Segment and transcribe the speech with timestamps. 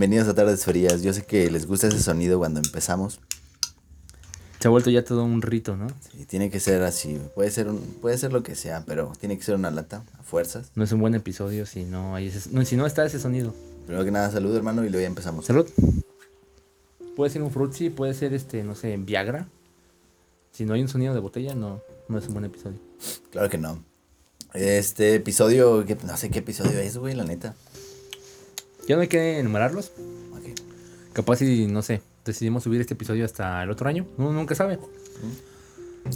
[0.00, 1.02] Bienvenidos a Tardes Frías.
[1.02, 3.20] Yo sé que les gusta ese sonido cuando empezamos.
[4.58, 5.88] Se ha vuelto ya todo un rito, ¿no?
[6.10, 7.20] Sí, tiene que ser así.
[7.34, 10.22] Puede ser, un, puede ser lo que sea, pero tiene que ser una lata, a
[10.22, 10.70] fuerzas.
[10.74, 13.54] No es un buen episodio si no hay ese, no, si no está ese sonido.
[13.84, 15.44] Primero que nada, salud, hermano, y luego ya empezamos.
[15.44, 15.68] Salud.
[17.14, 19.48] Puede ser un frutzi, puede ser este, no sé, Viagra.
[20.50, 22.78] Si no hay un sonido de botella, no, no es un buen episodio.
[23.30, 23.84] Claro que no.
[24.54, 27.54] Este episodio, que no sé qué episodio es, güey, la neta.
[28.90, 29.92] Ya no hay que enumerarlos.
[30.32, 30.60] Ok.
[31.12, 34.04] Capaz si, no sé, decidimos subir este episodio hasta el otro año.
[34.18, 34.80] Uno nunca sabe.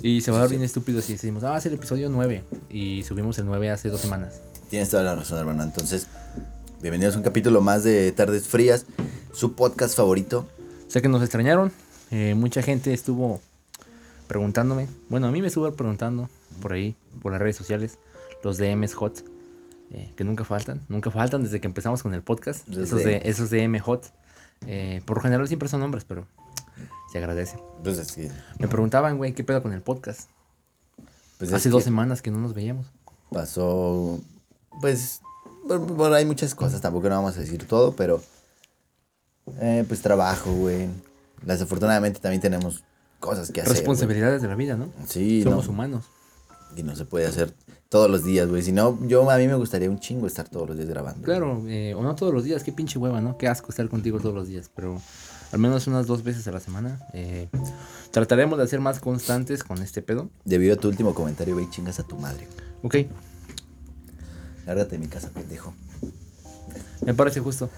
[0.03, 2.43] Y se va a dar bien estúpido si decimos, ah, es el episodio 9.
[2.71, 4.41] Y subimos el 9 hace dos semanas.
[4.71, 5.63] Tienes toda la razón, hermano.
[5.63, 6.09] Entonces,
[6.83, 8.87] bienvenidos a un capítulo más de Tardes Frías,
[9.33, 10.49] su podcast favorito.
[10.89, 11.71] Sé que nos extrañaron.
[12.11, 13.41] eh, mucha gente estuvo
[14.27, 14.89] preguntándome.
[15.11, 16.29] Bueno, a mí me estuvo preguntando
[16.61, 17.99] por ahí, por las redes sociales,
[18.43, 19.23] los DMs hot,
[19.95, 20.81] eh, que nunca faltan.
[20.89, 22.69] Nunca faltan desde que empezamos con el podcast.
[22.69, 23.51] Esos, de, esos
[23.83, 24.13] hot.
[24.67, 26.27] eh, por lo general siempre son hombres, pero
[27.13, 27.59] se agradece.
[27.85, 28.29] Pues es que.
[28.59, 30.29] Me preguntaban, güey, ¿qué pedo con el podcast?
[31.39, 32.87] Pues es Hace dos semanas que no nos veíamos.
[33.31, 34.21] pasó.
[34.81, 35.21] Pues.
[35.67, 38.21] Bueno, bueno, hay muchas cosas, tampoco no vamos a decir todo, pero.
[39.61, 40.89] eh, pues trabajo, güey.
[41.43, 42.83] Desafortunadamente también tenemos
[43.21, 43.75] cosas que hacer.
[43.75, 44.89] Responsabilidades de la vida, ¿no?
[45.07, 46.05] Sí, Somos no, humanos.
[46.77, 47.55] y no se puede hacer
[47.95, 48.61] todos los días, güey.
[48.61, 51.23] Si no, yo a mí me gustaría un chingo estar todos los días grabando.
[51.23, 53.39] Claro, eh, o no todos los días, qué pinche hueva, ¿no?
[53.39, 55.01] Qué asco estar contigo todos los días, pero
[55.53, 57.07] al menos unas dos veces a la semana.
[57.13, 57.47] eh,
[58.11, 60.29] trataremos de ser más constantes con este pedo.
[60.45, 62.49] Debido a tu último comentario, güey, chingas a tu madre.
[62.83, 62.97] Ok,
[64.67, 65.73] Lárgate de mi casa, pendejo.
[67.07, 67.71] me parece justo.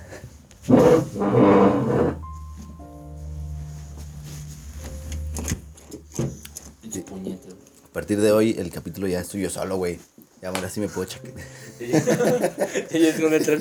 [8.06, 9.98] Partir de hoy, el capítulo ya estoy yo solo, güey.
[10.40, 11.32] Ya ahora sí me puedo checar.
[11.80, 13.56] Ella es donde entra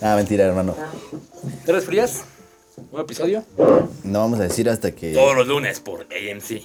[0.00, 0.76] Ah, mentira, hermano.
[1.64, 2.22] ¿Tres frías?
[2.92, 3.42] ¿Un episodio?
[4.04, 5.14] No vamos a decir hasta que.
[5.14, 6.62] los lunes por AMC.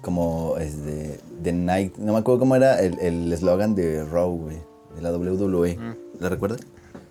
[0.00, 1.96] Como es de, de Night.
[1.98, 4.56] No me acuerdo cómo era el el eslogan de Raw, güey.
[4.94, 5.78] De la WWE.
[6.20, 6.60] ¿Lo recuerdas?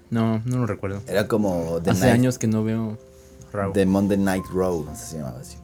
[0.09, 1.03] No, no lo recuerdo.
[1.07, 2.97] Era como The Hace Night- años que no veo
[3.53, 3.73] Raw.
[3.73, 4.83] The Monday Night Raw.
[4.85, 5.57] No sé si se llamaba así.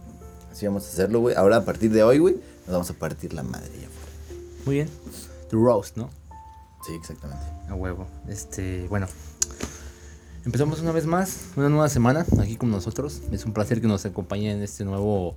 [0.51, 1.35] Así vamos a hacerlo, güey.
[1.35, 2.35] Ahora, a partir de hoy, güey,
[2.65, 3.87] nos vamos a partir la madre ya.
[4.65, 4.89] Muy bien.
[5.49, 6.09] The Roast, ¿no?
[6.85, 7.43] Sí, exactamente.
[7.69, 8.07] A huevo.
[8.27, 9.07] Este, bueno.
[10.45, 13.21] Empezamos una vez más, una nueva semana aquí con nosotros.
[13.31, 15.35] Es un placer que nos acompañen en este nuevo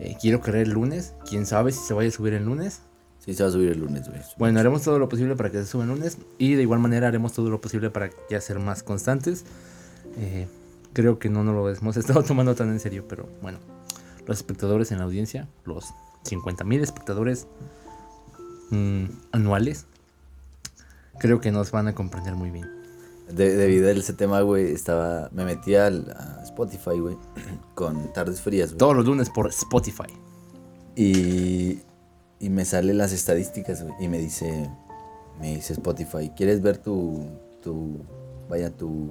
[0.00, 1.12] eh, Quiero creer el lunes.
[1.28, 2.80] Quién sabe si se vaya a subir el lunes.
[3.18, 4.20] Sí, se va a subir el lunes, güey.
[4.38, 6.16] Bueno, haremos todo lo posible para que se suba el lunes.
[6.38, 9.44] Y de igual manera haremos todo lo posible para ya ser más constantes.
[10.16, 10.48] Eh,
[10.94, 13.58] creo que no nos lo hemos estado tomando tan en serio, pero bueno.
[14.26, 15.86] Los espectadores en la audiencia, los
[16.24, 17.46] 50 mil espectadores
[18.70, 19.86] mm, anuales,
[21.18, 22.68] creo que nos van a comprender muy bien.
[23.30, 25.28] De- debido a ese tema, güey, estaba.
[25.32, 27.16] Me metí al, a Spotify, güey,
[27.74, 28.78] con tardes frías, güey.
[28.78, 30.12] Todos los lunes por Spotify.
[30.96, 31.80] Y,
[32.40, 34.68] y me sale las estadísticas, güey, y me dice,
[35.40, 37.24] me dice Spotify, ¿quieres ver tu,
[37.62, 37.98] tu,
[38.48, 39.10] vaya, tu,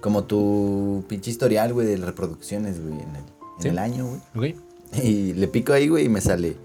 [0.00, 3.24] como tu pinche historial, güey, de reproducciones, güey, en el,
[3.56, 3.68] en Sí.
[3.68, 4.54] el año, güey?
[4.54, 4.58] ¿Ok?
[5.02, 6.56] Y le pico ahí, güey, y me sale,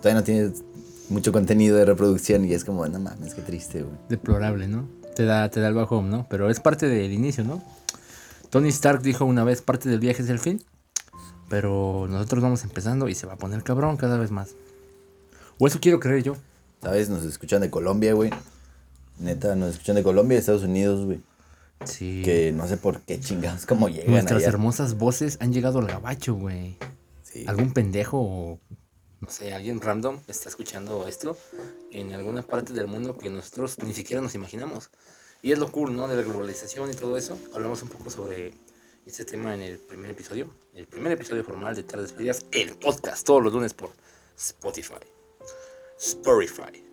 [0.00, 0.62] todavía no tienes
[1.10, 3.94] mucho contenido de reproducción y es como, no mames, qué triste, güey.
[4.08, 4.88] Deplorable, ¿no?
[5.14, 6.26] Te da, te da el bajón, ¿no?
[6.30, 7.62] Pero es parte del inicio, ¿no?
[8.50, 10.62] Tony Stark dijo una vez, parte del viaje es el fin.
[11.48, 14.54] Pero nosotros vamos empezando y se va a poner cabrón cada vez más.
[15.58, 16.36] O eso quiero creer yo.
[16.82, 17.10] ¿Sabes?
[17.10, 18.30] Nos escuchan de Colombia, güey.
[19.18, 21.20] Neta, nos escuchan de Colombia y Estados Unidos, güey.
[21.86, 22.22] Sí.
[22.24, 24.48] Que no sé por qué chingados, cómo llegan Nuestras allá.
[24.48, 26.76] hermosas voces han llegado al gabacho, güey.
[27.22, 27.44] Sí.
[27.46, 28.60] Algún pendejo o,
[29.20, 31.36] no sé, alguien random está escuchando esto
[31.90, 34.90] en alguna parte del mundo que nosotros ni siquiera nos imaginamos.
[35.42, 36.08] Y es lo cool, ¿no?
[36.08, 37.38] De la globalización y todo eso.
[37.54, 38.52] Hablamos un poco sobre
[39.06, 40.50] este tema en el primer episodio.
[40.74, 43.90] El primer episodio formal de Tardes Frías, el podcast, todos los lunes por
[44.36, 44.94] Spotify.
[45.98, 46.84] Spotify.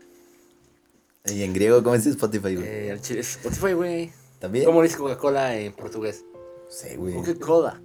[1.25, 2.67] Y en griego, ¿cómo es Spotify, güey?
[2.67, 4.13] Eh, Spotify, güey.
[4.41, 4.65] ¿También?
[4.65, 6.25] ¿Cómo dice Coca-Cola en portugués?
[6.69, 7.13] Sí, güey.
[7.15, 7.79] Coca-Cola.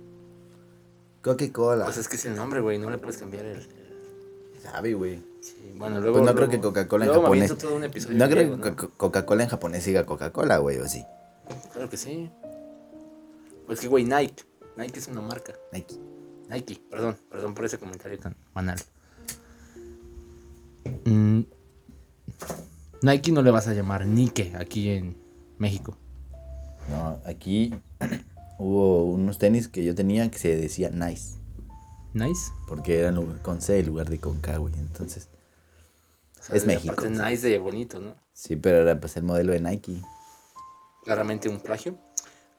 [1.23, 1.85] Coca-Cola.
[1.85, 2.79] Pues es que es el nombre, güey.
[2.79, 5.23] No le puedes cambiar el- el Sabe, güey.
[5.41, 6.19] Sí, bueno, luego.
[6.19, 7.45] Pues no creo luego- que Coca-Cola en luego japonés.
[7.51, 11.05] aviento todo un episodio No creo que Coca-Cola en japonés siga Coca-Cola, güey, o sí.
[11.73, 12.31] Claro que sí.
[13.67, 14.43] Pues que, güey, Nike.
[14.77, 15.53] Nike es una marca.
[15.73, 15.97] Nike.
[16.49, 18.79] Nike, perdón, perdón por ese comentario tan banal.
[21.05, 21.41] Mm,
[23.03, 25.17] Nike no le vas a llamar Nike aquí en
[25.59, 25.97] México.
[26.91, 27.75] No, aquí
[28.59, 31.35] hubo unos tenis que yo tenía que se decía Nice.
[32.15, 32.51] Nice.
[32.67, 34.73] Porque eran con C en lugar de con K, güey.
[34.75, 35.29] Entonces,
[36.41, 36.95] O sea, Es México.
[36.95, 38.15] parte nice de bonito, ¿no?
[38.33, 40.01] sí, pero era pues el modelo de Nike.
[41.05, 41.99] claramente un plagio.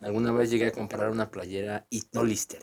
[0.02, 2.62] Alguna vez llegué a comprar una playera Itolister.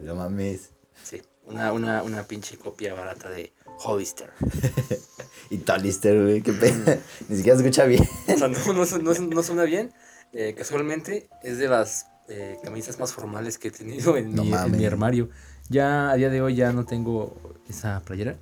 [0.00, 0.70] No mames.
[1.02, 3.54] Sí, una, una, una pinche copia barata de
[3.84, 4.30] Hollister.
[5.50, 6.98] y Tolister, güey, qué pena.
[7.28, 8.06] Ni siquiera se escucha bien.
[8.28, 9.92] O sea, no, no, no, no suena bien.
[10.32, 14.48] Eh, casualmente es de las eh, camisas más formales que he tenido en, No mi,
[14.48, 14.78] en mames.
[14.78, 15.28] mi armario.
[15.68, 17.36] Ya a día de hoy ya no tengo
[17.68, 18.36] esa playera.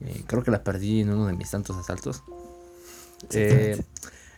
[0.00, 2.22] Eh, creo que la perdí en uno de mis tantos asaltos.
[3.32, 3.80] Eh,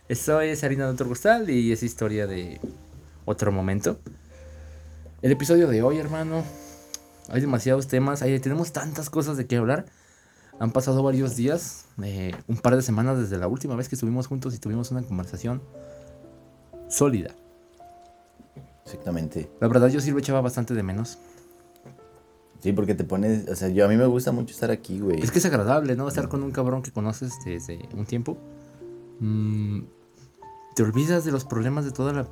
[0.07, 2.61] esto es harina de otro costal y es historia de
[3.25, 3.99] otro momento.
[5.21, 6.43] El episodio de hoy, hermano.
[7.29, 9.85] Hay demasiados temas, hay, tenemos tantas cosas de qué hablar.
[10.59, 14.27] Han pasado varios días, eh, un par de semanas desde la última vez que estuvimos
[14.27, 15.61] juntos y tuvimos una conversación
[16.89, 17.31] sólida.
[18.83, 19.49] Exactamente.
[19.59, 21.17] La verdad yo sí lo echaba bastante de menos.
[22.59, 25.21] Sí, porque te pones, o sea, yo a mí me gusta mucho estar aquí, güey.
[25.21, 26.07] Es que es agradable, ¿no?
[26.07, 28.37] Estar con un cabrón que conoces desde un tiempo.
[29.19, 29.81] Mm,
[30.75, 32.23] te olvidas de los problemas de toda la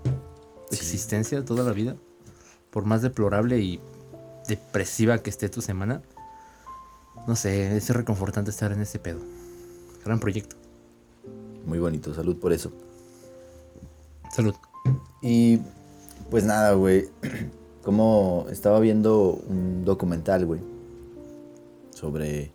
[0.71, 0.77] Sí.
[0.77, 1.95] existencia, de toda la vida.
[2.71, 3.79] Por más deplorable y
[4.47, 6.01] depresiva que esté tu semana.
[7.27, 9.19] No sé, es reconfortante estar en ese pedo.
[10.03, 10.55] Gran proyecto.
[11.65, 12.71] Muy bonito, salud por eso.
[14.35, 14.53] Salud.
[15.21, 15.59] Y
[16.29, 17.07] pues nada, güey.
[17.83, 20.59] Como estaba viendo un documental, güey.
[21.91, 22.51] Sobre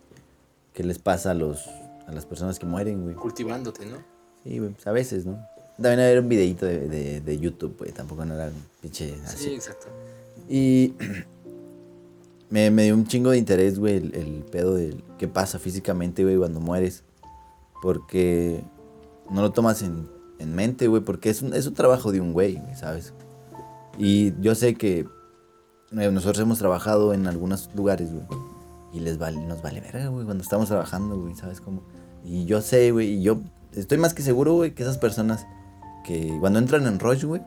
[0.73, 1.65] qué les pasa a los
[2.05, 3.15] a las personas que mueren, güey.
[3.15, 3.97] Cultivándote, ¿no?
[4.43, 5.43] Sí, güey, pues a veces, ¿no?
[5.81, 7.91] También era un videito de, de, de YouTube, güey.
[7.91, 9.45] Tampoco no era un pinche así.
[9.45, 9.87] Sí, exacto.
[10.47, 10.93] Y
[12.51, 16.23] me, me dio un chingo de interés, güey, el, el pedo de qué pasa físicamente,
[16.23, 17.01] güey, cuando mueres.
[17.81, 18.63] Porque
[19.31, 20.07] no lo tomas en,
[20.41, 23.13] en mente, güey, porque es un, es un trabajo de un güey, ¿sabes?
[23.97, 24.99] Y yo sé que
[25.91, 28.25] eh, nosotros hemos trabajado en algunos lugares, güey.
[28.93, 31.81] Y les vale, nos vale verga, güey, cuando estamos trabajando, güey, ¿sabes cómo?
[32.23, 33.39] Y yo sé, güey, y yo
[33.73, 35.45] estoy más que seguro, güey, que esas personas
[36.05, 37.41] que cuando entran en rush, güey,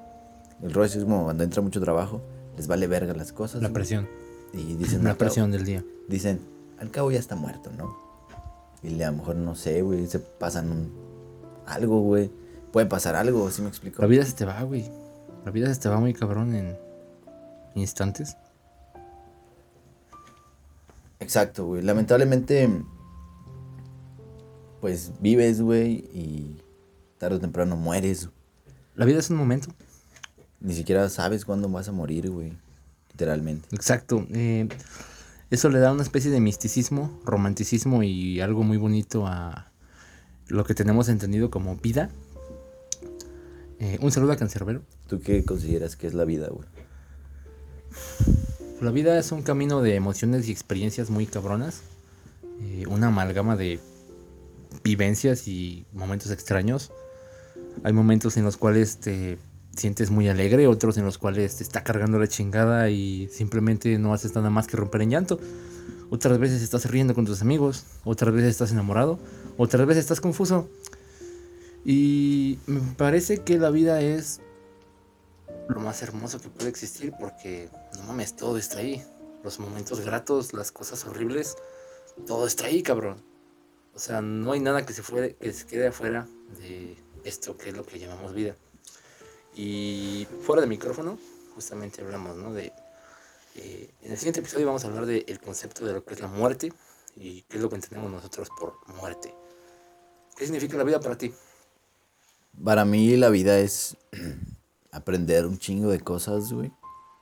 [0.63, 2.23] el rush es como cuando entra mucho trabajo,
[2.57, 3.61] les vale verga las cosas.
[3.61, 3.75] La güey.
[3.75, 4.09] presión.
[4.53, 5.85] Y dicen, La "Al cabo- presión del día.
[6.09, 6.41] dicen,
[6.79, 7.95] al cabo ya está muerto, ¿no?
[8.83, 10.93] Y a lo mejor, no sé, güey, se pasan un-
[11.67, 12.31] algo, güey.
[12.75, 14.03] Puede pasar algo, ¿sí me explico?
[14.03, 14.91] La vida se te va, güey.
[15.45, 16.77] La vida se te va muy cabrón en
[17.77, 18.37] instantes.
[21.21, 21.83] Exacto, güey.
[21.83, 22.69] Lamentablemente,
[24.81, 26.65] pues vives, güey, y
[27.19, 28.29] tarde o temprano mueres.
[28.97, 29.69] La vida es un momento.
[30.59, 32.55] Ni siquiera sabes cuándo vas a morir, güey.
[33.13, 33.69] Literalmente.
[33.71, 34.27] Exacto.
[34.31, 34.69] eh,
[35.49, 39.71] eso le da una especie de misticismo, romanticismo y algo muy bonito a
[40.49, 42.11] lo que tenemos entendido como vida.
[43.81, 44.83] Eh, un saludo a Cancerbero.
[45.09, 46.69] ¿Tú qué consideras que es la vida, güey?
[48.81, 51.83] La vida es un camino de emociones y experiencias muy cabronas.
[52.61, 53.81] eh, una amalgama de
[54.83, 56.93] vivencias y momentos extraños.
[57.83, 59.39] Hay momentos en los cuales te
[59.77, 64.15] sientes muy alegre, otros en los cuales te está cargando la chingada y simplemente no
[64.15, 65.41] haces nada más que romper en llanto.
[66.11, 69.19] Otras veces estás riendo con tus amigos, otras veces estás enamorado,
[69.57, 70.69] otras veces estás confuso.
[71.85, 74.41] Y me parece que la vida es
[75.69, 79.05] lo más hermoso que puede existir porque no mames, todo está ahí.
[79.43, 81.57] Los momentos gratos, las cosas horribles,
[82.27, 83.23] todo está ahí, cabrón.
[83.95, 86.27] O sea, no hay nada que se, fuere, que se quede afuera
[86.59, 88.57] de esto que es lo que llamamos vida.
[89.55, 91.19] Y fuera de micrófono,
[91.55, 92.53] justamente hablamos, ¿no?
[92.53, 92.73] De,
[93.57, 96.27] eh, en el siguiente episodio vamos a hablar del concepto de lo que es la
[96.27, 96.73] muerte
[97.15, 99.35] y qué es lo que entendemos nosotros por muerte.
[100.37, 101.33] ¿Qué significa la vida para ti?
[102.63, 103.97] Para mí la vida es
[104.93, 106.73] aprender un chingo de cosas, güey.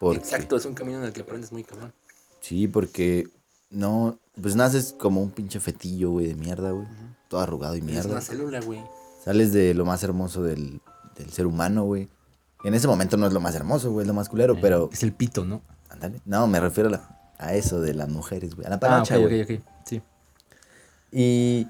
[0.00, 1.92] Porque, Exacto, es un camino en el que aprendes muy cabrón.
[2.40, 3.28] Sí, porque
[3.70, 6.86] no, pues naces como un pinche fetillo, güey, de mierda, güey.
[7.28, 8.10] Todo arrugado y Es mierda.
[8.10, 8.82] una célula, güey.
[9.24, 10.80] Sales de lo más hermoso del,
[11.16, 12.08] del ser humano, güey.
[12.64, 14.90] En ese momento no es lo más hermoso, güey, es lo más culero, pero...
[14.92, 15.62] Es el pito, ¿no?
[15.88, 16.20] Ándale.
[16.24, 18.66] No, me refiero a, la- a eso de las mujeres, güey.
[18.66, 19.42] A la Ah, panocha, ok, güey.
[19.42, 19.60] ok, ok.
[19.86, 20.02] Sí.
[21.12, 21.66] Y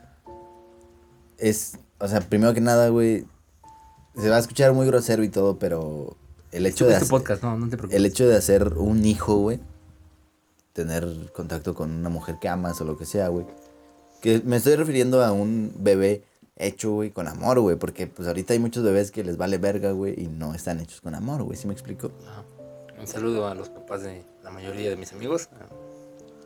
[1.38, 3.26] es, o sea, primero que nada, güey,
[4.16, 6.16] se va a escuchar muy grosero y todo, pero
[6.50, 7.96] el hecho de Este hacer, podcast, no, no te preocupes.
[7.96, 9.60] el hecho de hacer un hijo, güey,
[10.72, 13.46] tener contacto con una mujer que amas o lo que sea, güey.
[14.20, 16.24] Que me estoy refiriendo a un bebé
[16.56, 19.92] hecho, güey, con amor, güey, porque pues ahorita hay muchos bebés que les vale verga,
[19.92, 22.12] güey, y no están hechos con amor, güey, ¿sí me explico?
[22.28, 22.44] Ajá.
[23.00, 25.48] Un saludo a los papás de la mayoría de mis amigos.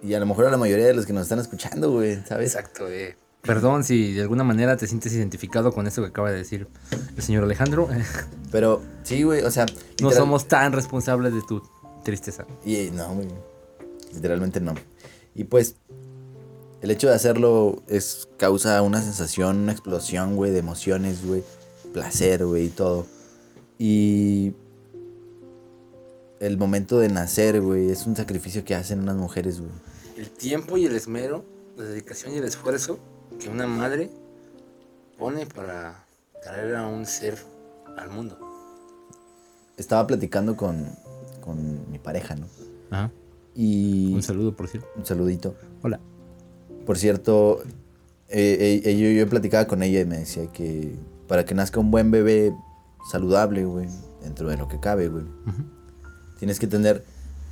[0.02, 2.54] Y a lo mejor a la mayoría de los que nos están escuchando, güey, ¿sabes?
[2.54, 2.88] Exacto.
[2.88, 3.16] eh.
[3.46, 6.66] Perdón si de alguna manera te sientes identificado con esto que acaba de decir
[7.16, 7.88] el señor Alejandro.
[8.50, 9.66] Pero sí, güey, o sea,
[10.02, 11.62] No somos tan responsables de tu
[12.02, 12.44] tristeza.
[12.64, 13.28] Y no, güey.
[14.12, 14.74] Literalmente no.
[15.34, 15.76] Y pues,
[16.80, 21.44] el hecho de hacerlo es causa una sensación, una explosión, güey, de emociones, güey.
[21.92, 23.06] Placer, güey, y todo.
[23.78, 24.54] Y
[26.40, 29.70] el momento de nacer, güey, es un sacrificio que hacen unas mujeres, güey.
[30.16, 31.44] El tiempo y el esmero,
[31.76, 32.98] la dedicación y el esfuerzo
[33.38, 34.10] que una madre
[35.18, 36.04] pone para
[36.42, 37.38] traer a un ser
[37.96, 38.38] al mundo.
[39.76, 40.86] Estaba platicando con,
[41.44, 42.46] con mi pareja, ¿no?
[42.90, 43.10] Ajá.
[43.54, 44.88] Y Un saludo, por cierto.
[44.96, 45.54] un saludito.
[45.82, 46.00] Hola.
[46.84, 47.62] Por cierto,
[48.28, 50.94] eh, eh, yo, yo platicaba con ella y me decía que
[51.26, 52.54] para que nazca un buen bebé
[53.10, 53.88] saludable, güey,
[54.22, 55.24] dentro de lo que cabe, güey,
[56.38, 57.04] tienes que tener...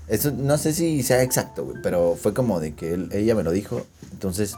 [0.06, 3.42] Eso no sé si sea exacto, güey, pero fue como de que él- ella me
[3.42, 3.80] lo dijo.
[4.12, 4.54] Entonces,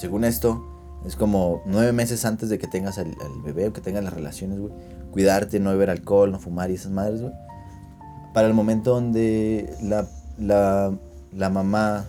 [0.00, 0.64] según esto,
[1.04, 4.14] es como nueve meses antes de que tengas al, al bebé o que tengas las
[4.14, 4.72] relaciones, güey.
[5.10, 7.34] Cuidarte, no beber alcohol, no fumar y esas madres, güey.
[8.32, 10.98] Para el momento donde la, la,
[11.36, 12.06] la mamá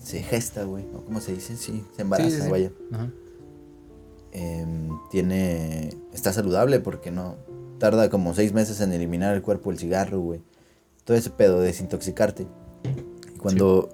[0.00, 0.84] se gesta, güey.
[0.94, 1.56] ¿o ¿Cómo se dice?
[1.56, 2.48] Sí, se embaraza, Sí, sí, sí.
[2.48, 2.70] vaya.
[2.92, 3.10] Ajá.
[4.30, 5.96] Em, tiene...
[6.12, 7.34] Está saludable porque no...
[7.78, 10.40] Tarda como seis meses en eliminar el cuerpo el cigarro, güey.
[11.04, 12.46] Todo ese pedo de desintoxicarte.
[13.34, 13.88] Y cuando,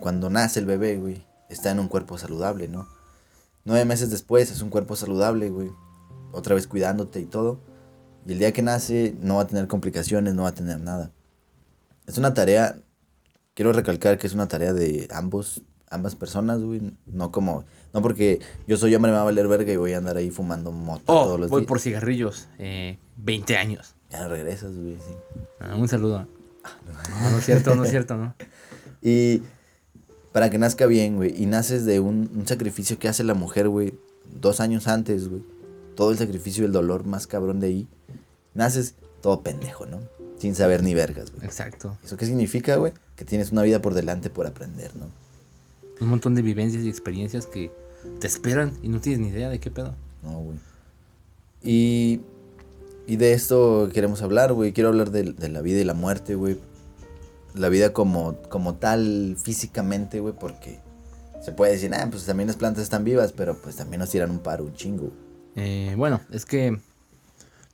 [0.00, 2.88] cuando nace el bebé, güey, está en un cuerpo saludable, ¿no?
[3.64, 5.70] Nueve meses después es un cuerpo saludable, güey.
[6.32, 7.60] Otra vez cuidándote y todo.
[8.26, 11.10] Y el día que nace no va a tener complicaciones, no va a tener nada.
[12.06, 12.78] Es una tarea,
[13.54, 16.94] quiero recalcar que es una tarea de ambos, ambas personas, güey.
[17.06, 19.98] No como, no porque yo soy hombre me va a valer verga y voy a
[19.98, 21.68] andar ahí fumando moto Oh, todos los voy días.
[21.68, 22.48] por cigarrillos.
[22.58, 23.94] Eh, 20 años.
[24.10, 25.14] Ya regresas, güey, sí.
[25.60, 26.26] Ah, un saludo.
[27.20, 28.34] No, no es cierto, no es cierto, ¿no?
[29.02, 29.42] Y
[30.32, 31.34] para que nazca bien, güey.
[31.40, 33.94] Y naces de un, un sacrificio que hace la mujer, güey.
[34.40, 35.42] Dos años antes, güey.
[35.94, 37.88] Todo el sacrificio y el dolor más cabrón de ahí.
[38.54, 40.00] Naces todo pendejo, ¿no?
[40.38, 41.44] Sin saber ni vergas, güey.
[41.44, 41.96] Exacto.
[42.04, 42.92] ¿Eso qué significa, güey?
[43.16, 45.06] Que tienes una vida por delante por aprender, ¿no?
[46.00, 47.72] Un montón de vivencias y experiencias que
[48.20, 49.94] te esperan y no tienes ni idea de qué pedo.
[50.22, 50.58] No, güey.
[51.62, 52.20] Y,
[53.06, 54.72] y de esto queremos hablar, güey.
[54.72, 56.58] Quiero hablar de, de la vida y la muerte, güey.
[57.54, 60.80] La vida como, como tal físicamente, güey, porque
[61.42, 64.30] se puede decir, ah, pues también las plantas están vivas, pero pues también nos tiran
[64.30, 65.10] un paro, un chingo.
[65.56, 66.78] Eh, bueno, es que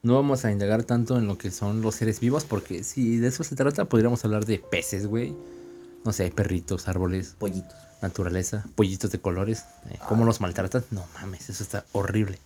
[0.03, 3.29] no vamos a indagar tanto en lo que son los seres vivos, porque si de
[3.29, 5.35] eso se trata, podríamos hablar de peces, güey.
[6.05, 7.75] No sé, perritos, árboles, Pollitos.
[8.03, 9.65] naturaleza, pollitos de colores.
[9.91, 10.85] eh, ¿Cómo los maltratan?
[10.91, 12.39] No mames, eso está horrible.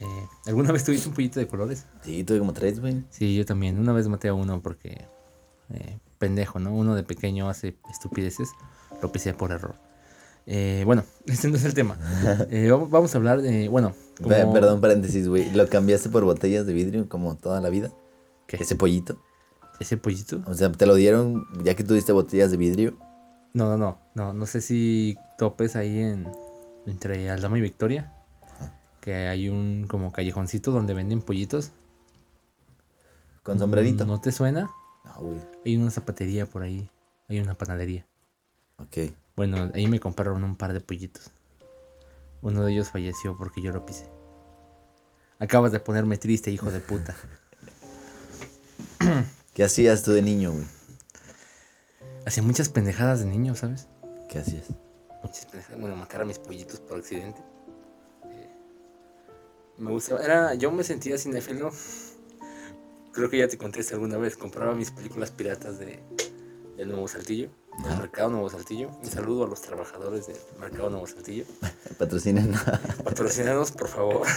[0.00, 1.84] Eh, ¿Alguna vez tuviste un pollito de colores?
[2.04, 3.02] Sí, tuve como tres, güey.
[3.10, 3.78] Sí, yo también.
[3.78, 5.06] Una vez maté a uno porque.
[5.70, 6.74] eh, pendejo, ¿no?
[6.74, 8.50] Uno de pequeño hace estupideces.
[9.02, 9.76] Lo pisé por error.
[10.46, 11.96] Eh, bueno, este no es el tema.
[12.50, 13.68] Eh, vamos, a hablar de.
[13.68, 15.50] Bueno, como- Perdón, paréntesis, güey.
[15.52, 17.90] ¿Lo cambiaste por botellas de vidrio como toda la vida?
[18.46, 18.56] ¿Qué?
[18.56, 19.20] Ese pollito.
[19.78, 20.40] ¿Ese pollito?
[20.46, 22.96] O sea, te lo dieron ya que tuviste botellas de vidrio.
[23.52, 23.98] No, no, no.
[24.14, 26.28] No, no sé si topes ahí en.
[26.86, 28.12] Entre Aldama y Victoria.
[29.00, 31.72] Que hay un como callejoncito donde venden pollitos.
[33.42, 34.06] Con sombrerito.
[34.06, 34.70] ¿No te suena?
[35.18, 35.40] Güey.
[35.64, 36.88] Hay una zapatería por ahí.
[37.28, 38.06] Hay una panadería.
[38.78, 39.12] Ok.
[39.36, 41.30] Bueno, ahí me compraron un par de pollitos.
[42.40, 44.08] Uno de ellos falleció porque yo lo pisé.
[45.38, 47.16] Acabas de ponerme triste, hijo de puta.
[49.54, 50.64] ¿Qué hacías tú de niño, güey?
[52.26, 53.88] Hacía muchas pendejadas de niño, ¿sabes?
[54.28, 54.66] ¿Qué hacías?
[55.22, 55.80] Muchas pendejadas.
[55.80, 57.40] Bueno, matar a mis pollitos por accidente.
[58.24, 58.50] Eh,
[59.78, 60.20] me gustaba.
[60.22, 61.70] Era, yo me sentía cinéfilo.
[63.18, 64.36] Creo que ya te conté alguna vez.
[64.36, 65.98] Compraba mis películas piratas de,
[66.76, 67.48] del Nuevo Saltillo.
[67.82, 67.98] Del.
[67.98, 68.90] Mercado Nuevo Saltillo.
[68.90, 71.44] Un saludo a los trabajadores del Mercado Nuevo Saltillo.
[71.98, 72.54] Patrocinan.
[73.02, 74.26] Patrocinados, por favor.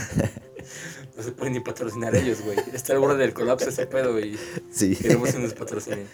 [1.18, 2.58] No se pueden ni patrocinar ellos, güey.
[2.72, 4.38] Está al borde del colapso ese pedo, güey.
[4.72, 4.96] sí.
[4.96, 6.08] Queremos que nos patrocinen.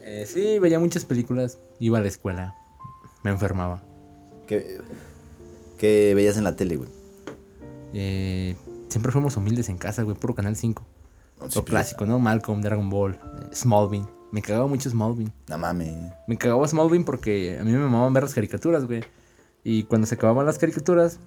[0.00, 1.58] Eh, sí, veía muchas películas.
[1.78, 2.56] Iba a la escuela.
[3.22, 3.82] Me enfermaba.
[4.46, 4.80] ¿Qué,
[5.76, 6.88] qué veías en la tele, güey?
[7.92, 8.56] Eh,
[8.88, 10.16] siempre fuimos humildes en casa, güey.
[10.16, 10.86] Puro Canal 5.
[11.54, 12.18] Lo clásico, ¿no?
[12.18, 13.18] Malcolm, Dragon Ball,
[13.52, 14.06] Smallville.
[14.30, 15.32] Me cagaba mucho Smallville.
[15.48, 16.12] No mames.
[16.26, 19.04] Me cagaba Smallville porque a mí me mamaban ver las caricaturas, güey.
[19.62, 21.20] Y cuando se acababan las caricaturas,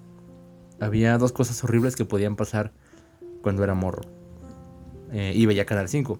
[0.80, 2.72] había dos cosas horribles que podían pasar
[3.42, 4.02] cuando era morro.
[5.12, 6.18] Eh, y veía Canal 5.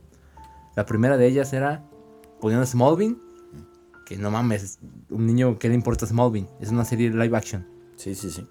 [0.77, 1.85] La primera de ellas era
[2.41, 3.17] ponían Smallville.
[4.07, 4.79] Que no mames,
[5.11, 6.49] un niño que le importa Smallville.
[6.61, 7.67] Es una serie live action.
[7.97, 8.47] Sí, sí, sí.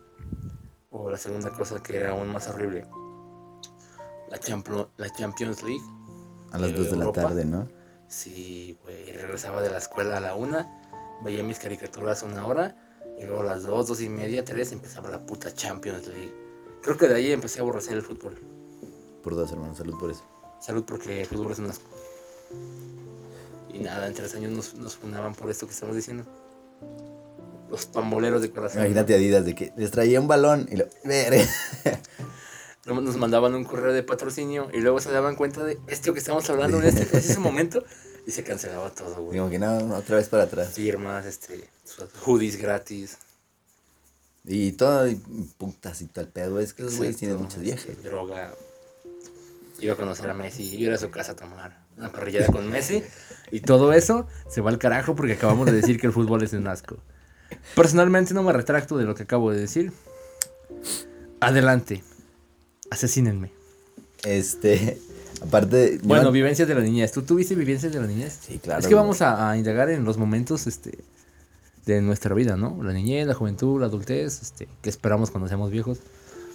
[0.90, 2.86] O la segunda cosa que era aún más horrible.
[4.30, 5.84] La, Champlo- la Champions League.
[6.52, 7.68] A las Eh, 2 de la tarde, ¿no?
[8.08, 9.12] Sí, güey.
[9.12, 10.68] Regresaba de la escuela a la una,
[11.24, 12.76] veía mis caricaturas una hora,
[13.20, 16.34] y luego a las dos, dos y media, tres, empezaba la puta Champions League.
[16.82, 18.38] Creo que de ahí empecé a aborrecer el fútbol.
[19.24, 19.76] Por dos, hermano.
[19.76, 20.24] Salud por eso.
[20.62, 21.86] Salud porque el fútbol es un asco.
[23.74, 26.24] Y nada, en tres años nos, nos fundaban por esto que estamos diciendo.
[27.70, 28.80] Los pamboleros de corazón.
[28.82, 30.86] Imagínate Adidas de que les traía un balón y lo.
[32.86, 36.48] Nos mandaban un correo de patrocinio y luego se daban cuenta de esto que estamos
[36.52, 37.84] hablando en este preciso momento
[38.28, 39.34] y se cancelaba todo, güey.
[39.34, 40.74] Digo que no, otra vez para atrás.
[40.74, 41.68] Firmas, este,
[42.24, 43.18] hoodies gratis.
[44.44, 45.16] Y todo, y
[45.58, 46.60] putas y tal pedo.
[46.60, 47.86] Es que esos güeyes tienen viejas.
[47.88, 48.54] este, Droga.
[49.80, 53.04] Iba a conocer a Messi, iba a su casa a tomar una parrillada con Messi.
[53.52, 56.54] Y todo eso se va al carajo porque acabamos de decir que el fútbol es
[56.54, 56.98] un asco.
[57.76, 59.92] Personalmente no me retracto de lo que acabo de decir.
[61.40, 62.04] Adelante.
[62.92, 63.52] Asesínenme.
[64.24, 65.00] Este,
[65.42, 66.00] aparte.
[66.02, 67.12] yo- Bueno, vivencias de la niñez.
[67.12, 68.40] ¿Tú tuviste vivencias de la niñez?
[68.48, 68.82] Sí, claro.
[68.82, 71.00] es que vamos a, a indagar en los momentos este,
[71.86, 72.82] de nuestra vida, ¿no?
[72.84, 76.00] La niñez, la juventud, la adultez, este, que esperamos cuando seamos viejos.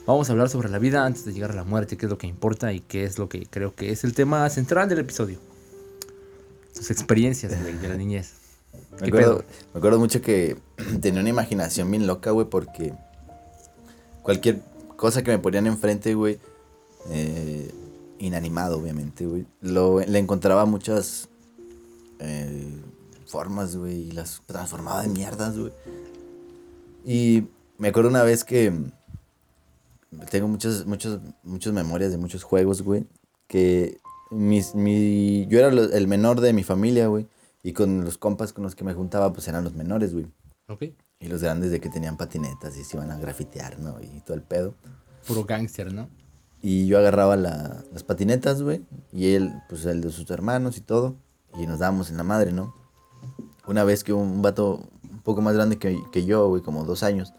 [0.07, 2.19] Vamos a hablar sobre la vida antes de llegar a la muerte, qué es lo
[2.19, 5.39] que importa y qué es lo que creo que es el tema central del episodio.
[6.75, 8.33] Tus experiencias, güey, de la niñez.
[8.93, 9.45] Me ¿Qué acuerdo,
[9.75, 10.57] me acuerdo mucho que
[11.01, 12.93] tenía una imaginación bien loca, güey, porque
[14.23, 14.61] cualquier
[15.01, 16.39] cosa que me ponían enfrente, güey,
[17.09, 17.73] eh,
[18.19, 21.31] inanimado, obviamente, güey, lo, le encontraba muchas
[22.19, 22.83] eh,
[23.25, 25.73] formas, güey, y las transformaba en mierdas, güey.
[27.07, 27.45] Y
[27.79, 28.75] me acuerdo una vez que
[30.31, 33.07] tengo muchas, muchas, muchas memorias de muchos juegos, güey,
[33.47, 33.99] que
[34.31, 37.27] mis, mi, yo era el menor de mi familia, güey.
[37.63, 40.27] Y con los compas con los que me juntaba, pues eran los menores, güey.
[40.69, 40.85] Ok.
[41.23, 44.01] Y los grandes de que tenían patinetas y se iban a grafitear, ¿no?
[44.01, 44.75] Y todo el pedo.
[45.29, 46.09] Puro gángster, ¿no?
[46.63, 48.87] Y yo agarraba la- las patinetas, güey.
[49.13, 51.17] Y él, pues el de sus hermanos y todo.
[51.59, 52.75] Y nos dábamos en la madre, ¿no?
[53.67, 57.03] Una vez que un vato un poco más grande que, que yo, güey, como dos
[57.03, 57.35] años,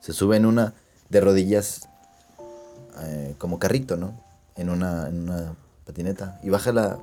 [0.00, 0.74] se sube en una
[1.08, 1.88] de rodillas
[3.00, 4.20] eh, como carrito, ¿no?
[4.56, 5.54] En una, en una
[5.86, 6.38] patineta.
[6.42, 6.98] Y baja la...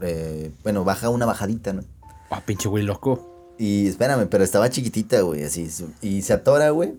[0.00, 1.82] eh, bueno, baja una bajadita, ¿no?
[2.30, 3.28] Ah, pinche güey loco.
[3.58, 5.68] Y espérame, pero estaba chiquitita, güey, así.
[6.00, 6.94] Y se atora, güey.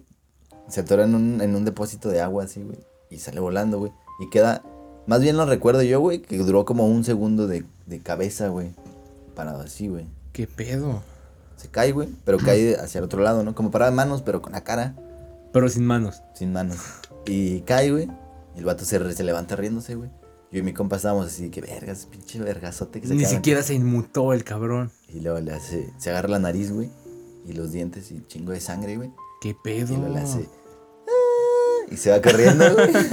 [0.69, 2.79] Se atora en un, en un depósito de agua, así, güey.
[3.09, 3.91] Y sale volando, güey.
[4.19, 4.63] Y queda.
[5.07, 8.71] Más bien lo recuerdo yo, güey, que duró como un segundo de, de cabeza, güey.
[9.35, 10.05] Parado así, güey.
[10.31, 11.01] ¿Qué pedo?
[11.57, 13.55] Se cae, güey, pero cae hacia el otro lado, ¿no?
[13.55, 14.95] Como parado de manos, pero con la cara,
[15.51, 16.21] Pero sin manos.
[16.33, 16.77] sin manos.
[17.25, 18.09] Y cae, güey.
[18.55, 20.09] Y el vato se, se levanta riéndose, güey.
[20.51, 23.73] Yo y mi compa estábamos así, que vergas, pinche vergazote que se Ni siquiera se
[23.73, 24.91] inmutó el cabrón.
[25.13, 26.89] Y luego le hace, se agarra la nariz, güey.
[27.45, 29.11] Y los dientes y chingo de sangre, güey.
[29.41, 29.93] ¿Qué pedo?
[29.93, 30.49] Y luego le hace.
[31.07, 32.91] "Ah", Y se va corriendo, güey.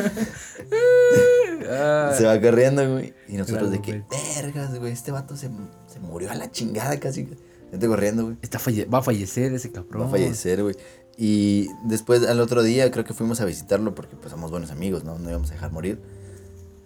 [2.16, 3.14] Se va corriendo, güey.
[3.28, 4.02] Y nosotros Claro, de que,
[4.42, 4.92] vergas, güey.
[4.92, 5.48] Este vato se,
[5.86, 7.28] se murió a la chingada casi.
[7.70, 8.36] Vete corriendo, güey.
[8.42, 10.02] está falle- va a fallecer ese cabrón.
[10.02, 10.74] Va a fallecer, güey.
[11.16, 15.04] Y después, al otro día, creo que fuimos a visitarlo porque pues somos buenos amigos,
[15.04, 15.18] ¿no?
[15.18, 16.00] No íbamos a dejar morir.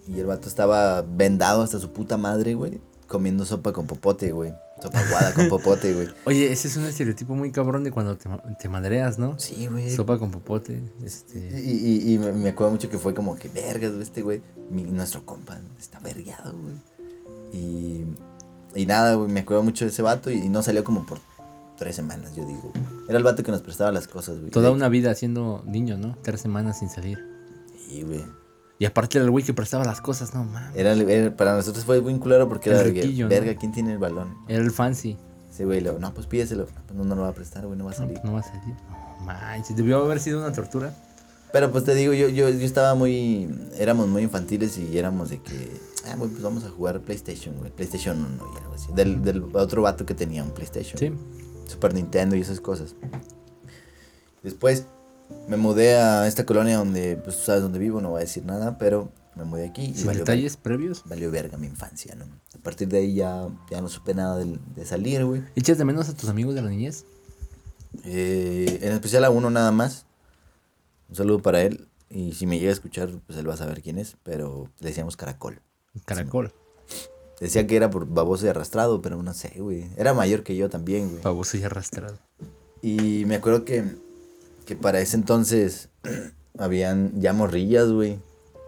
[0.07, 2.81] Y el vato estaba vendado hasta su puta madre, güey.
[3.07, 4.53] Comiendo sopa con popote, güey.
[4.83, 6.09] Sopa aguada con popote, güey.
[6.25, 9.39] Oye, ese es un estereotipo muy cabrón de cuando te, te madreas, ¿no?
[9.39, 9.91] Sí, güey.
[9.95, 10.83] Sopa con popote.
[11.03, 11.39] Este.
[11.65, 11.71] Y,
[12.11, 15.25] y, y me acuerdo mucho que fue como que, vergas, güey, este güey, mi- nuestro
[15.25, 16.75] compa, está vergueado, güey.
[17.53, 18.05] Y,
[18.75, 21.19] y nada, güey, me acuerdo mucho de ese vato y, no salió como por
[21.79, 22.73] tres semanas, yo digo.
[23.09, 24.51] Era el vato que nos prestaba las cosas, güey.
[24.51, 26.19] Toda una vida siendo niño, ¿no?
[26.23, 27.19] Tres semanas sin salir.
[27.89, 28.25] Sí, güey.
[28.79, 30.77] Y aparte era el güey que prestaba las cosas, no mames.
[30.77, 33.31] Era, para nosotros fue muy culero porque El era riquillo, ¿no?
[33.31, 34.37] verga, ¿quién tiene el balón?
[34.49, 35.17] Era el fancy.
[35.51, 36.67] Ese güey, lo, no, pues pídeselo.
[36.67, 38.15] Pues no, no lo va a prestar, güey, no va a No, salir.
[38.15, 38.75] pues no va a salir.
[39.21, 40.93] No manches, debió haber sido una tortura.
[41.53, 43.49] Pero pues te digo, yo, yo, yo estaba muy.
[43.79, 45.71] Éramos muy infantiles y éramos de que.
[46.07, 47.71] Ah, güey, pues vamos a jugar PlayStation, güey.
[47.71, 48.89] PlayStation 1 y algo así.
[48.93, 50.99] Del, del otro vato que tenía un PlayStation.
[50.99, 51.13] Sí.
[51.71, 52.97] Super Nintendo y esas cosas.
[54.43, 54.87] Después
[55.49, 58.45] me mudé a esta colonia donde, pues tú sabes dónde vivo, no voy a decir
[58.45, 61.03] nada, pero me mudé aquí y Sin valió, detalles previos.
[61.07, 62.25] valió verga mi infancia, ¿no?
[62.55, 65.43] A partir de ahí ya, ya no supe nada del- de, salir, güey.
[65.57, 67.05] ¿Echas de menos a tus amigos de la niñez?
[68.05, 70.07] Eh, en especial a uno nada más.
[71.09, 71.89] Un saludo para él.
[72.11, 74.89] Y si me llega a escuchar, pues él va a saber quién es, pero le
[74.89, 75.61] decíamos caracol.
[76.05, 76.53] Caracol.
[77.41, 79.91] Decía que era por baboso y arrastrado, pero no sé, güey.
[79.97, 81.23] Era mayor que yo también, güey.
[81.23, 82.19] Baboso y arrastrado.
[82.83, 83.97] Y me acuerdo que,
[84.65, 85.89] que para ese entonces
[86.59, 88.19] habían ya morrillas, güey.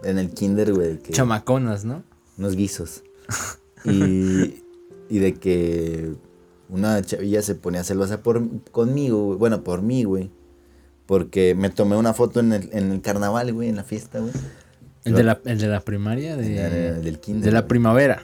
[0.03, 0.99] En el kinder, güey.
[0.99, 2.03] que- Chamaconas, ¿no?
[2.37, 3.03] Unos guisos.
[3.85, 4.61] Y,
[5.09, 6.13] y de que
[6.69, 9.37] una chavilla se ponía celosa por, conmigo, güey.
[9.39, 10.29] Bueno, por mí, güey.
[11.05, 14.33] Porque me tomé una foto en el, en el carnaval, güey, en la fiesta, güey.
[15.05, 17.69] El de la, el de la primaria, de, El del kinder, de la güey.
[17.69, 18.23] primavera.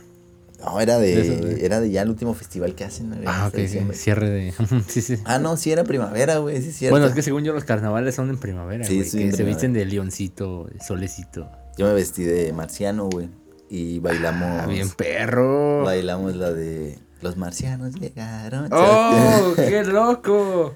[0.66, 3.14] No, era de, De eso, de- era de ya el último festival que hacen.
[3.26, 4.54] Ah, ok, sí, cierre de...
[4.88, 5.18] sí, sí.
[5.26, 6.94] Ah, no, sí era primavera, güey, sí es cierto.
[6.94, 9.10] Bueno, es que según yo los carnavales son en primavera, Sí, güey.
[9.10, 11.50] sí, que se visten de leoncito, solecito.
[11.78, 13.30] Yo me vestí de marciano, güey.
[13.70, 14.62] Y bailamos.
[14.62, 15.84] Ah, bien perro.
[15.84, 18.70] Bailamos la de Los marcianos llegaron.
[18.72, 20.76] ¡Oh, qué loco!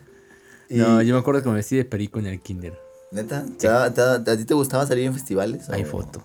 [0.69, 2.73] Y- No, yo me acuerdo que me vestí de perico en el kinder.
[3.12, 3.43] ¿Neta?
[3.45, 5.69] ¿Te te daba- ¿A ti te gustaba salir en festivales?
[5.69, 6.23] Hay o- foto.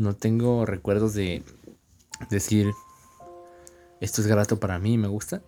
[0.00, 1.44] No tengo recuerdos de
[2.30, 2.70] decir
[4.00, 5.42] esto es grato para mí, me gusta.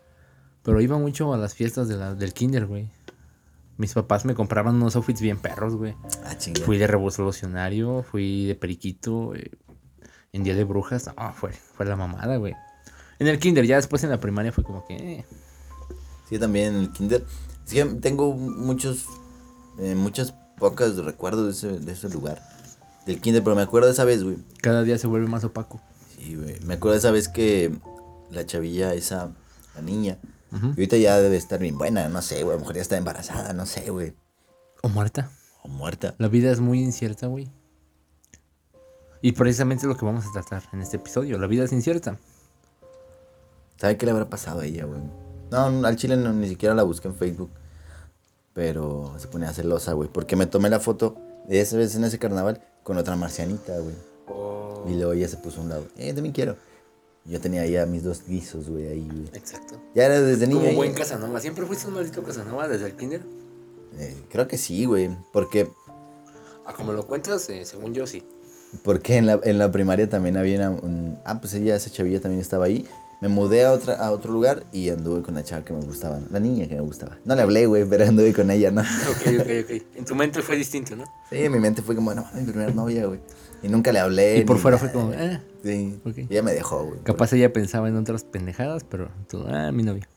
[0.63, 2.91] Pero iba mucho a las fiestas de la- del kinder, güey.
[3.79, 5.97] Mis papás me compraban unos outfits bien perros, güey.
[6.25, 6.37] Ah.
[6.65, 9.51] Fui de revolucionario, fui de periquito, eh,
[10.33, 11.11] en día de brujas.
[11.17, 12.55] No, fue, fue la mamada, güey.
[13.19, 14.97] En el kinder, ya después en la primaria fue como que...
[14.97, 15.25] eh,
[16.29, 17.25] Sí, también en el kinder.
[17.65, 19.07] Sí, tengo muchos,
[19.79, 22.43] eh, muchas pocas recuerdos de ese, de ese lugar.
[23.07, 24.37] Del kinder, pero me acuerdo de esa vez, güey.
[24.61, 25.81] cada día se vuelve más opaco.
[26.17, 26.61] Sí, güey.
[26.61, 27.73] Me acuerdo de esa vez que
[28.31, 29.33] la chavilla, esa,
[29.75, 30.19] la niña,
[30.53, 32.51] y ahorita ya debe estar bien buena, no sé, güey.
[32.51, 34.15] A lo mejor ya está embarazada, no sé, güey.
[34.83, 35.31] O muerta.
[35.63, 36.15] O muerta.
[36.19, 37.51] La vida es muy incierta, güey.
[39.23, 41.39] Y precisamente es lo que vamos a tratar en este episodio.
[41.39, 42.19] La vida es incierta.
[43.79, 45.01] ¿Sabe qué le habrá pasado a ella, güey?
[45.51, 47.51] No, al chile no, ni siquiera la busqué en Facebook.
[48.53, 50.11] Pero se ponía celosa, güey.
[50.13, 51.17] Porque me tomé la foto
[51.49, 53.95] esa vez en ese carnaval con otra marcianita, güey.
[54.89, 55.87] Y luego ella se puso a un lado.
[55.97, 56.57] Eh, también quiero.
[57.25, 59.29] Yo tenía ya mis dos guisos, güey, ahí, güey.
[59.35, 59.81] Exacto.
[59.95, 60.59] Ya era desde niño.
[60.59, 60.77] Como ahí.
[60.77, 61.41] buen Casanova.
[61.41, 63.23] ¿Siempre fuiste un maldito Casanova desde el kinder?
[63.99, 65.11] Eh, creo que sí, güey.
[65.33, 65.69] Porque,
[66.67, 68.23] Ah, como lo cuentas, eh, según yo sí.
[68.85, 71.19] porque en, la, en la primaria también había una- un...
[71.25, 72.87] Ah, pues ella, esa chavilla también estaba ahí.
[73.23, 76.19] Me mudé a, otra, a otro lugar y anduve con la chava que me gustaba.
[76.33, 77.19] La niña que me gustaba.
[77.25, 78.81] No le hablé, güey, pero anduve con ella, ¿no?
[78.81, 79.83] Ok, ok, ok.
[79.97, 81.05] En tu mente fue distinto, ¿no?
[81.31, 83.21] Sí, en mi mente fue como, no, mi primera novia, güey.
[83.63, 84.39] Y nunca le hablé.
[84.39, 85.41] Y por fuera nada, fue como, eh.
[85.63, 86.01] Sí.
[86.05, 86.19] Ok.
[86.19, 86.99] Y ella me dejó, güey.
[87.05, 90.09] Capaz ella pensaba en otras pendejadas, pero tú, ah, mi novia.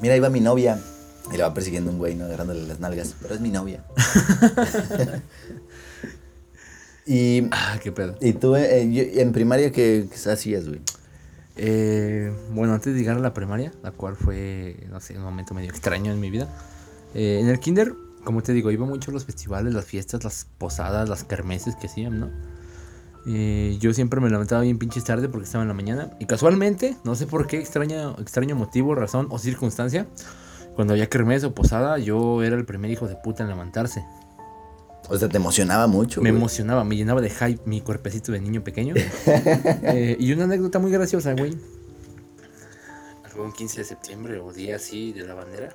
[0.00, 0.80] Mira, ahí va mi novia.
[1.32, 2.24] Y le va persiguiendo un güey, ¿no?
[2.24, 3.14] Agarrándole las nalgas.
[3.22, 3.84] Pero es mi novia.
[7.06, 8.16] y, Ah, qué pedo.
[8.20, 10.80] y tú, eh, yo- en primaria, ¿qué, qué hacías, güey?
[11.56, 15.54] Eh, bueno, antes de llegar a la primaria, la cual fue, no sé, un momento
[15.54, 16.48] medio extraño en mi vida.
[17.14, 20.46] eh, en el kinder, como te digo, iba mucho a los festivales, las fiestas, las
[20.58, 22.30] posadas, las kermeses que hacían, ¿no?
[23.26, 26.10] Eh, yo siempre me levantaba bien pinches tarde porque estaba en la mañana.
[26.18, 30.06] Y casualmente, no sé por qué, extraño, extraño motivo, razón o circunstancia,
[30.74, 34.04] cuando había kermés o posada, yo era el primer hijo de puta en levantarse.
[35.08, 36.40] O sea, te emocionaba mucho, Me güey.
[36.40, 38.94] emocionaba, me llenaba de hype mi cuerpecito de niño pequeño.
[39.84, 41.56] Eh, y una anécdota muy graciosa, güey.
[43.24, 45.74] Algún 15 de septiembre o día así de la bandera.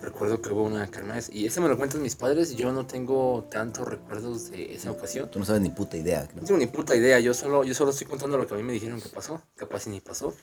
[0.00, 2.54] Recuerdo que hubo una kermés y eso me lo cuentan mis padres.
[2.56, 5.30] Yo no tengo tantos recuerdos de esa ocasión.
[5.30, 6.28] Tú no sabes ni puta idea.
[6.34, 6.42] ¿no?
[6.42, 8.62] No tengo ni puta idea, yo solo, yo solo estoy contando lo que a mí
[8.62, 9.40] me dijeron que pasó.
[9.56, 10.34] Capaz si ni pasó.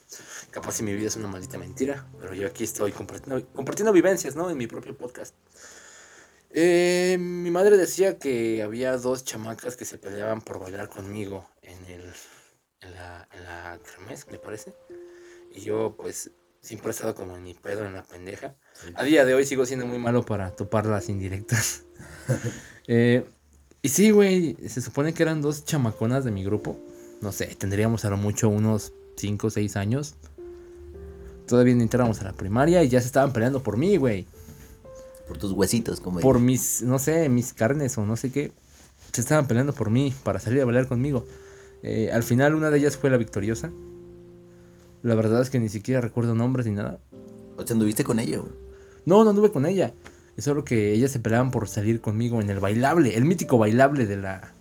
[0.50, 2.08] Capaz si mi vida es una maldita mentira.
[2.20, 4.50] Pero yo aquí estoy compartiendo, compartiendo vivencias, ¿no?
[4.50, 5.36] En mi propio podcast.
[6.54, 11.86] Eh, mi madre decía que había dos chamacas que se peleaban por bailar conmigo en,
[11.86, 12.04] el,
[12.82, 13.80] en, la, en la
[14.30, 14.74] me parece.
[15.54, 18.56] Y yo, pues, siempre he estado como en mi pedo, en la pendeja.
[18.96, 21.84] A día de hoy sigo siendo muy malo para topar las indirectas.
[22.88, 23.24] Eh,
[23.84, 26.78] y sí, güey, se supone que eran dos chamaconas de mi grupo.
[27.22, 30.16] No sé, tendríamos a lo mucho unos 5 o 6 años.
[31.48, 34.28] Todavía ni entramos a la primaria y ya se estaban peleando por mí, güey.
[35.32, 38.52] Por tus huesitos, como Por mis, no sé, mis carnes o no sé qué.
[39.14, 41.26] Se estaban peleando por mí para salir a bailar conmigo.
[41.84, 43.72] Eh, al final una de ellas fue la victoriosa.
[45.04, 47.00] La verdad es que ni siquiera recuerdo nombres ni nada.
[47.56, 48.52] O sea, anduviste con ella, güey.
[49.06, 49.94] No, no anduve con ella.
[50.36, 54.08] Es solo que ellas se peleaban por salir conmigo en el bailable, el mítico bailable
[54.08, 54.54] de la...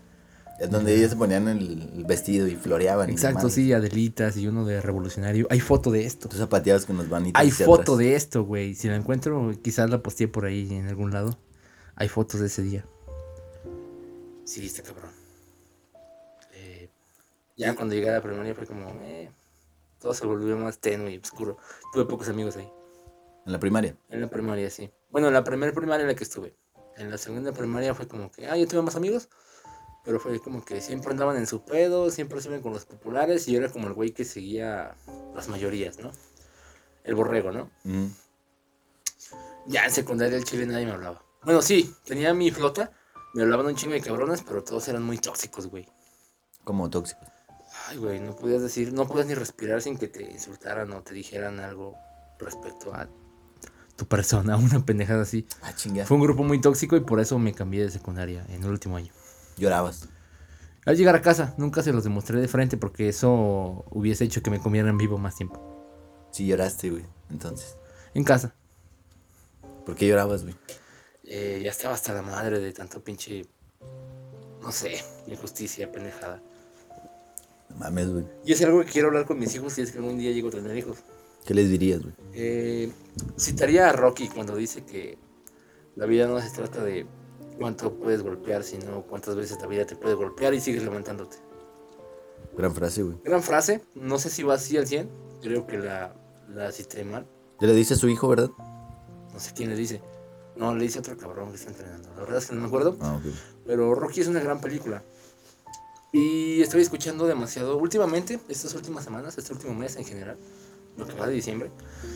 [0.61, 3.09] Es donde ellas se ponían el, vestido y floreaban.
[3.09, 5.47] y Exacto, sí, Adelitas y uno de Revolucionario.
[5.49, 6.29] Hay foto de esto.
[6.29, 7.41] Tú zapateabas con los manitos.
[7.41, 7.99] Hay foto atrás.
[7.99, 8.75] de esto, güey.
[8.75, 11.39] Si la encuentro, quizás la posteé por ahí en algún lado.
[11.97, 12.85] Hay fotos de ese día.
[14.45, 15.11] Sí, está cabrón.
[16.53, 16.91] Eh,
[17.57, 19.31] ya cuando llegué a la primaria fue como, eh,
[19.99, 21.57] todo se volvió más tenue y oscuro.
[21.95, 22.69] Tuve pocos amigos ahí.
[23.47, 23.97] En la primaria.
[24.11, 24.91] En la primaria, sí.
[25.11, 26.55] Bueno, en la primera primaria en la que estuve.
[26.99, 29.31] En la segunda primaria fue como que, ah, yo tuve más amigos.
[30.05, 33.47] Pero fue como que siempre andaban en su pedo, siempre se iban con los populares
[33.49, 34.97] y yo era como el güey que seguía
[35.35, 36.11] las mayorías, ¿no?
[37.05, 37.71] El borrego, ¿no?
[37.85, 38.07] Mm.
[39.67, 41.23] Ya en secundaria el chile nadie me hablaba.
[41.45, 42.91] Bueno, sí, tenía mi flota,
[43.35, 45.87] me hablaban un chingo de cabrones, pero todos eran muy tóxicos, güey.
[46.65, 47.21] Como tóxico.
[47.89, 51.15] Ay, güey, no podías decir, no podías ni respirar sin que te insultaran o te
[51.15, 51.95] dijeran algo
[52.39, 53.09] respecto a
[53.97, 55.47] tu persona, una pendejada así.
[55.63, 56.05] Ah, chinga.
[56.07, 58.97] Fue un grupo muy tóxico y por eso me cambié de secundaria en el último
[58.97, 59.13] año.
[59.57, 60.09] Llorabas.
[60.87, 64.51] Al llegar a casa, nunca se los demostré de frente porque eso hubiese hecho que
[64.51, 65.61] me comieran vivo más tiempo.
[66.31, 67.05] Sí, lloraste, güey.
[67.31, 67.77] Entonces.
[68.15, 68.55] En casa.
[69.85, 70.55] ¿Por qué llorabas, güey?
[71.25, 73.47] Eh, ya estaba hasta la madre de tanto pinche,
[74.63, 76.43] no sé, injusticia, pendejada.
[77.69, 78.25] No mames, güey.
[78.45, 80.49] Y es algo que quiero hablar con mis hijos si es que algún día llego
[80.49, 80.99] a tener hijos.
[81.47, 82.15] ¿Qué les dirías, güey?
[82.35, 82.93] Eh,
[83.39, 85.19] citaría a Rocky cuando dice que
[85.97, 87.07] La vida no se trata de
[87.61, 91.37] cuánto puedes golpear, sino cuántas veces la vida te puede golpear y sigues levantándote.
[92.57, 93.19] Gran frase, güey.
[93.23, 95.11] Gran frase, no sé si va así al 100,
[95.43, 96.15] creo que la,
[96.49, 97.27] la cité mal,
[97.61, 98.51] Ya le dice a su hijo, ¿verdad?
[99.33, 100.01] no sé quién le dice.
[100.57, 102.09] No, le dice otro cabrón que está entrenando.
[102.17, 102.97] La verdad es que no me acuerdo.
[103.01, 103.33] Ah, ok.
[103.67, 105.03] Pero Rocky es una gran película.
[106.13, 110.37] Y estoy escuchando demasiado últimamente, estas últimas semanas, este último mes en general,
[110.97, 111.71] lo que va de diciembre.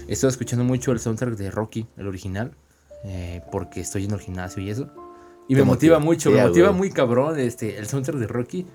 [0.09, 2.57] Estoy escuchando mucho el soundtrack de Rocky, el original,
[3.05, 4.91] eh, porque estoy yendo al gimnasio y eso.
[5.49, 6.01] Y me motiva, motiva.
[6.01, 8.67] mucho, me motiva muy cabrón este, el soundtrack de Rocky.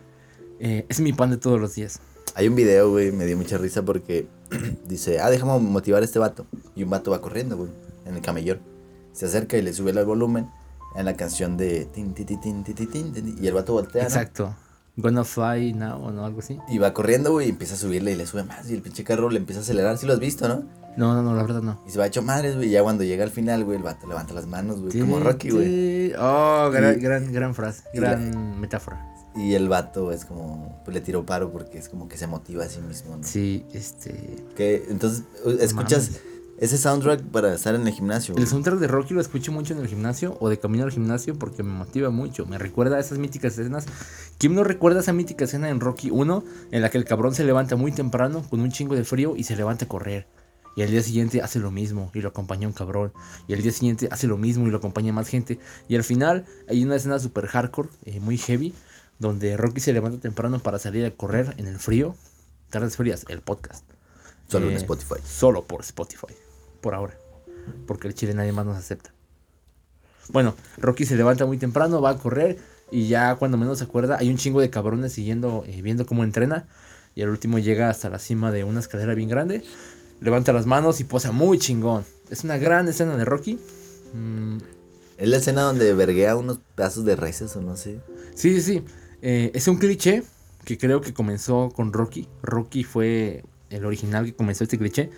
[0.60, 2.00] eh, es mi pan de todos los días.
[2.36, 4.28] Hay un video, güey, me dio mucha risa porque
[4.88, 6.46] dice, ah, déjame motivar a este vato.
[6.76, 7.72] Y un vato va corriendo, güey,
[8.06, 8.60] en el camellón.
[9.14, 10.50] Se acerca y le sube el volumen
[10.96, 11.86] en la canción de...
[11.86, 14.56] tin, ti, ti, tin, ti, ti, tin, Y el vato voltea, ¿no?
[15.02, 16.58] Gonna fly now o no, algo así.
[16.70, 18.70] Y va corriendo, güey, y empieza a subirle y le sube más.
[18.70, 19.98] Y el pinche carro le empieza a acelerar.
[19.98, 20.64] ¿Sí lo has visto, no?
[20.98, 21.82] No, no, no, la verdad no.
[21.88, 22.70] Y se va hecho madres, güey.
[22.70, 25.00] Ya cuando llega al final, güey, el vato levanta las manos, güey.
[25.00, 25.66] Como Rocky, güey.
[26.10, 29.06] Ti- Oh, gran, Y- gran, gran frase, la- gran metáfora.
[29.36, 30.82] Y el vato es como...
[30.84, 33.24] Pues le tiró paro porque es como que se motiva a sí mismo, ¿no?
[33.24, 34.44] Sí, este...
[34.58, 35.24] Que entonces
[35.60, 36.22] escuchas Mames.
[36.60, 38.36] Ese soundtrack para estar en el gimnasio.
[38.38, 41.38] El soundtrack de Rocky lo escucho mucho en el gimnasio o de camino al gimnasio
[41.38, 42.46] porque me motiva mucho.
[42.46, 43.86] Me recuerda a esas míticas escenas.
[44.38, 47.44] ¿Quién no recuerda esa mítica escena en Rocky 1 en la que el cabrón se
[47.44, 50.28] levanta muy temprano con un chingo de frío y se levanta a correr?
[50.76, 53.12] Y al día siguiente hace lo mismo y lo acompaña un cabrón.
[53.48, 55.60] Y al día siguiente hace lo mismo y lo acompaña más gente.
[55.88, 58.74] Y al final hay una escena super hardcore, eh, muy heavy,
[59.18, 62.16] donde Rocky se levanta temprano para salir a correr en el frío.
[62.70, 63.84] Tardes frías, el podcast.
[64.48, 65.16] Solo en Eh, Spotify.
[65.26, 66.34] Solo por Spotify.
[66.82, 67.18] Por ahora.
[67.88, 69.14] Porque el chile nadie más nos acepta.
[70.30, 72.58] Bueno, Rocky se levanta muy temprano, va a correr.
[72.92, 76.24] Y ya cuando menos se acuerda, hay un chingo de cabrones siguiendo, eh, viendo cómo
[76.24, 76.68] entrena.
[77.16, 79.64] Y al último llega hasta la cima de una escalera bien grande.
[80.22, 82.06] Levanta las manos y posa muy chingón.
[82.30, 83.60] Es una gran escena de Rocky.
[84.14, 84.58] Mm,
[85.18, 88.00] Es la escena donde verguea unos pedazos de reses o no sé.
[88.36, 88.84] Sí, sí, sí.
[89.22, 90.24] Eh, es un cliché
[90.64, 92.28] que creo que comenzó con Rocky.
[92.42, 95.10] Rocky fue el original que comenzó este cliché,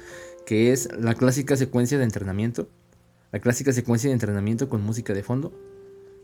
[0.45, 2.67] que es la clásica secuencia de entrenamiento.
[3.31, 5.53] La clásica secuencia de entrenamiento con música de fondo.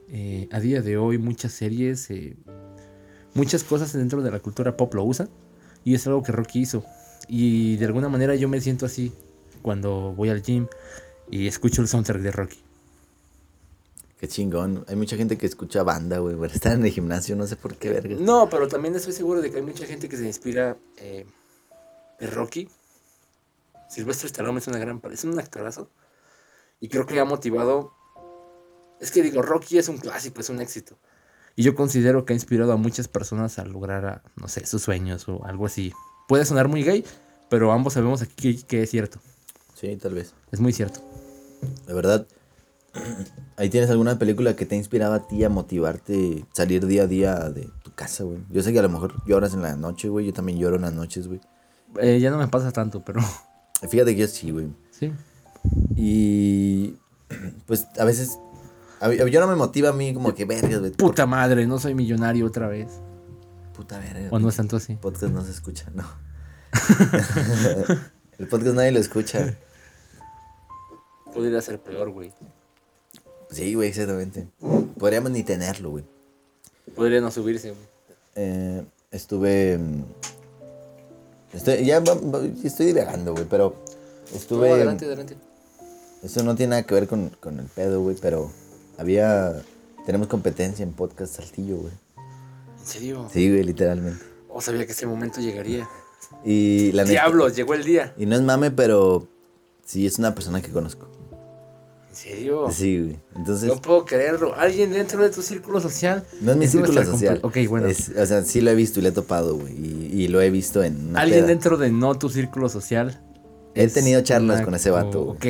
[0.09, 2.35] Eh, a día de hoy muchas series, eh,
[3.33, 5.29] muchas cosas dentro de la cultura pop lo usan.
[5.83, 6.83] Y es algo que Rocky hizo.
[7.27, 9.11] Y de alguna manera yo me siento así
[9.61, 10.67] cuando voy al gym
[11.29, 12.57] y escucho el soundtrack de Rocky.
[14.19, 14.83] Qué chingón.
[14.87, 16.35] Hay mucha gente que escucha banda, güey.
[16.35, 18.15] Para estar en el gimnasio, no sé por qué verga.
[18.19, 21.25] No, pero también estoy seguro de que hay mucha gente que se inspira eh,
[22.19, 22.67] de Rocky.
[23.89, 25.89] Silvestre Stallone es una gran es un actorazo.
[26.79, 27.93] Y creo que ha motivado.
[28.99, 30.97] Es que digo, Rocky es un clásico, es un éxito.
[31.55, 34.83] Y yo considero que ha inspirado a muchas personas a lograr, a, no sé, sus
[34.83, 35.91] sueños o algo así.
[36.27, 37.03] Puede sonar muy gay,
[37.49, 39.19] pero ambos sabemos aquí que, es cierto.
[39.73, 40.33] Sí, tal vez.
[40.51, 40.99] Es muy cierto.
[41.87, 42.27] De verdad.
[43.57, 47.07] Ahí tienes alguna película que te ha inspirado a ti a motivarte salir día a
[47.07, 48.39] día de tu casa, güey.
[48.51, 50.27] Yo sé que a lo mejor lloras en la noche, güey.
[50.27, 51.41] Yo también lloro en las noches, güey.
[51.99, 53.19] Eh, ya no me pasa tanto, pero
[53.89, 54.67] Fíjate que yo sí, güey.
[54.91, 55.11] sí.
[55.95, 56.95] Y
[57.65, 58.37] pues a veces
[58.99, 60.91] a mí- yo no me motiva a mí como que vergas, güey.
[60.91, 62.87] Puta madre, no soy millonario otra vez.
[63.75, 64.29] Puta verga.
[64.31, 64.93] O no es tanto así.
[64.93, 66.03] El podcast no se escucha, no.
[68.39, 69.57] El podcast nadie lo escucha.
[71.33, 72.33] Podría ser peor, güey.
[73.51, 74.47] Sí, güey, exactamente.
[74.97, 76.03] Podríamos ni tenerlo, güey.
[76.95, 77.83] Podría no subirse, güey.
[78.35, 79.79] Eh, estuve.
[81.53, 82.03] Estoy, ya
[82.63, 83.75] estoy divagando, güey, pero
[84.33, 84.69] estuve.
[84.69, 85.35] No, adelante, adelante.
[86.23, 88.51] Eso no tiene nada que ver con, con el pedo, güey, pero
[88.97, 89.61] había.
[90.05, 91.93] Tenemos competencia en podcast Saltillo, güey.
[92.79, 93.29] ¿En serio?
[93.31, 94.23] Sí, güey, literalmente.
[94.49, 95.87] O sabía que ese momento llegaría.
[96.43, 98.13] Y la neta- Diablos, llegó el día.
[98.17, 99.27] Y no es mame, pero
[99.85, 101.06] sí es una persona que conozco.
[102.25, 102.67] ¿En serio?
[102.71, 103.19] Sí, güey.
[103.35, 104.55] Entonces, No puedo creerlo.
[104.55, 106.25] Alguien dentro de tu círculo social.
[106.41, 107.39] no es mi círculo social.
[107.43, 107.87] Ok, bueno.
[107.87, 109.73] Es- o sea, sí lo he visto y lo he topado, güey.
[109.73, 111.47] Y, y lo he visto en una Alguien peda.
[111.49, 113.21] dentro de no tu círculo social.
[113.75, 115.45] He tenido charlas una- con ese vato, oh, Ok.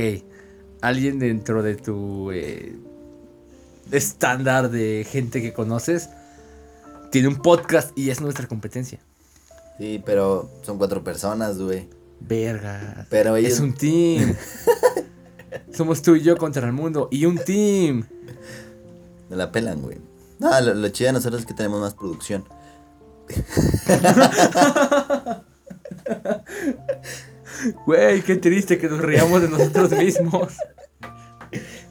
[0.82, 2.76] Alguien dentro de tu eh,
[3.92, 6.10] estándar de gente que conoces.
[7.12, 9.00] Tiene un podcast y es nuestra competencia.
[9.78, 11.88] Sí, pero son cuatro personas, güey.
[12.20, 13.08] Verga.
[13.10, 14.36] Pero ellos- Es un team.
[15.74, 17.08] Somos tú y yo contra el mundo.
[17.12, 18.06] Y un team.
[19.30, 19.98] Me la pelan, güey.
[20.40, 22.46] No, lo, lo chido de nosotros es que tenemos más producción.
[27.86, 30.54] Güey, qué triste que nos riamos de nosotros mismos.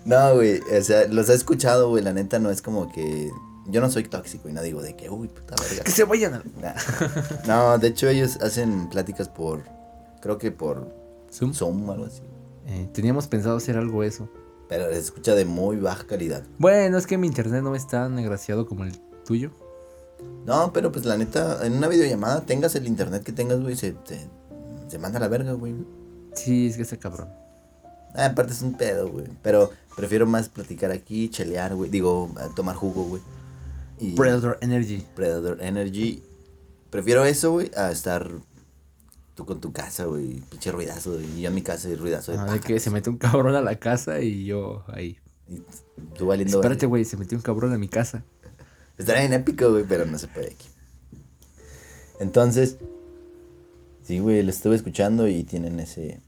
[0.04, 3.30] No, güey, o sea, los he escuchado, güey, la neta no es como que...
[3.68, 5.82] Yo no soy tóxico y no digo de que, uy, puta verga.
[5.82, 6.42] Que se vayan a...
[6.60, 6.74] Nah.
[7.48, 9.64] No, de hecho ellos hacen pláticas por,
[10.20, 10.94] creo que por
[11.32, 11.52] Zoom.
[11.52, 12.22] Zoom o algo así.
[12.66, 14.28] Eh, teníamos pensado hacer algo eso.
[14.68, 16.42] Pero se escucha de muy baja calidad.
[16.58, 18.92] Bueno, es que mi internet no es tan agraciado como el
[19.24, 19.50] tuyo.
[20.44, 23.92] No, pero pues la neta, en una videollamada, tengas el internet que tengas, güey, se,
[23.92, 24.28] te-
[24.88, 25.74] se manda a la verga, güey.
[26.34, 27.28] Sí, es que está cabrón.
[28.14, 29.26] Ah, aparte es un pedo, güey.
[29.42, 31.90] Pero prefiero más platicar aquí, chelear, güey.
[31.90, 33.22] Digo, tomar jugo, güey.
[34.00, 35.06] Y Predator Energy.
[35.14, 36.22] Predator Energy.
[36.90, 38.30] Prefiero eso, güey, a estar
[39.36, 40.40] tú con tu casa, güey.
[40.50, 41.26] Pinche ruidazo, güey.
[41.38, 43.54] Y yo en mi casa y ruidazo de Ah, de que se mete un cabrón
[43.54, 45.18] a la casa y yo ahí.
[45.48, 45.62] Y
[46.16, 46.58] tú valiendo.
[46.58, 48.24] Espérate, güey, se metió un cabrón a mi casa.
[48.98, 50.66] Estaría bien épico, güey, pero no se puede aquí.
[52.18, 52.78] Entonces,
[54.02, 56.22] sí, güey, lo estuve escuchando y tienen ese,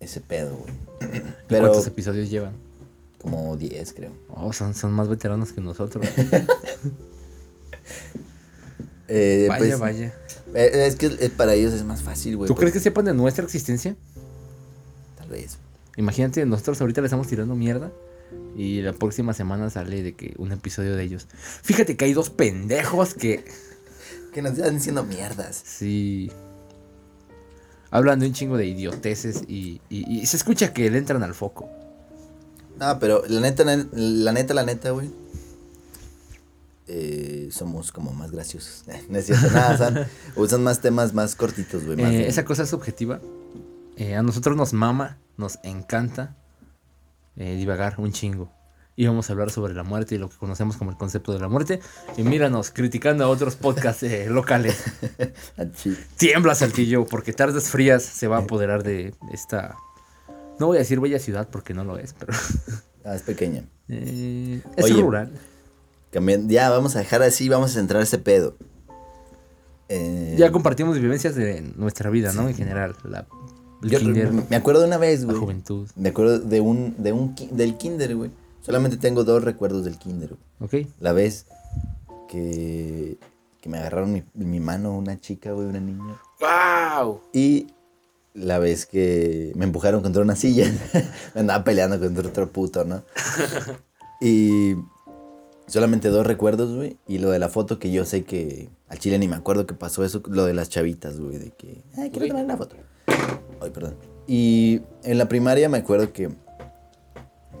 [0.00, 0.72] ese pedo, güey.
[1.48, 2.54] Pero ¿Cuántos episodios llevan?
[3.20, 4.12] como 10, creo.
[4.30, 6.06] Oh, son, son más veteranos que nosotros.
[9.08, 10.14] Eh, vaya, pues, vaya.
[10.54, 12.46] eh, es que eh, para ellos es más fácil, güey.
[12.48, 13.96] ¿Tú pues, crees que sepan de nuestra existencia?
[15.16, 15.58] Tal vez.
[15.96, 17.90] Imagínate, nosotros ahorita le estamos tirando mierda.
[18.56, 21.26] Y la próxima semana sale de que un episodio de ellos.
[21.62, 23.44] Fíjate que hay dos pendejos que.
[24.34, 25.60] Que nos están diciendo mierdas.
[25.64, 26.30] Sí.
[27.90, 31.34] Hablan de un chingo de idioteces y, y- y se escucha que le entran al
[31.34, 31.68] foco.
[32.78, 35.10] No, pero la neta, la neta, la neta, güey.
[36.88, 38.84] Eh, somos como más graciosos.
[39.08, 42.00] no es cierto, nada, usan, usan más temas más cortitos, güey.
[42.00, 43.20] Eh, esa cosa es subjetiva.
[43.96, 46.36] Eh, a nosotros nos mama, nos encanta
[47.36, 48.52] eh, divagar un chingo.
[48.94, 51.38] Y vamos a hablar sobre la muerte y lo que conocemos como el concepto de
[51.38, 51.80] la muerte.
[52.16, 54.82] Y míranos, criticando a otros podcasts eh, locales.
[55.56, 55.64] Ah.
[56.16, 59.76] Tiembla Saltillo, porque tardes frías se va a apoderar de esta...
[60.60, 62.32] No voy a decir bella ciudad porque no lo es, pero...
[63.04, 63.64] Ah, es pequeña.
[63.88, 65.00] eh, es Oye.
[65.00, 65.32] rural.
[66.10, 68.56] Cambiando- ya, vamos a dejar así, vamos a centrar ese pedo.
[69.88, 72.48] Eh, Ya compartimos vivencias de nuestra vida, ¿no?
[72.48, 72.94] En general.
[73.04, 73.26] La,
[73.82, 75.38] el yo kinder, me acuerdo de una vez, la güey.
[75.38, 75.88] juventud.
[75.96, 78.30] Me acuerdo de un, de un, del kinder, güey.
[78.60, 80.84] Solamente tengo dos recuerdos del kinder, güey.
[80.84, 80.88] ¿Ok?
[81.00, 81.46] La vez
[82.28, 83.16] que,
[83.60, 86.20] que me agarraron mi, mi mano una chica, güey, una niña.
[86.40, 87.20] ¡Wow!
[87.32, 87.68] Y
[88.34, 90.70] la vez que me empujaron contra una silla.
[91.34, 93.02] me andaba peleando contra otro puto, ¿no?
[94.20, 94.74] y
[95.68, 96.96] solamente dos recuerdos, güey.
[97.06, 99.74] Y lo de la foto que yo sé que al chile ni me acuerdo que
[99.74, 100.20] pasó eso.
[100.28, 101.38] Lo de las chavitas, güey.
[101.38, 102.74] De que, ay, quiero tomar una foto.
[103.60, 103.94] Ay, perdón.
[104.26, 106.30] Y en la primaria me acuerdo que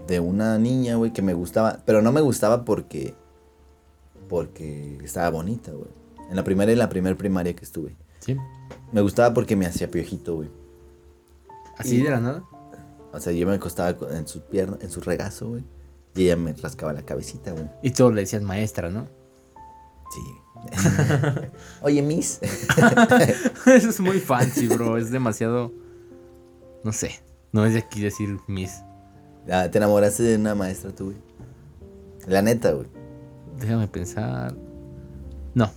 [0.06, 1.78] de una niña, güey, que me gustaba.
[1.84, 3.14] Pero no me gustaba porque.
[4.28, 5.88] Porque estaba bonita, güey.
[6.30, 7.96] En la primaria, en la primer primaria que estuve.
[8.20, 8.36] Sí.
[8.92, 10.50] Me gustaba porque me hacía piojito, güey.
[11.78, 12.44] Así Y- de la nada.
[13.12, 15.64] O sea, yo me acostaba co- en su pierna, en su regazo, güey.
[16.18, 17.70] Y ella me rascaba la cabecita, güey.
[17.80, 19.06] Y todos le decían maestra, ¿no?
[20.12, 20.80] Sí.
[21.82, 22.40] Oye, Miss.
[23.66, 24.96] Eso es muy fancy, bro.
[24.96, 25.72] Es demasiado.
[26.82, 27.12] No sé.
[27.52, 28.82] No es de aquí decir Miss.
[29.48, 31.16] Ah, ¿Te enamoraste de una maestra tú, güey?
[32.26, 32.88] La neta, güey.
[33.60, 34.56] Déjame pensar.
[35.54, 35.70] No.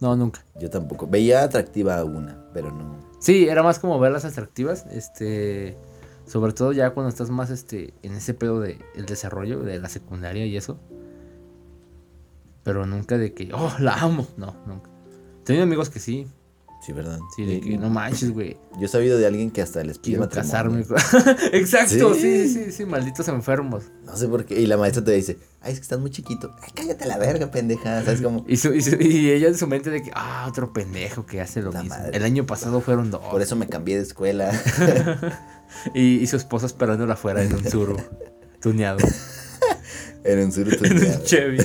[0.00, 0.44] No, nunca.
[0.60, 1.06] Yo tampoco.
[1.06, 2.98] Veía atractiva a una, pero no.
[3.20, 4.84] Sí, era más como verlas atractivas.
[4.90, 5.76] Este.
[6.30, 7.92] Sobre todo ya cuando estás más este.
[8.02, 10.78] en ese pedo de el desarrollo de la secundaria y eso.
[12.62, 14.28] Pero nunca de que, oh, la amo.
[14.36, 14.88] No, nunca.
[15.40, 16.26] He tenido amigos que sí.
[16.86, 17.18] Sí, ¿verdad?
[17.36, 18.56] Sí, de que no manches, güey.
[18.78, 20.80] Yo he sabido de alguien que hasta les pide Quiero casarme.
[21.52, 22.20] Exacto, Sí.
[22.20, 23.84] sí, sí, sí, malditos enfermos.
[24.06, 24.58] No sé por qué.
[24.60, 26.54] Y la maestra te dice, ay, es que estás muy chiquito.
[26.62, 28.02] Ay, cállate a la verga, pendeja.
[28.02, 28.44] ¿Sabes cómo?
[28.48, 31.40] Y, su- y su- y ella en su mente de que, ah, otro pendejo que
[31.42, 31.98] hace lo La mismo.
[31.98, 32.16] madre.
[32.16, 33.20] El año pasado fueron dos.
[33.30, 34.50] Por eso me cambié de escuela.
[35.94, 37.96] Y, y su esposa esperándola afuera en un suru
[38.60, 38.98] tuneado.
[40.24, 41.58] en un suru en un Chevy.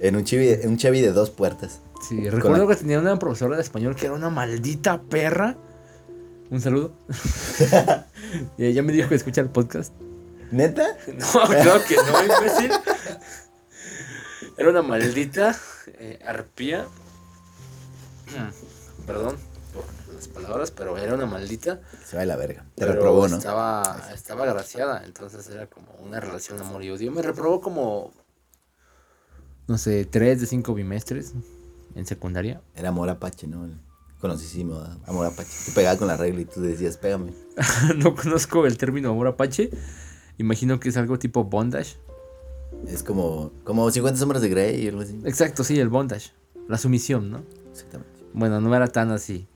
[0.00, 1.80] En un Chevy, un Chevy de dos puertas.
[2.06, 5.56] Sí, recuerdo que tenía una profesora de español que era una maldita perra.
[6.50, 6.92] Un saludo.
[8.58, 9.92] y ella me dijo que escucha el podcast.
[10.50, 10.96] ¿Neta?
[11.06, 12.72] No, claro que no, imbécil.
[14.56, 15.56] Era una maldita
[15.98, 16.86] eh, arpía.
[19.06, 19.49] Perdón
[20.20, 21.80] las palabras, pero era una maldita.
[22.04, 22.66] Se va de la verga.
[22.74, 23.36] Te reprobó, ¿no?
[23.36, 27.10] Estaba, estaba agraciada, entonces era como una relación amor y odio.
[27.10, 28.12] Me reprobó como,
[29.66, 31.32] no sé, tres de cinco bimestres
[31.94, 32.60] en secundaria.
[32.74, 33.64] Era amor apache, ¿no?
[33.64, 33.80] El
[34.20, 35.50] Conocidísimo, amor apache.
[35.64, 37.32] Tú pegabas con la regla y tú decías, pégame.
[37.96, 39.70] no conozco el término amor apache.
[40.36, 41.96] Imagino que es algo tipo bondage.
[42.86, 45.18] Es como, como 50 sombras de Grey y algo así.
[45.24, 46.32] Exacto, sí, el bondage.
[46.68, 47.42] La sumisión, ¿no?
[47.72, 48.20] Exactamente.
[48.34, 49.48] Bueno, no era tan así.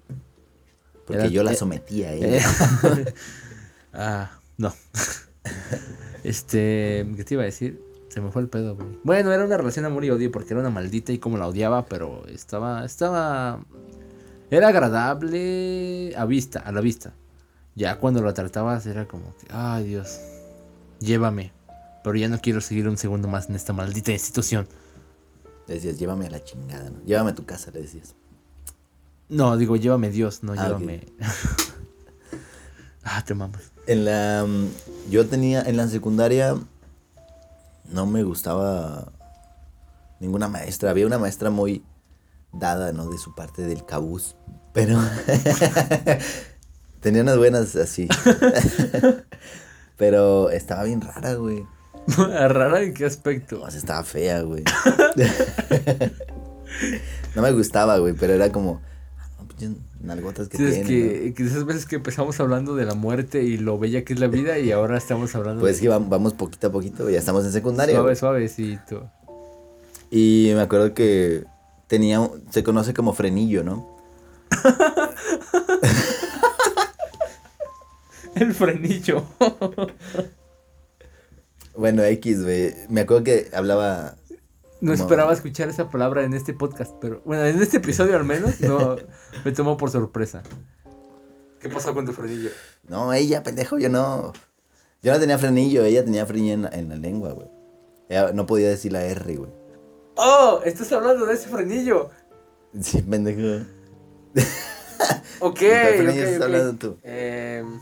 [1.06, 2.46] Porque Era- yo la eh, sometía a Eh, ella.
[3.92, 4.72] ah, no.
[6.24, 7.80] este, ¿qué te iba a decir?
[8.08, 8.98] Se me fue el pedo, güey.
[9.02, 11.86] Bueno, era una relación amor y odio porque era una maldita y como la odiaba,
[11.86, 13.64] pero estaba, estaba,
[14.50, 17.12] era agradable a vista, a la vista.
[17.74, 20.20] Ya cuando la tratabas era como que, ay Dios,
[21.00, 21.52] llévame.
[22.04, 24.68] Pero ya no quiero seguir un segundo más en esta maldita institución.
[25.66, 27.02] Le decías, llévame a la chingada, ¿no?
[27.04, 28.14] Llévame a tu casa, le decías.
[29.28, 31.06] No, digo, llévame Dios, no Ah, llévame.
[33.04, 33.72] ah, te mamas.
[33.86, 34.44] En la.
[34.46, 35.62] mm, Yo tenía.
[35.62, 36.56] En la secundaria.
[37.90, 39.12] No me gustaba.
[40.20, 40.90] Ninguna maestra.
[40.90, 41.82] Había una maestra muy
[42.52, 43.08] dada, ¿no?
[43.08, 44.36] De su parte del cabuz.
[44.72, 44.98] Pero.
[47.00, 48.08] tenía unas buenas así.
[49.96, 51.64] Pero estaba bien rara, güey.
[52.18, 53.66] ¿Rara en qué aspecto?
[53.68, 54.64] Estaba fea, güey.
[57.34, 58.82] no me gustaba, güey, pero era como.
[59.60, 60.88] No, nalgotas que es tiene.
[60.88, 64.20] que, que esas veces que empezamos hablando de la muerte y lo bella que es
[64.20, 67.18] la vida y ahora estamos hablando Pues de que vam- vamos poquito a poquito, ya
[67.18, 67.96] estamos en secundaria.
[67.96, 69.10] suave, suavecito.
[70.10, 71.44] Y me acuerdo que
[71.86, 73.94] tenía, se conoce como frenillo, ¿no?
[78.34, 79.24] El frenillo.
[81.76, 82.74] Bueno, X, güey.
[82.88, 84.16] Me acuerdo que hablaba.
[84.84, 88.24] No Como- esperaba escuchar esa palabra en este podcast, pero bueno, en este episodio al
[88.24, 88.96] menos no
[89.44, 90.42] me tomó por sorpresa.
[91.58, 92.50] ¿Qué pasó con tu frenillo?
[92.86, 94.34] No, ella, pendejo, yo no.
[95.02, 97.48] Yo no tenía frenillo, ella tenía frenillo en la, en la lengua, güey.
[98.10, 99.50] Ella no podía decir la R, güey.
[100.16, 100.60] ¡Oh!
[100.66, 102.10] Estás hablando de ese frenillo.
[102.78, 103.64] Sí, pendejo.
[105.40, 106.42] Ok, ¿De cuál frenillo ok, estás ok.
[106.42, 106.98] hablando tú?
[107.02, 107.80] Em,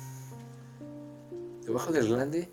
[1.67, 2.53] debajo del glande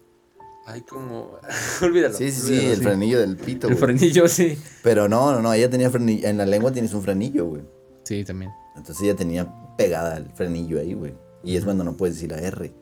[0.70, 1.40] hay como.
[1.82, 2.16] olvídalo.
[2.16, 3.84] Sí, sí, sí, el frenillo del pito, El güey.
[3.98, 4.58] frenillo, sí.
[4.84, 6.28] Pero no, no, no, ella tenía frenillo.
[6.28, 7.64] En la lengua tienes un frenillo, güey.
[8.04, 8.52] Sí, también.
[8.76, 11.14] Entonces ella tenía pegada el frenillo ahí, güey.
[11.44, 12.74] Y es cuando no puedes decir la R.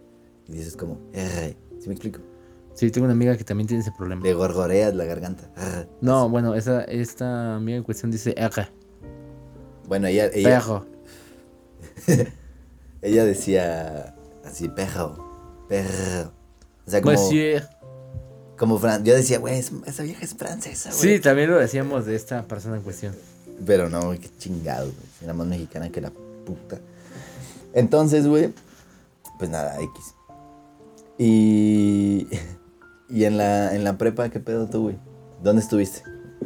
[0.47, 1.57] Y dices como R.
[1.79, 2.19] ¿Sí me explico?
[2.73, 4.21] Sí, tengo una amiga que también tiene ese problema.
[4.21, 5.51] Le gorgoreas la garganta.
[5.57, 5.87] R.
[6.01, 8.67] No, bueno, esa, esta amiga en cuestión dice R.
[9.87, 10.85] Bueno, ella, ella, Perro.
[13.01, 14.15] ella decía
[14.45, 16.33] así, perro, perro.
[16.85, 17.67] O sea, como, Monsieur.
[18.57, 21.01] Como fran- yo decía, güey, es- esa vieja es francesa, güey.
[21.15, 23.15] Sí, también lo decíamos de esta persona en cuestión.
[23.65, 24.97] Pero no, güey, qué chingado, güey.
[25.23, 26.79] Era más mexicana que la puta.
[27.73, 28.53] Entonces, güey,
[29.39, 30.13] pues nada, X.
[31.17, 32.27] Y,
[33.09, 34.97] y en la, en la prepa, ¿qué pedo tú, güey?
[35.43, 36.03] ¿Dónde estuviste?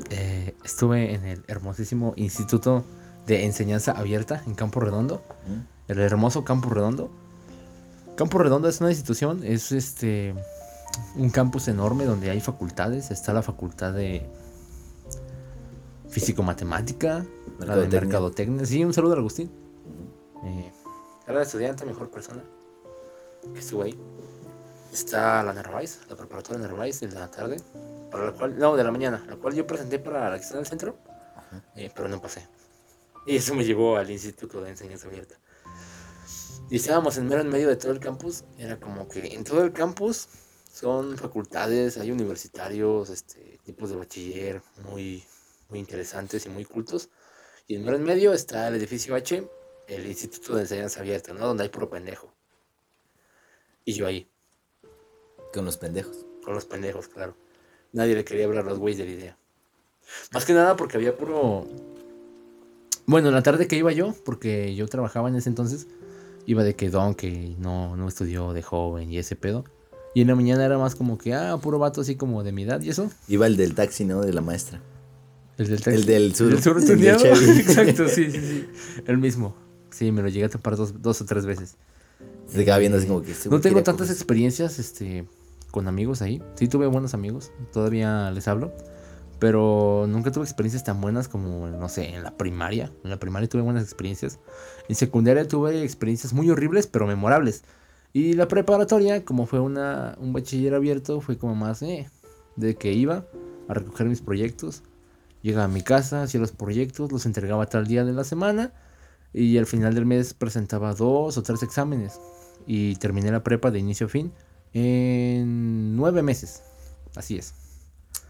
[0.10, 2.84] Eh, estuve en el hermosísimo Instituto
[3.28, 5.22] de Enseñanza Abierta en Campo Redondo.
[5.48, 5.92] ¿Mm?
[5.92, 7.12] El hermoso Campo Redondo.
[8.16, 10.34] Campo Redondo es una institución, es este
[11.16, 13.12] un campus enorme donde hay facultades.
[13.12, 14.28] Está la facultad de
[16.10, 17.26] físico-matemática,
[17.60, 18.66] la de Mercadotecnia.
[18.66, 19.52] Sí, un saludo a Agustín.
[20.44, 20.72] Eh,
[21.28, 22.44] era estudiante, mejor persona
[23.54, 23.98] que estuvo ahí.
[24.92, 27.58] Está la Narváez, la preparatoria Narváez de la tarde,
[28.12, 30.56] para la cual, no, de la mañana, la cual yo presenté para la que está
[30.56, 30.98] en el centro,
[31.76, 32.46] eh, pero no pasé.
[33.26, 35.36] Y eso me llevó al Instituto de Enseñanza Abierta.
[36.70, 38.44] Y estábamos en mero en medio de todo el campus.
[38.58, 40.28] Era como que en todo el campus
[40.72, 45.24] son facultades, hay universitarios, este, tipos de bachiller muy,
[45.70, 47.10] muy interesantes y muy cultos.
[47.68, 49.48] Y en en medio está el edificio H,
[49.88, 51.46] el Instituto de Enseñanza Abierta, ¿no?
[51.46, 52.34] Donde hay puro pendejo.
[53.84, 54.30] Y yo ahí,
[55.54, 56.26] Con los pendejos.
[56.44, 57.36] con los pendejos, claro.
[57.92, 59.38] Nadie le quería hablar a los güeyes de la idea.
[60.32, 61.68] Más que nada porque había puro.
[63.06, 65.88] Bueno, en la tarde que iba yo, porque yo trabajaba en ese entonces,
[66.46, 69.66] iba de que don que no, no estudió de joven y ese pedo.
[70.14, 72.64] Y en la mañana era más como que, ah, puro vato así como de mi
[72.64, 73.10] edad y eso.
[73.28, 74.22] Iba el del taxi, ¿no?
[74.22, 74.82] De la maestra.
[75.58, 76.52] El del El del sur.
[76.52, 77.16] El sur El del.
[77.60, 78.68] Exacto, sí, sí, sí.
[79.06, 79.56] El mismo.
[79.90, 81.76] Sí, me lo llegué a topar dos, dos o tres veces.
[82.48, 83.32] Se quedaba viendo así como que...
[83.32, 85.26] este No tengo tantas experiencias este,
[85.70, 86.42] con amigos ahí.
[86.56, 88.74] Sí tuve buenos amigos, todavía les hablo.
[89.40, 92.92] Pero nunca tuve experiencias tan buenas como, no sé, en la primaria.
[93.04, 94.40] En la primaria tuve buenas experiencias.
[94.88, 97.64] En secundaria tuve experiencias muy horribles, pero memorables.
[98.14, 102.10] Y la preparatoria, como fue una, un bachiller abierto, fue como más, eh,
[102.56, 103.26] de que iba
[103.68, 104.84] a recoger mis proyectos.
[105.42, 108.74] Llegaba a mi casa, hacía los proyectos, los entregaba tal día de la semana.
[109.34, 112.20] Y al final del mes presentaba dos o tres exámenes
[112.68, 114.34] y terminé la prepa de inicio a fin
[114.74, 116.64] en nueve meses.
[117.16, 117.54] Así es.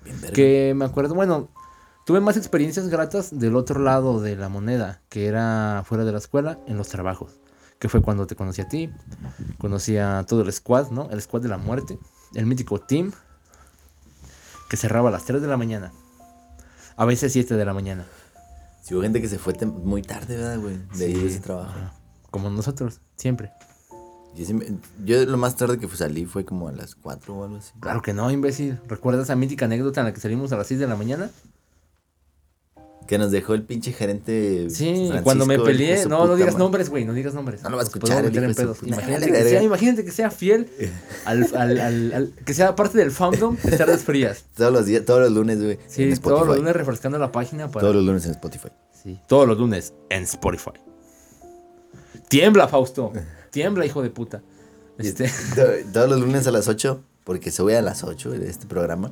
[0.03, 0.17] Bien.
[0.33, 1.49] Que me acuerdo, bueno,
[2.05, 6.17] tuve más experiencias gratas del otro lado de la moneda, que era fuera de la
[6.19, 7.40] escuela, en los trabajos.
[7.81, 8.89] Que fue cuando te conocí a ti,
[9.57, 11.09] conocí a todo el squad, ¿no?
[11.09, 11.97] El squad de la muerte,
[12.35, 13.11] el mítico team,
[14.69, 15.91] que cerraba a las 3 de la mañana.
[16.95, 18.05] A veces 7 de la mañana.
[18.83, 20.77] Sí, hubo gente que se fue muy tarde, ¿verdad, güey?
[20.95, 21.73] De ahí de ese trabajo.
[22.29, 23.51] Como nosotros, siempre.
[24.35, 24.73] Yo, siempre-
[25.03, 27.73] yo lo más tarde que fue- salí fue como a las 4 o algo así.
[27.79, 28.79] Claro que no, imbécil.
[28.87, 31.29] ¿Recuerdas esa mítica anécdota en la que salimos a las 6 de la mañana?
[33.11, 34.69] Que nos dejó el pinche gerente.
[34.69, 37.61] Sí, Francisco, cuando me peleé, no, no digas nombres, güey, no digas nombres.
[37.61, 38.77] No lo va a escuchar, el en pedos.
[38.83, 39.63] Imagínate que, sea, verga.
[39.63, 40.69] imagínate que sea fiel
[41.25, 44.45] al, al, al, al- que sea parte del fandom de tardes frías.
[44.55, 45.77] Todos los días, todos los lunes, güey.
[45.87, 47.81] Sí, todos los lunes refrescando la página para.
[47.81, 48.69] Todos los lunes en Spotify.
[49.03, 50.71] Sí, todos los lunes en Spotify.
[52.29, 53.11] Tiembla, Fausto.
[53.51, 54.41] Tiembla, hijo de puta.
[54.97, 58.49] Este, To- Todos los lunes a las 8, porque se voy a las 8 de
[58.49, 59.11] este programa.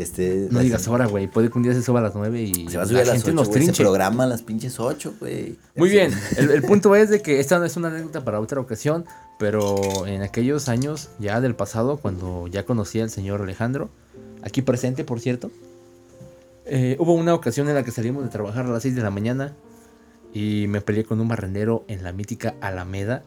[0.00, 0.48] Que esté.
[0.50, 1.26] no digas ahora, güey.
[1.26, 3.02] Puede que un día se suba a las 9 y Se va a subir la
[3.02, 3.58] a las gente 8, nos güey.
[3.58, 3.82] Ese trinche.
[3.82, 5.58] programa a las pinches 8, güey.
[5.76, 8.62] Muy bien, el, el punto es de que esta no es una anécdota para otra
[8.62, 9.04] ocasión,
[9.38, 13.90] pero en aquellos años ya del pasado, cuando ya conocí al señor Alejandro,
[14.42, 15.50] aquí presente por cierto,
[16.64, 19.10] eh, hubo una ocasión en la que salimos de trabajar a las 6 de la
[19.10, 19.52] mañana
[20.32, 23.22] y me peleé con un barrendero en la mítica Alameda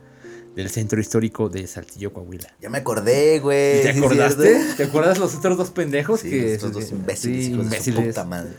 [0.56, 2.48] del centro histórico de Saltillo, Coahuila.
[2.62, 3.80] Ya me acordé, güey.
[3.80, 4.62] ¿Y ¿Te ¿sí es acordaste?
[4.78, 7.90] ¿Te acuerdas los otros dos pendejos Sí, que estos dos sí, imbéciles, hijos de su
[7.90, 8.52] imbéciles, puta madre.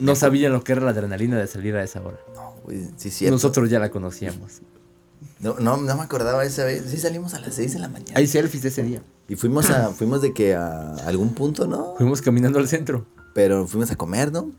[0.00, 2.18] no sabían lo que era la adrenalina de salir a esa hora?
[2.34, 3.34] No, güey, sí, cierto.
[3.36, 4.62] Nosotros ya la conocíamos.
[5.40, 6.84] No, no, no me acordaba esa vez.
[6.88, 8.12] Sí salimos a las 6 de la mañana.
[8.16, 9.02] Hay selfies de ese día.
[9.28, 11.94] Y fuimos a, fuimos de que a algún punto, ¿no?
[11.96, 13.06] Fuimos caminando al centro.
[13.34, 14.50] Pero fuimos a comer, ¿no?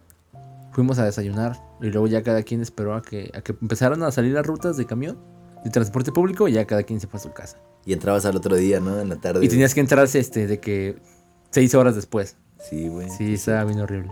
[0.74, 4.12] Fuimos a desayunar y luego ya cada quien esperó a que, a que empezaran a
[4.12, 5.18] salir las rutas de camión,
[5.66, 7.58] de transporte público y ya cada quien se fue a su casa.
[7.86, 9.02] Y entrabas al otro día, ¿no?
[9.02, 9.44] En la tarde.
[9.44, 10.96] Y tenías que entrar este, de que
[11.52, 12.38] seis horas después.
[12.70, 13.10] Sí, güey.
[13.10, 14.12] Sí, estaba bien horrible.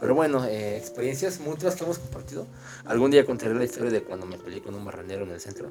[0.00, 2.46] Pero bueno, eh, experiencias mutuas que hemos compartido.
[2.86, 5.70] Algún día contaré la historia de cuando me peleé con un barrendero en el centro.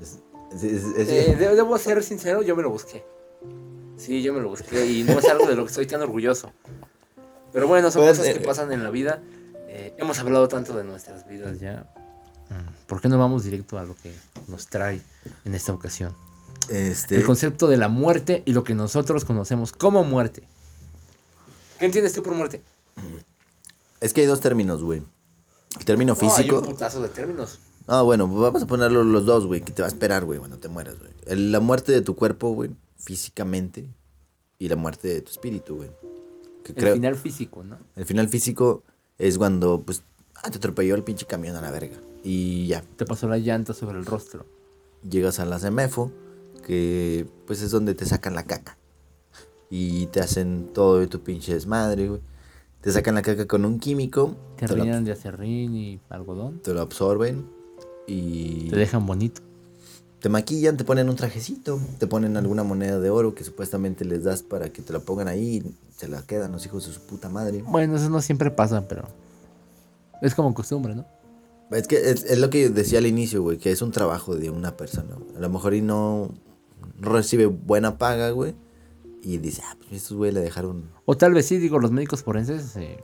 [0.00, 0.18] Es-
[0.54, 0.62] es-
[0.96, 3.04] es- Eh, de- debo ser sincero, yo me lo busqué.
[3.96, 6.52] Sí, yo me lo busqué y no es algo de lo que estoy tan orgulloso.
[7.52, 9.20] Pero bueno, son Pues, cosas que eh, pasan en la vida.
[9.68, 11.86] Eh, hemos hablado tanto de nuestras vidas ya.
[12.50, 14.12] Mm, ¿Por qué no vamos directo a lo que
[14.48, 15.00] nos trae
[15.44, 16.14] en esta ocasión?
[16.68, 20.42] este, El concepto de la muerte y lo que nosotros conocemos como muerte.
[21.78, 22.62] ¿Qué entiendes tú por muerte?
[24.00, 25.02] es que hay dos términos, güey.
[25.78, 26.58] El término No, hay físico.
[26.58, 27.58] un putazo de términos.
[27.86, 30.58] Ah, bueno, vamos a ponerlo los dos, güey, que te va a esperar, güey, cuando
[30.58, 31.12] te mueras, güey.
[31.26, 33.88] La muerte de tu cuerpo, güey, físicamente,
[34.58, 35.90] y la muerte de tu espíritu, güey.
[36.66, 37.78] El creo, final físico, ¿no?
[37.96, 38.84] el final físico
[39.18, 40.02] es cuando, pues,
[40.42, 41.96] ah, te atropelló el pinche camión a la verga.
[42.22, 44.44] Y ya, Te pasó la llanta sobre el rostro.
[45.08, 46.10] llegas a la CEMEFO,
[46.66, 48.76] que pues es donde te sacan la caca.
[49.70, 52.20] Y te hacen todo de tu pinche desmadre, güey.
[52.80, 56.60] Te sacan la caca con un químico, Te te rellenan de acerrín y algodón.
[56.60, 57.46] te lo absorben
[58.06, 59.42] y Te dejan bonito.
[60.20, 64.24] te maquillan, te ponen un trajecito, te ponen alguna moneda de oro que supuestamente les
[64.24, 67.00] das para que te la pongan ahí y se la quedan los hijos de su
[67.02, 67.62] puta madre.
[67.66, 69.04] Bueno, eso no siempre pasa, pero
[70.22, 71.06] es como costumbre, ¿no?
[71.70, 74.50] Es que es, es lo que decía al inicio, güey, que es un trabajo de
[74.50, 75.14] una persona.
[75.14, 75.36] güey.
[75.36, 76.34] A lo mejor y no,
[76.98, 78.54] recibe buena paga, güey.
[79.22, 82.22] Y dice, ah, pues estos güey le dejaron O tal vez sí, digo, los médicos
[82.22, 82.98] forenses eh,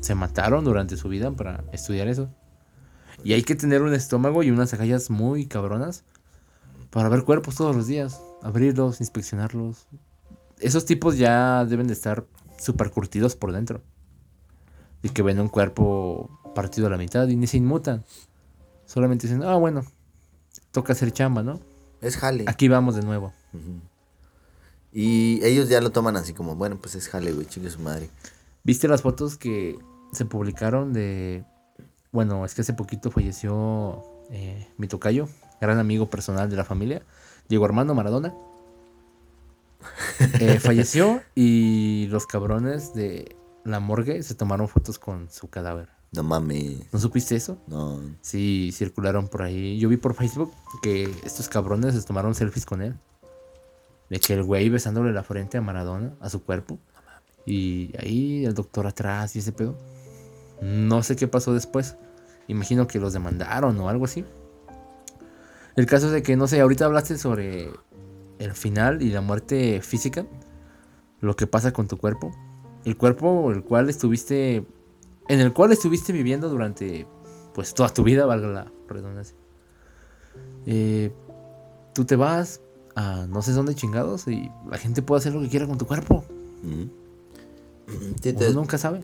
[0.00, 2.30] se mataron durante su vida para estudiar eso.
[3.24, 6.04] Y hay que tener un estómago y unas agallas muy cabronas
[6.90, 9.86] para ver cuerpos todos los días, abrirlos, inspeccionarlos.
[10.60, 12.24] Esos tipos ya deben de estar
[12.58, 13.82] super curtidos por dentro.
[15.02, 18.04] Y que ven un cuerpo partido a la mitad y ni se inmutan.
[18.86, 19.84] Solamente dicen, ah, bueno,
[20.72, 21.60] toca hacer chamba, ¿no?
[22.00, 22.44] Es jale.
[22.46, 23.32] Aquí vamos de nuevo.
[24.92, 28.08] Y ellos ya lo toman así como, bueno, pues es jale, güey, chingue su madre.
[28.64, 29.78] ¿Viste las fotos que
[30.12, 31.44] se publicaron de...
[32.12, 35.28] Bueno, es que hace poquito falleció eh, mi tocayo,
[35.60, 37.02] gran amigo personal de la familia,
[37.48, 38.34] Diego Armando Maradona.
[40.40, 43.36] Eh, falleció y los cabrones de
[43.66, 45.88] la morgue se tomaron fotos con su cadáver.
[46.12, 46.92] No mames.
[46.92, 47.58] ¿No supiste eso?
[47.66, 48.00] No.
[48.22, 49.78] Sí, circularon por ahí.
[49.78, 50.52] Yo vi por Facebook
[50.82, 52.94] que estos cabrones se tomaron selfies con él.
[54.08, 56.78] De que el güey besándole la frente a Maradona, a su cuerpo.
[57.44, 59.76] Y ahí el doctor atrás y ese pedo.
[60.62, 61.96] No sé qué pasó después.
[62.46, 64.24] Imagino que los demandaron o algo así.
[65.74, 67.70] El caso es de que, no sé, ahorita hablaste sobre
[68.38, 70.24] el final y la muerte física.
[71.20, 72.32] Lo que pasa con tu cuerpo.
[72.86, 74.64] El cuerpo el cual estuviste
[75.28, 77.06] en el cual estuviste viviendo durante
[77.52, 79.36] pues toda tu vida, valga la redundancia.
[80.66, 81.12] Eh,
[81.94, 82.60] tú te vas
[82.94, 85.86] a no sé dónde chingados y la gente puede hacer lo que quiera con tu
[85.86, 86.24] cuerpo.
[88.22, 89.02] Sí, te, nunca sabe.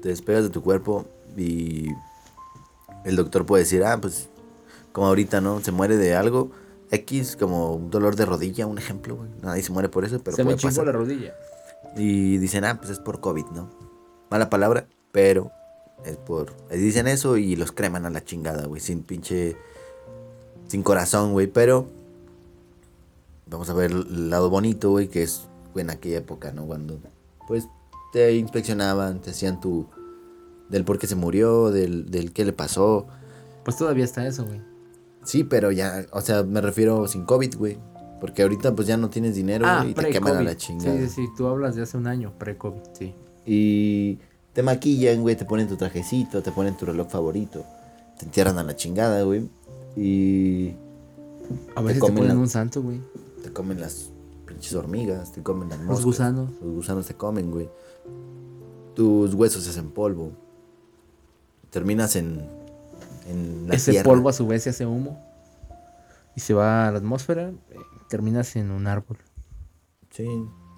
[0.00, 1.04] te despegas de tu cuerpo
[1.36, 1.88] y
[3.04, 4.28] el doctor puede decir, ah, pues
[4.92, 5.60] como ahorita, ¿no?
[5.60, 6.50] Se muere de algo.
[6.90, 9.30] X, como un dolor de rodilla, un ejemplo, güey.
[9.42, 10.86] Nadie se muere por eso, pero Se me puede chingó pasar.
[10.86, 11.34] la rodilla.
[11.96, 13.70] Y dicen, ah, pues es por COVID, ¿no?
[14.30, 15.50] Mala palabra, pero
[16.04, 16.52] es por...
[16.68, 19.56] Dicen eso y los creman a la chingada, güey, sin pinche...
[20.66, 21.88] Sin corazón, güey, pero...
[23.46, 26.66] Vamos a ver el lado bonito, güey, que es en aquella época, ¿no?
[26.66, 26.98] Cuando,
[27.46, 27.68] pues,
[28.12, 29.86] te inspeccionaban, te hacían tu...
[30.70, 33.06] del por qué se murió, del, del qué le pasó.
[33.64, 34.60] Pues todavía está eso, güey.
[35.24, 37.78] Sí, pero ya, o sea, me refiero sin COVID, güey.
[38.24, 40.96] Porque ahorita pues ya no tienes dinero Ah, y te queman a la chingada.
[40.96, 43.12] Sí, sí, sí, tú hablas de hace un año, pre-COVID, sí.
[43.44, 44.18] Y
[44.54, 47.66] te maquillan, güey, te ponen tu trajecito, te ponen tu reloj favorito.
[48.18, 49.50] Te entierran a la chingada, güey.
[49.94, 50.70] Y
[51.76, 53.02] A veces te comen ponen la- un santo, güey.
[53.42, 54.08] te comen las
[54.46, 56.04] pinches hormigas, te comen las Los moscas.
[56.06, 56.50] gusanos.
[56.62, 57.68] Los gusanos te comen, güey.
[58.94, 60.32] Tus huesos se hacen polvo.
[61.68, 62.40] Terminas en,
[63.28, 64.08] en la Ese tierra.
[64.08, 65.20] polvo a su vez se hace humo
[66.36, 67.52] y se va a la atmósfera,
[68.08, 69.18] terminas en un árbol.
[70.10, 70.26] Sí,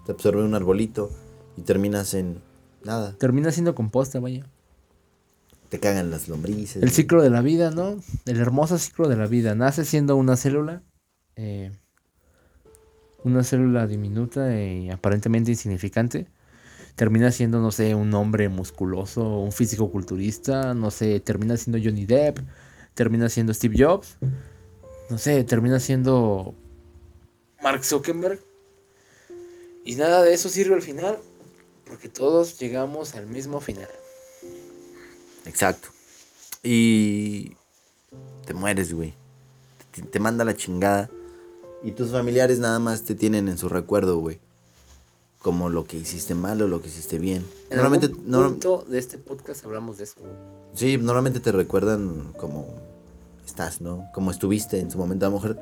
[0.04, 1.10] te absorbe un arbolito
[1.56, 2.40] y terminas en
[2.84, 3.16] nada.
[3.18, 4.46] Termina siendo composta, vaya.
[5.68, 6.82] Te cagan las lombrices.
[6.82, 7.96] El ciclo de la vida, ¿no?
[8.24, 9.54] El hermoso ciclo de la vida.
[9.54, 10.82] Nace siendo una célula,
[11.34, 11.72] eh,
[13.24, 16.28] una célula diminuta y aparentemente insignificante.
[16.94, 22.06] Termina siendo, no sé, un hombre musculoso, un físico culturista, no sé, termina siendo Johnny
[22.06, 22.38] Depp,
[22.94, 24.16] termina siendo Steve Jobs,
[25.10, 26.54] no sé, termina siendo
[27.62, 28.40] Mark Zuckerberg.
[29.84, 31.18] Y nada de eso sirve al final,
[31.86, 33.88] porque todos llegamos al mismo final.
[35.44, 35.88] Exacto.
[36.62, 37.56] Y
[38.46, 39.14] te mueres, güey.
[39.92, 41.08] Te, te manda la chingada.
[41.82, 44.40] Y tus familiares nada más te tienen en su recuerdo, güey.
[45.38, 47.46] Como lo que hiciste mal o lo que hiciste bien.
[47.70, 50.14] En Normalmente, algún no- de este podcast hablamos de eso.
[50.74, 52.66] sí, normalmente te recuerdan como
[53.46, 54.08] estás, ¿no?
[54.12, 55.26] Como estuviste en su momento.
[55.26, 55.60] A lo mejor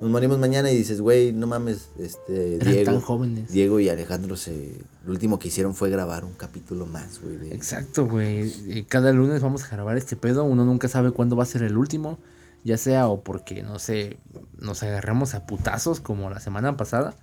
[0.00, 2.92] nos morimos mañana y dices, güey, no mames, este, Eran Diego.
[2.92, 3.50] tan jóvenes.
[3.50, 4.78] Diego y Alejandro se...
[5.04, 7.36] Lo último que hicieron fue grabar un capítulo más, güey.
[7.36, 8.84] de- Exacto, güey.
[8.88, 10.44] Cada lunes vamos a grabar este pedo.
[10.44, 12.18] Uno nunca sabe cuándo va a ser el último.
[12.64, 14.18] Ya sea o porque, no sé,
[14.58, 17.14] nos agarramos a putazos como la semana pasada.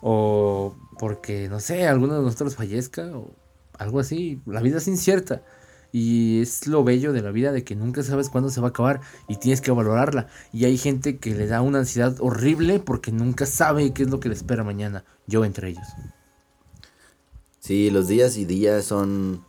[0.00, 3.30] O porque, no sé, alguno de nosotros fallezca o
[3.78, 4.40] algo así.
[4.46, 5.42] La vida es incierta.
[5.92, 8.70] Y es lo bello de la vida de que nunca sabes cuándo se va a
[8.70, 10.28] acabar y tienes que valorarla.
[10.52, 14.20] Y hay gente que le da una ansiedad horrible porque nunca sabe qué es lo
[14.20, 15.04] que le espera mañana.
[15.26, 15.86] Yo entre ellos.
[17.58, 19.44] Sí, los días y días son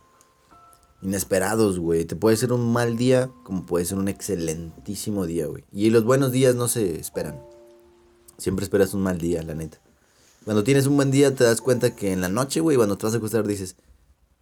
[1.02, 2.04] inesperados, güey.
[2.04, 5.64] Te puede ser un mal día como puede ser un excelentísimo día, güey.
[5.72, 7.40] Y los buenos días no se esperan.
[8.38, 9.78] Siempre esperas un mal día, la neta.
[10.44, 13.06] Cuando tienes un buen día te das cuenta que en la noche, güey, cuando te
[13.06, 13.76] vas a acostar dices,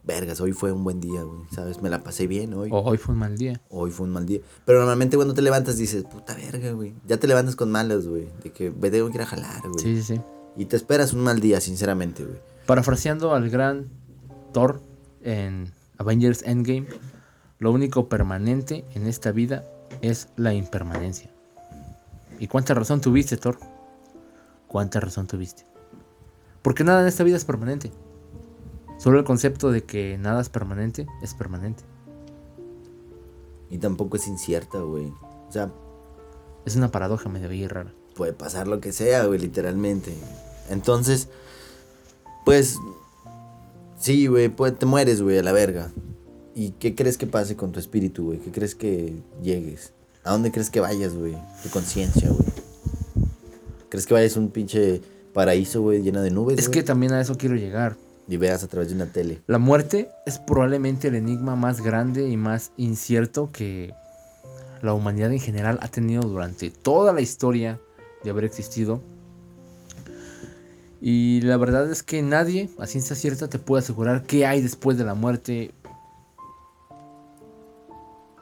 [0.02, 1.40] vergas, hoy fue un buen día, güey.
[1.50, 1.82] ¿Sabes?
[1.82, 2.70] Me la pasé bien hoy.
[2.72, 3.60] O hoy fue un mal día.
[3.68, 4.40] Hoy fue un mal día.
[4.64, 6.94] Pero normalmente cuando te levantas dices, puta verga, güey.
[7.06, 8.28] Ya te levantas con malas, güey.
[8.42, 9.78] De que me tengo que ir a jalar, güey.
[9.78, 10.20] Sí, sí, sí.
[10.56, 12.38] Y te esperas un mal día, sinceramente, güey.
[12.66, 13.88] Parafraseando al gran
[14.52, 14.80] Thor
[15.22, 16.86] en Avengers Endgame,
[17.58, 19.64] lo único permanente en esta vida
[20.02, 21.30] es la impermanencia.
[22.38, 23.58] ¿Y cuánta razón tuviste, Thor?
[24.66, 25.64] ¿Cuánta razón tuviste?
[26.62, 27.92] Porque nada en esta vida es permanente.
[29.00, 31.82] Solo el concepto de que nada es permanente es permanente.
[33.70, 35.06] Y tampoco es incierta, güey.
[35.48, 35.72] O sea,
[36.66, 37.94] Es una paradoja medio y rara.
[38.14, 40.12] puede pasar lo que sea, güey, literalmente.
[40.68, 41.28] Entonces,
[42.44, 42.76] pues,
[43.98, 45.90] sí, güey, pues, te mueres, güey, a la verga.
[46.54, 48.38] ¿Y qué crees que pase con tu espíritu, güey?
[48.40, 49.94] ¿Qué crees que llegues?
[50.24, 51.34] ¿A dónde crees que vayas, güey?
[51.62, 52.50] Tu conciencia, güey.
[53.88, 55.00] ¿Crees que vayas a un pinche
[55.32, 56.58] paraíso, güey, lleno de nubes?
[56.58, 57.96] Es que también a eso quiero llegar.
[58.30, 59.42] Y veas a través de una tele.
[59.46, 63.92] La muerte es probablemente el enigma más grande y más incierto que
[64.82, 67.80] la humanidad en general ha tenido durante toda la historia
[68.24, 69.02] de haber existido.
[71.00, 74.96] Y la verdad es que nadie, a ciencia cierta, te puede asegurar qué hay después
[74.96, 75.74] de la muerte.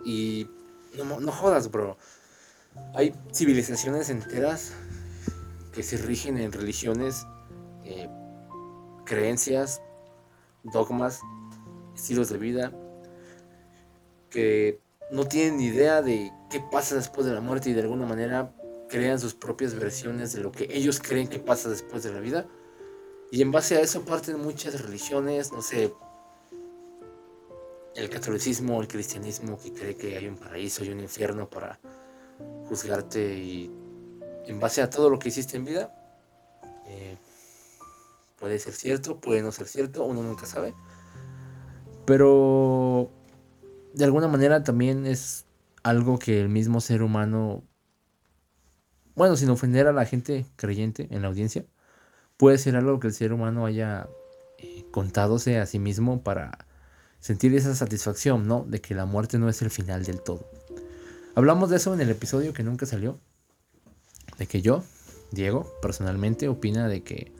[0.04, 0.48] Y
[0.96, 1.96] no, no jodas, bro.
[2.94, 4.72] Hay civilizaciones enteras
[5.72, 7.26] que se rigen en religiones,
[7.84, 8.08] eh,
[9.08, 9.80] creencias,
[10.62, 11.20] dogmas,
[11.94, 12.72] estilos de vida,
[14.30, 14.80] que
[15.10, 18.54] no tienen idea de qué pasa después de la muerte y de alguna manera
[18.88, 22.46] crean sus propias versiones de lo que ellos creen que pasa después de la vida.
[23.30, 25.92] Y en base a eso parten muchas religiones, no sé,
[27.94, 31.78] el catolicismo, el cristianismo que cree que hay un paraíso y un infierno para
[32.68, 33.70] juzgarte y
[34.46, 35.94] en base a todo lo que hiciste en vida,
[36.86, 37.16] eh,
[38.38, 40.74] puede ser cierto, puede no ser cierto, uno nunca sabe.
[42.06, 43.10] Pero
[43.94, 45.46] de alguna manera también es
[45.82, 47.64] algo que el mismo ser humano,
[49.14, 51.66] bueno, sin ofender a la gente creyente en la audiencia,
[52.36, 54.08] puede ser algo que el ser humano haya
[54.58, 56.66] eh, contadose a sí mismo para
[57.20, 58.64] sentir esa satisfacción, ¿no?
[58.64, 60.48] De que la muerte no es el final del todo.
[61.34, 63.20] Hablamos de eso en el episodio que nunca salió.
[64.38, 64.84] De que yo,
[65.32, 67.32] Diego, personalmente opina de que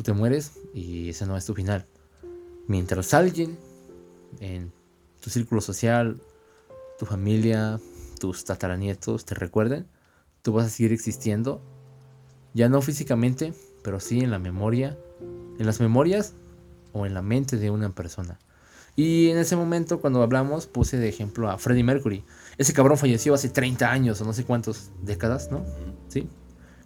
[0.00, 1.84] tú te mueres y ese no es tu final.
[2.66, 3.58] mientras alguien
[4.38, 4.72] en
[5.20, 6.22] tu círculo social,
[6.98, 7.78] tu familia,
[8.18, 9.86] tus tataranietos te recuerden,
[10.40, 11.60] tú vas a seguir existiendo,
[12.54, 14.96] ya no físicamente, pero sí en la memoria,
[15.58, 16.32] en las memorias
[16.94, 18.38] o en la mente de una persona.
[18.96, 22.24] Y en ese momento, cuando hablamos, puse de ejemplo a Freddie Mercury.
[22.56, 25.62] Ese cabrón falleció hace 30 años o no sé cuántas décadas, ¿no?
[26.08, 26.26] Sí.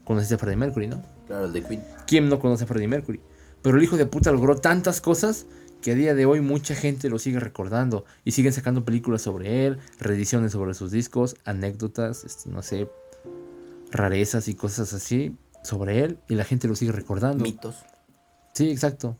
[0.02, 1.13] Conociste a Freddie Mercury, ¿no?
[1.26, 1.82] Claro, el de Queen.
[2.06, 3.20] ¿Quién no conoce a Freddie Mercury?
[3.62, 5.46] Pero el hijo de puta logró tantas cosas
[5.80, 9.66] que a día de hoy mucha gente lo sigue recordando y siguen sacando películas sobre
[9.66, 12.88] él, reediciones sobre sus discos, anécdotas, este, no sé,
[13.90, 17.42] rarezas y cosas así sobre él y la gente lo sigue recordando.
[17.44, 17.84] Mitos.
[18.54, 19.18] Sí, exacto.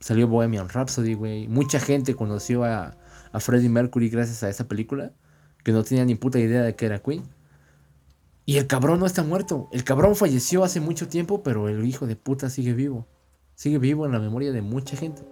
[0.00, 1.46] Salió Bohemian Rhapsody, güey.
[1.46, 2.96] Mucha gente conoció a,
[3.32, 5.12] a Freddie Mercury gracias a esa película,
[5.62, 7.22] que no tenía ni puta idea de que era Queen.
[8.44, 9.68] Y el cabrón no está muerto.
[9.72, 13.06] El cabrón falleció hace mucho tiempo, pero el hijo de puta sigue vivo.
[13.54, 15.22] Sigue vivo en la memoria de mucha gente.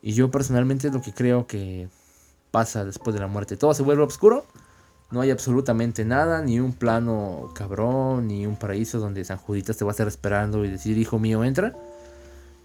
[0.00, 1.88] Y yo personalmente es lo que creo que
[2.50, 3.56] pasa después de la muerte.
[3.56, 4.46] Todo se vuelve oscuro.
[5.10, 9.84] No hay absolutamente nada, ni un plano cabrón, ni un paraíso donde San Juditas te
[9.84, 11.76] va a estar esperando y decir, hijo mío, entra.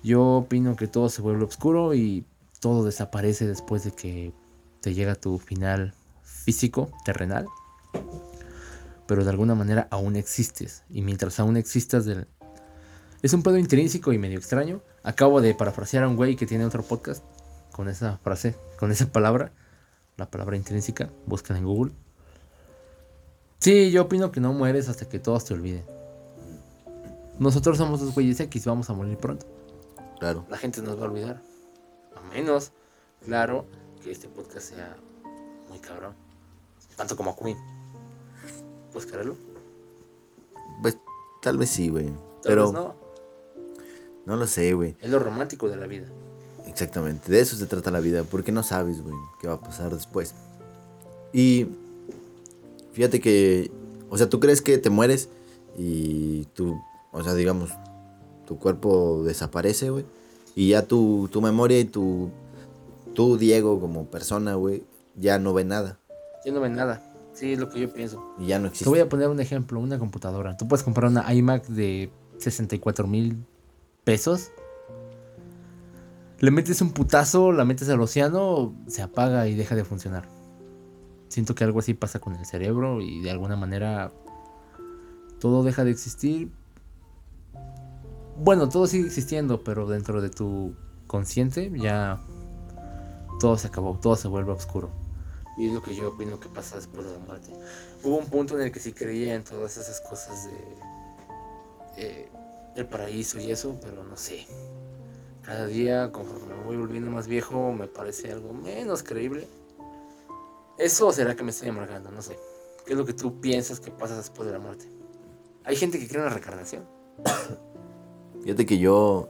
[0.01, 2.25] Yo opino que todo se vuelve oscuro y
[2.61, 4.31] todo desaparece después de que
[4.79, 5.93] te llega tu final
[6.23, 7.47] físico, terrenal.
[9.07, 10.83] Pero de alguna manera aún existes.
[10.89, 12.27] Y mientras aún existas, del...
[13.21, 14.81] es un pedo intrínseco y medio extraño.
[15.03, 17.23] Acabo de parafrasear a un güey que tiene otro podcast
[17.71, 19.51] con esa frase, con esa palabra.
[20.17, 21.09] La palabra intrínseca.
[21.25, 21.93] Buscan en Google.
[23.59, 25.85] Sí, yo opino que no mueres hasta que todos te olviden.
[27.39, 29.45] Nosotros somos los güeyes X, vamos a morir pronto.
[30.19, 30.45] Claro.
[30.49, 31.41] La gente nos va a olvidar.
[32.15, 32.71] A menos,
[33.23, 33.65] claro,
[34.03, 34.97] que este podcast sea
[35.69, 36.13] muy cabrón.
[36.95, 37.57] Tanto como Queen.
[38.97, 39.35] ¿Puedes creerlo?
[40.81, 40.97] Pues
[41.39, 42.09] tal vez sí, güey.
[42.41, 42.95] Pero vez no.
[44.25, 44.95] no lo sé, güey.
[44.99, 46.07] Es lo romántico de la vida.
[46.65, 49.93] Exactamente, de eso se trata la vida, porque no sabes, güey, qué va a pasar
[49.93, 50.33] después.
[51.31, 51.67] Y
[52.93, 53.69] fíjate que,
[54.09, 55.29] o sea, tú crees que te mueres
[55.77, 56.81] y tú,
[57.11, 57.69] o sea, digamos,
[58.47, 60.05] tu cuerpo desaparece, güey,
[60.55, 62.31] y ya tu, tu memoria y tu,
[63.13, 64.83] tú, Diego, como persona, güey,
[65.15, 65.99] ya no ve nada
[66.43, 67.06] Yo no ven nada.
[67.37, 68.33] Sí, es lo que yo pienso.
[68.39, 68.89] y ya no Te existe.
[68.89, 70.57] voy a poner un ejemplo, una computadora.
[70.57, 73.45] Tú puedes comprar una iMac de 64 mil
[74.03, 74.49] pesos.
[76.39, 80.27] Le metes un putazo, la metes al océano, se apaga y deja de funcionar.
[81.27, 84.11] Siento que algo así pasa con el cerebro y de alguna manera
[85.39, 86.51] todo deja de existir.
[88.39, 90.73] Bueno, todo sigue existiendo, pero dentro de tu
[91.05, 92.19] consciente ya
[93.39, 94.89] todo se acabó, todo se vuelve oscuro.
[95.57, 97.51] Y es lo que yo opino que pasa después de la muerte.
[98.03, 100.57] Hubo un punto en el que sí creía en todas esas cosas de
[101.97, 102.29] eh,
[102.75, 104.45] el paraíso y eso, pero no sé.
[105.41, 109.47] Cada día, conforme me voy volviendo más viejo, me parece algo menos creíble.
[110.77, 112.11] ¿Eso será que me estoy amargando?
[112.11, 112.37] No sé.
[112.85, 114.87] ¿Qué es lo que tú piensas que pasa después de la muerte?
[115.63, 116.85] Hay gente que cree en la reencarnación.
[118.43, 119.27] Fíjate que yo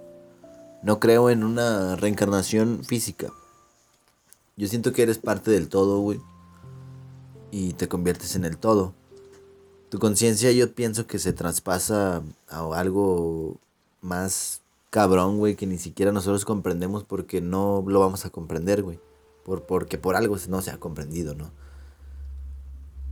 [0.84, 3.32] no creo en una reencarnación física.
[4.58, 6.20] Yo siento que eres parte del todo, güey.
[7.52, 8.94] Y te conviertes en el todo.
[9.90, 13.58] Tu conciencia yo pienso que se traspasa a algo
[14.02, 19.00] más cabrón, güey, que ni siquiera nosotros comprendemos porque no lo vamos a comprender, güey.
[19.46, 21.52] Por, porque por algo no se ha comprendido, ¿no?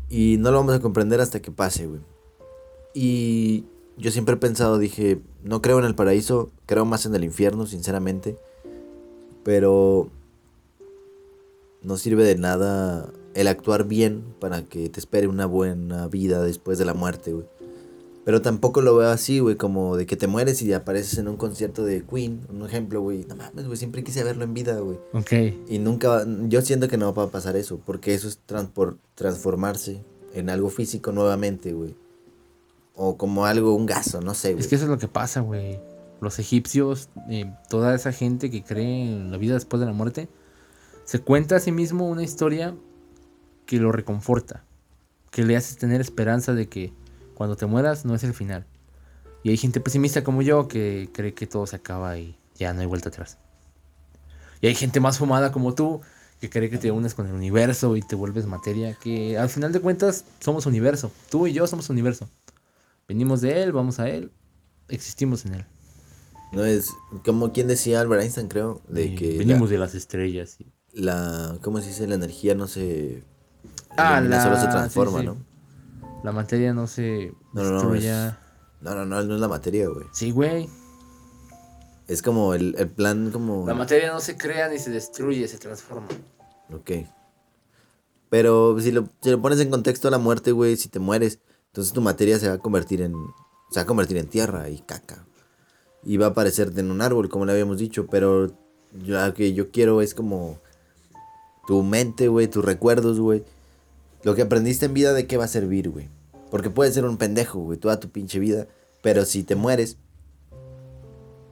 [0.09, 2.01] Y no lo vamos a comprender hasta que pase, güey.
[2.93, 3.65] Y
[3.97, 7.67] yo siempre he pensado, dije, no creo en el paraíso, creo más en el infierno,
[7.67, 8.37] sinceramente.
[9.43, 10.09] Pero
[11.85, 16.77] no sirve de nada el actuar bien para que te espere una buena vida después
[16.77, 17.45] de la muerte, güey.
[18.23, 21.37] Pero tampoco lo veo así, güey, como de que te mueres y apareces en un
[21.37, 23.23] concierto de Queen, un ejemplo, güey.
[23.29, 24.97] No mames, güey, siempre quise verlo en vida, güey.
[25.13, 25.31] Ok.
[25.69, 28.97] Y nunca, va- yo siento que no va a pasar eso, porque eso es transpor-
[29.13, 30.01] transformarse
[30.33, 31.95] en algo físico nuevamente, güey.
[32.95, 34.61] O como algo, un gaso, no sé, güey.
[34.61, 35.79] Es que eso es lo que pasa, güey.
[36.21, 40.29] Los egipcios, eh, toda esa gente que cree en la vida después de la muerte,
[41.05, 42.75] se cuenta a sí mismo una historia
[43.65, 44.63] que lo reconforta,
[45.31, 46.93] que le hace tener esperanza de que
[47.33, 48.65] cuando te mueras no es el final.
[49.43, 52.81] Y hay gente pesimista como yo que cree que todo se acaba y ya no
[52.81, 53.37] hay vuelta atrás.
[54.61, 56.01] Y hay gente más fumada como tú
[56.41, 59.71] que cree que te unes con el universo y te vuelves materia, que al final
[59.71, 61.11] de cuentas somos universo.
[61.29, 62.29] Tú y yo somos universo.
[63.07, 64.31] Venimos de él, vamos a él,
[64.89, 65.65] existimos en él.
[66.51, 66.89] No es
[67.23, 70.57] como quien decía Albert Einstein, creo, de que venimos de las estrellas.
[70.59, 72.07] y- la, ¿cómo se dice?
[72.07, 73.23] La energía no se,
[73.97, 75.25] Ah, la- solo se transforma, sí.
[75.25, 75.37] ¿no?
[76.23, 78.03] La materia no se No, no, no, es-
[78.81, 80.05] No, no, no, no es la materia, güey.
[80.11, 80.67] Sí, güey.
[82.07, 83.65] Es como el, el plan como...
[83.67, 86.07] La materia no se crea ni se destruye, se transforma.
[86.71, 86.91] Ok.
[88.29, 91.39] Pero si lo, si lo pones en contexto a la muerte, güey, si te mueres,
[91.67, 93.13] entonces tu materia se va a convertir en...
[93.71, 95.25] Se va a convertir en tierra y caca.
[96.03, 98.05] Y va a aparecerte en un árbol, como le habíamos dicho.
[98.07, 98.47] Pero
[99.03, 100.59] yo, lo que yo quiero es como...
[101.67, 103.43] Tu mente, güey, tus recuerdos, güey.
[104.23, 106.09] Lo que aprendiste en vida, ¿de qué va a servir, güey?
[106.51, 108.67] Porque puedes ser un pendejo, güey, toda tu pinche vida.
[109.01, 109.97] Pero si te mueres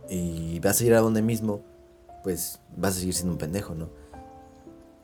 [0.09, 1.61] y vas a ir a donde mismo,
[2.23, 3.89] pues vas a seguir siendo un pendejo, ¿no?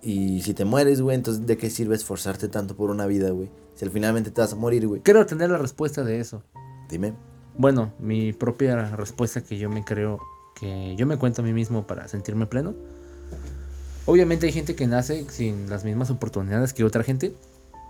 [0.01, 3.49] Y si te mueres, güey, entonces ¿de qué sirve esforzarte tanto por una vida, güey?
[3.75, 5.01] Si al finalmente te vas a morir, güey.
[5.01, 6.43] Quiero tener la respuesta de eso.
[6.89, 7.13] Dime.
[7.57, 10.19] Bueno, mi propia respuesta que yo me creo,
[10.55, 12.73] que yo me cuento a mí mismo para sentirme pleno.
[14.05, 17.35] Obviamente hay gente que nace sin las mismas oportunidades que otra gente.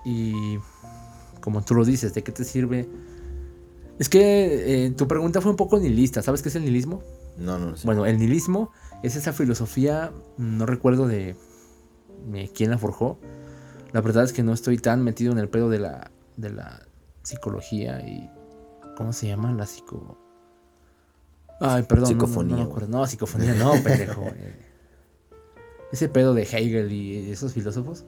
[0.06, 0.58] Y
[1.42, 2.88] como tú lo dices, ¿de qué te sirve?
[4.00, 6.22] Es que eh, tu pregunta fue un poco nihilista.
[6.22, 7.04] ¿Sabes qué es el nihilismo?
[7.38, 7.86] No, no sé.
[7.86, 8.72] Bueno, el nihilismo
[9.04, 11.36] es esa filosofía, no recuerdo de
[12.34, 13.18] eh, quién la forjó.
[13.94, 16.86] La verdad es que no estoy tan metido en el pedo de la, de la
[17.24, 18.30] psicología y...
[18.98, 19.52] ¿Cómo se llama?
[19.54, 20.18] La psico...
[21.62, 22.18] Ay, perdón.
[22.18, 22.88] no- no- Psicofonía, No.
[22.88, 24.24] No, psicofonía no, pendejo.
[25.92, 28.06] Ese pedo de Hegel y esos filósofos.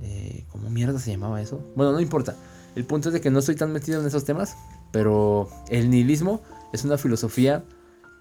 [0.00, 1.64] Eh, ¿Cómo mierda se llamaba eso?
[1.74, 2.36] Bueno, no importa.
[2.74, 4.56] El punto es de que no estoy tan metido en esos temas.
[4.92, 7.64] Pero el nihilismo es una filosofía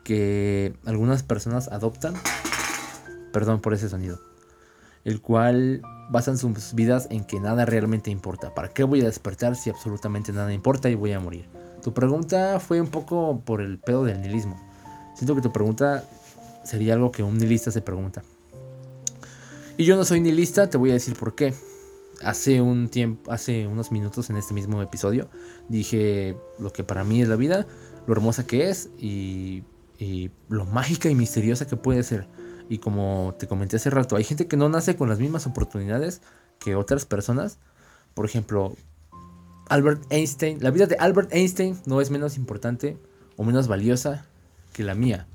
[0.04, 2.14] que algunas personas adoptan.
[3.34, 4.20] Perdón por ese sonido.
[5.04, 8.54] El cual basan sus vidas en que nada realmente importa.
[8.54, 11.48] ¿Para qué voy a despertar si absolutamente nada importa y voy a morir?
[11.82, 14.60] Tu pregunta fue un poco por el pedo del nihilismo.
[15.16, 16.04] Siento que tu pregunta
[16.64, 18.24] sería algo que un nihilista se pregunta.
[19.78, 21.54] Y yo no soy nihilista, te voy a decir por qué.
[22.24, 25.28] Hace un tiempo, hace unos minutos en este mismo episodio,
[25.70, 27.66] dije lo que para mí es la vida,
[28.06, 29.64] lo hermosa que es y,
[29.98, 32.28] y lo mágica y misteriosa que puede ser.
[32.70, 36.22] Y como te comenté hace rato, hay gente que no nace con las mismas oportunidades
[36.60, 37.58] que otras personas.
[38.14, 38.76] Por ejemplo,
[39.68, 40.60] Albert Einstein.
[40.62, 42.98] La vida de Albert Einstein no es menos importante
[43.36, 44.26] o menos valiosa
[44.74, 45.28] que la mía.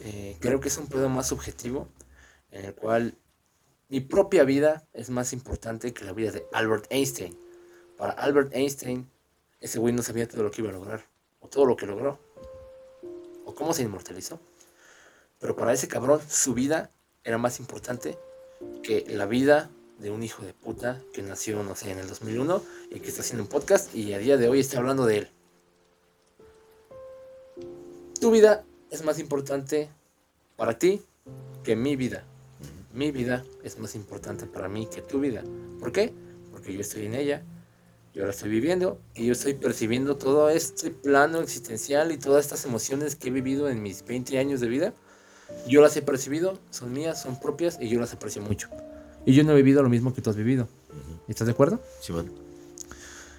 [0.00, 1.88] Eh, creo que es un pedo más subjetivo
[2.52, 3.18] en el cual
[3.88, 7.36] mi propia vida es más importante que la vida de Albert Einstein.
[7.96, 9.10] Para Albert Einstein,
[9.60, 11.04] ese güey no sabía todo lo que iba a lograr,
[11.40, 12.18] o todo lo que logró,
[13.44, 14.40] o cómo se inmortalizó.
[15.38, 16.90] Pero para ese cabrón, su vida
[17.24, 18.18] era más importante
[18.82, 22.62] que la vida de un hijo de puta que nació, no sé, en el 2001
[22.90, 25.30] y que está haciendo un podcast y a día de hoy está hablando de él.
[28.20, 29.90] Tu vida es más importante
[30.56, 31.02] para ti
[31.62, 32.24] que mi vida.
[32.94, 35.42] Mi vida es más importante para mí que tu vida.
[35.80, 36.12] ¿Por qué?
[36.50, 37.42] Porque yo estoy en ella,
[38.14, 42.66] yo la estoy viviendo y yo estoy percibiendo todo este plano existencial y todas estas
[42.66, 44.94] emociones que he vivido en mis 20 años de vida.
[45.66, 48.68] Yo las he percibido, son mías, son propias y yo las aprecio mucho.
[49.24, 50.68] Y yo no he vivido lo mismo que tú has vivido.
[51.28, 51.80] ¿Estás de acuerdo?
[52.00, 52.30] Simón.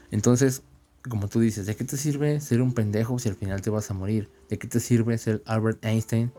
[0.10, 0.64] Entonces,
[1.08, 3.91] como tú dices, ¿de qué te sirve ser un pendejo si al final te vas
[3.91, 4.30] a morir?
[4.49, 6.32] ¿De qué te sirve ser Albert Einstein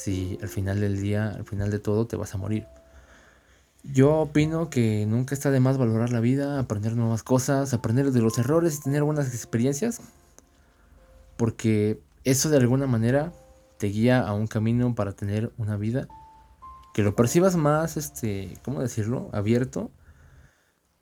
[0.00, 2.66] si al final del día, al final de todo, te vas a morir?
[3.82, 8.20] Yo opino que nunca está de más valorar la vida, aprender nuevas cosas, aprender de
[8.20, 10.00] los errores y tener buenas experiencias.
[11.36, 13.32] Porque eso de alguna manera
[13.78, 16.08] te guía a un camino para tener una vida
[16.92, 19.30] que lo percibas más, este, ¿cómo decirlo?
[19.32, 19.90] Abierto.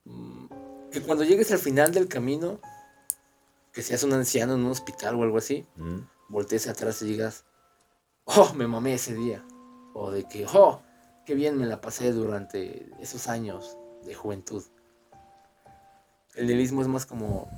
[0.05, 0.47] Mm,
[0.93, 2.61] Que cuando llegues al final del camino,
[3.73, 5.99] que seas un anciano en un hospital o algo así, Mm.
[6.29, 7.45] voltees atrás y digas,
[8.37, 9.45] oh, me mamé ese día.
[9.95, 10.81] O de que, oh,
[11.27, 14.65] qué bien me la pasé durante esos años de juventud.
[16.35, 17.51] El nihilismo es más como,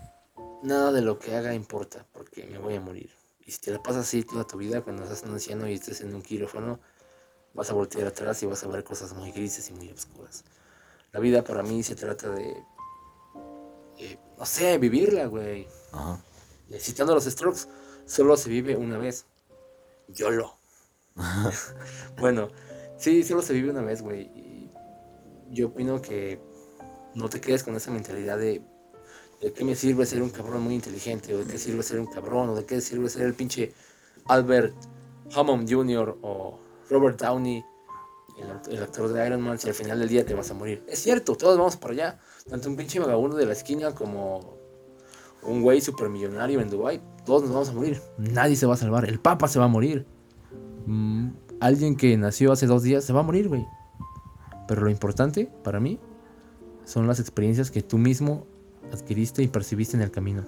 [0.62, 3.10] nada de lo que haga importa, porque me voy a morir.
[3.44, 6.00] Y si te la pasas así toda tu vida, cuando seas un anciano y estés
[6.00, 6.78] en un quirófano,
[7.52, 10.44] vas a voltear atrás y vas a ver cosas muy grises y muy oscuras.
[11.12, 12.56] La vida para mí se trata de,
[13.98, 15.66] eh, no sé, vivirla, güey.
[15.92, 16.20] Ajá.
[16.78, 17.66] Citando los Strokes,
[18.06, 19.26] solo se vive una vez.
[20.08, 20.59] YOLO.
[22.18, 22.48] bueno,
[22.96, 24.70] sí, solo se vive una vez, güey.
[25.50, 26.40] Yo opino que
[27.14, 28.62] no te quedes con esa mentalidad de
[29.40, 32.06] de qué me sirve ser un cabrón muy inteligente, o de qué sirve ser un
[32.06, 33.72] cabrón, o de qué sirve ser el pinche
[34.26, 34.74] Albert
[35.34, 36.18] Hammond Jr.
[36.22, 36.58] o
[36.90, 37.64] Robert Downey,
[38.68, 40.84] el actor de Iron Man, si al final del día te vas a morir.
[40.86, 42.18] Es cierto, todos vamos para allá.
[42.48, 44.58] Tanto un pinche vagabundo de la esquina como
[45.42, 48.00] un güey supermillonario en Dubai, todos nos vamos a morir.
[48.18, 49.06] Nadie se va a salvar.
[49.06, 50.06] El Papa se va a morir.
[50.86, 51.28] Mm,
[51.60, 53.66] alguien que nació hace dos días se va a morir, güey.
[54.68, 55.98] Pero lo importante para mí
[56.84, 58.46] son las experiencias que tú mismo
[58.92, 60.44] adquiriste y percibiste en el camino.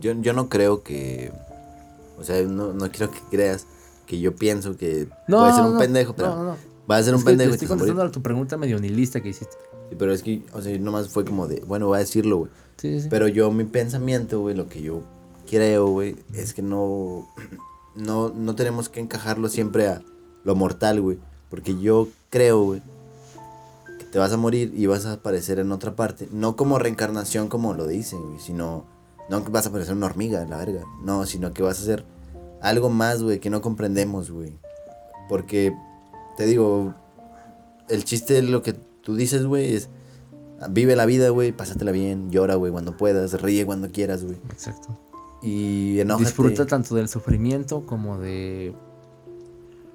[0.00, 1.32] Yo, yo no creo que.
[2.18, 3.66] O sea, no, no quiero que creas
[4.06, 6.56] que yo pienso que No, puede ser un no, pendejo, pero no, no,
[6.90, 7.52] va a ser Es un que pendejo.
[7.52, 9.56] estoy contestando a tu pregunta medio nihilista que hiciste.
[9.90, 12.50] Sí, pero es que, o sea, nomás fue como de, bueno, voy a decirlo, güey.
[12.76, 13.08] Sí, sí.
[13.10, 15.02] Pero yo, mi pensamiento, güey, lo que yo
[15.48, 17.28] creo, güey, es que no,
[17.94, 20.02] no, no tenemos que encajarlo siempre a
[20.44, 21.18] lo mortal, güey.
[21.50, 22.82] Porque yo creo, güey,
[23.98, 26.28] que te vas a morir y vas a aparecer en otra parte.
[26.32, 28.86] No como reencarnación como lo dicen, güey, sino,
[29.28, 30.84] no que vas a aparecer una hormiga, la verga.
[31.02, 32.04] No, sino que vas a ser
[32.60, 34.58] algo más, güey, que no comprendemos, güey.
[35.28, 35.76] Porque,
[36.36, 36.94] te digo,
[37.88, 39.88] el chiste de lo que tú dices, güey, es...
[40.70, 44.36] Vive la vida, güey, pásatela bien, llora, güey, cuando puedas, ríe cuando quieras, güey.
[44.50, 44.96] Exacto.
[45.42, 46.24] Y enójate.
[46.24, 48.74] Disfruta tanto del sufrimiento como de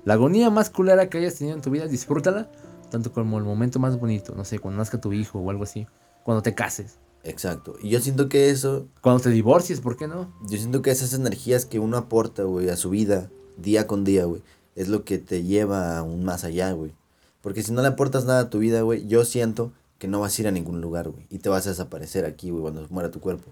[0.06, 2.50] la agonía más culera que hayas tenido en tu vida, disfrútala,
[2.90, 5.88] tanto como el momento más bonito, no sé, cuando nazca tu hijo o algo así,
[6.24, 7.76] cuando te cases, Exacto.
[7.82, 10.32] Y yo siento que eso, cuando te divorcies, ¿por qué no?
[10.50, 14.24] yo siento que esas energías que uno aporta, güey, a su vida, día con día,
[14.24, 14.42] güey,
[14.76, 16.94] es lo que te lleva aún más allá, güey.
[17.42, 20.38] Porque si no le aportas nada a tu vida, güey, yo siento que no vas
[20.38, 21.26] a ir a ningún lugar, güey.
[21.30, 23.52] Y te vas a desaparecer aquí, güey, cuando muera tu cuerpo.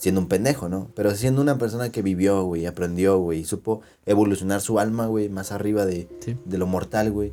[0.00, 0.88] Siendo un pendejo, ¿no?
[0.94, 5.28] Pero siendo una persona que vivió, güey, aprendió, güey, y supo evolucionar su alma, güey,
[5.28, 6.36] más arriba de, Sí.
[6.46, 7.32] de lo mortal, güey,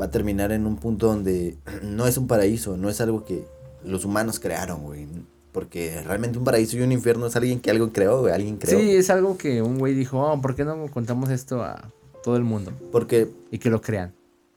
[0.00, 3.44] va a terminar en un punto donde no es un paraíso, no es algo que
[3.84, 5.06] los humanos crearon, güey.
[5.52, 8.78] Porque realmente un paraíso y un infierno es alguien que algo creó, güey, alguien creó.
[8.80, 11.90] Sí, es algo que un güey dijo, oh, ¿por qué no contamos esto a
[12.24, 12.72] todo el mundo?
[12.92, 14.12] Porque Y que lo crean.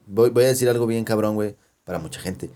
[0.07, 2.49] voy, voy a decir algo bien cabrón, güey, para mucha gente.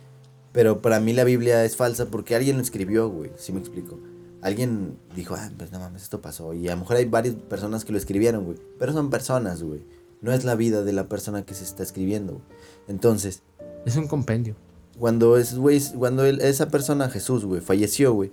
[0.53, 3.97] Pero para mí la Biblia es falsa porque alguien lo escribió, güey, si me explico.
[4.43, 6.53] Alguien dijo, ah, pues no mames, esto pasó.
[6.53, 8.57] Y a lo mejor hay varias personas que lo escribieron, güey.
[8.77, 9.81] Pero son personas, güey.
[10.21, 12.45] No es la vida de la persona que se está escribiendo, güey.
[12.87, 13.41] Entonces,
[13.85, 14.55] Es un compendio.
[14.99, 18.31] Cuando, es, güey, cuando él- esa persona, Jesús, güey, falleció, güey,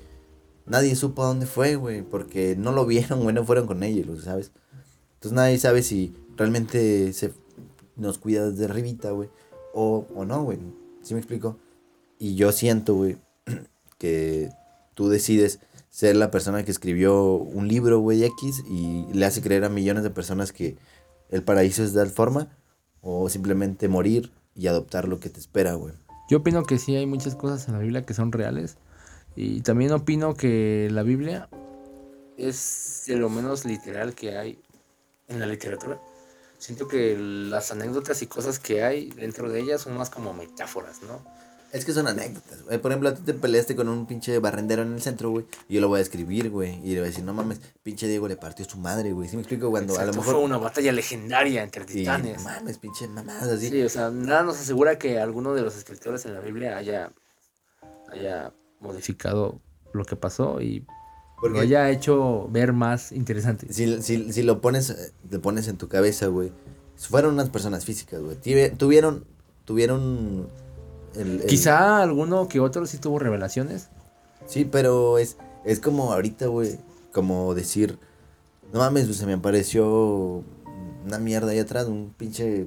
[0.67, 4.23] nadie supo a dónde fue, güey, porque no lo vieron, güey, no fueron con ellos,
[4.25, 4.53] ¿sabes?
[5.15, 7.33] Entonces nadie sabe si realmente se
[7.97, 9.29] nos cuida desde arribita, güey,
[9.75, 10.59] o, o no, güey.
[11.03, 11.57] ¿Sí me explico?
[12.19, 13.17] Y yo siento, güey,
[13.99, 14.51] que
[14.95, 15.59] tú decides
[15.91, 20.03] ser la persona que escribió un libro, güey, X, y le hace creer a millones
[20.03, 20.79] de personas que
[21.29, 22.49] el paraíso es de tal forma,
[23.03, 25.95] o simplemente morir y adoptar lo que te espera, güey.
[26.29, 28.77] Yo opino que sí hay muchas cosas en la Biblia que son reales.
[29.37, 31.49] Y también opino que la Biblia
[32.37, 34.59] es de lo menos literal que hay
[35.29, 36.01] en la literatura.
[36.59, 41.03] Siento que las anécdotas y cosas que hay dentro de ellas son más como metáforas,
[41.03, 41.25] ¿no?
[41.73, 42.79] Es que son anécdotas, güey.
[42.79, 45.45] Por ejemplo, a ti te peleaste con un pinche barrendero en el centro, güey.
[45.69, 46.81] Y yo lo voy a escribir, güey.
[46.85, 49.29] Y le voy a decir, no mames, pinche Diego le partió su madre, güey.
[49.29, 49.71] ¿Sí me explico?
[49.71, 50.35] Cuando a lo Exacto, mejor.
[50.35, 52.39] fue una batalla legendaria entre Sí, titanes.
[52.39, 53.69] no mames, pinche mamadas así.
[53.69, 57.13] Sí, o sea, nada nos asegura que alguno de los escritores en la Biblia haya,
[58.13, 59.61] haya modificado
[59.93, 60.85] lo que pasó y
[61.41, 63.73] Porque lo haya hecho ver más interesante.
[63.73, 66.51] si, si, si lo pones, te pones en tu cabeza, güey.
[66.97, 68.37] Fueron unas personas físicas, güey.
[68.77, 69.25] Tuvieron,
[69.65, 70.49] tuvieron.
[71.15, 73.89] El, el- Quizá alguno que otro sí tuvo revelaciones.
[74.47, 76.79] Sí, pero es, es como ahorita, güey.
[77.13, 77.99] Como decir,
[78.73, 80.43] no mames, pues, se me apareció
[81.05, 82.67] una mierda ahí atrás, un pinche.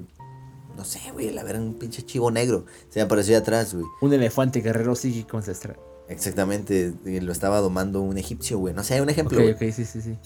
[0.76, 2.66] No sé, güey, la verdad, un pinche chivo negro.
[2.90, 3.86] Se me apareció ahí atrás, güey.
[4.00, 5.76] Un elefante guerrero psíquico ancestral.
[6.08, 8.74] Exactamente, lo estaba domando un egipcio, güey.
[8.74, 9.38] No sé, un ejemplo.
[9.38, 9.68] Ok, güey.
[9.70, 10.18] ok, sí, sí, sí.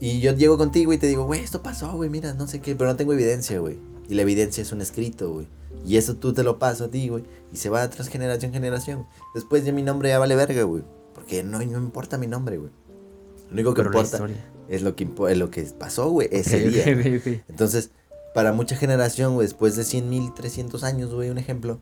[0.00, 2.74] Y yo llego contigo y te digo, güey, esto pasó, güey, mira, no sé qué,
[2.74, 3.78] pero no tengo evidencia, güey.
[4.10, 5.46] Y la evidencia es un escrito, güey.
[5.86, 7.24] Y eso tú te lo paso a ti, güey.
[7.52, 9.06] Y se va tras generación, generación.
[9.34, 10.82] Después de mi nombre ya vale verga, güey.
[11.14, 12.70] Porque no, no importa mi nombre, güey.
[13.48, 14.28] Lo único que Pero importa
[14.68, 16.84] es lo que, es lo que pasó, güey, ese día.
[17.48, 17.90] Entonces,
[18.34, 21.80] para mucha generación, güey, después de 100 mil, 300 años, güey, un ejemplo,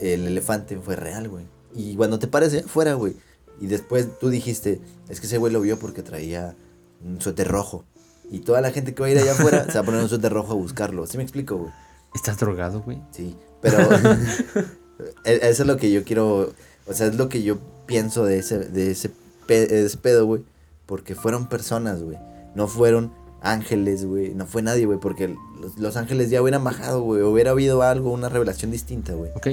[0.00, 1.44] el elefante fue real, güey.
[1.74, 3.14] Y cuando te pares allá afuera, güey,
[3.60, 6.56] y después tú dijiste, es que ese güey lo vio porque traía
[7.04, 7.84] un suéter rojo.
[8.30, 10.08] Y toda la gente que va a ir allá afuera se va a poner un
[10.08, 11.06] suéter rojo a buscarlo.
[11.06, 11.70] ¿Sí me explico, güey?
[12.14, 13.00] ¿Estás drogado, güey?
[13.12, 13.78] Sí, pero
[15.24, 16.52] e- eso es lo que yo quiero,
[16.86, 19.10] o sea, es lo que yo pienso de ese, de ese,
[19.46, 20.42] pe- de ese pedo, güey,
[20.86, 22.16] porque fueron personas, güey,
[22.54, 23.12] no fueron
[23.42, 27.50] ángeles, güey, no fue nadie, güey, porque los, los ángeles ya hubieran bajado, güey, hubiera
[27.52, 29.48] habido algo, una revelación distinta, güey, Ok.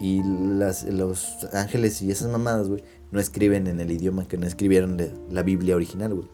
[0.00, 4.46] y las, los ángeles y esas mamadas, güey, no escriben en el idioma que no
[4.46, 6.28] escribieron la, la Biblia original, güey.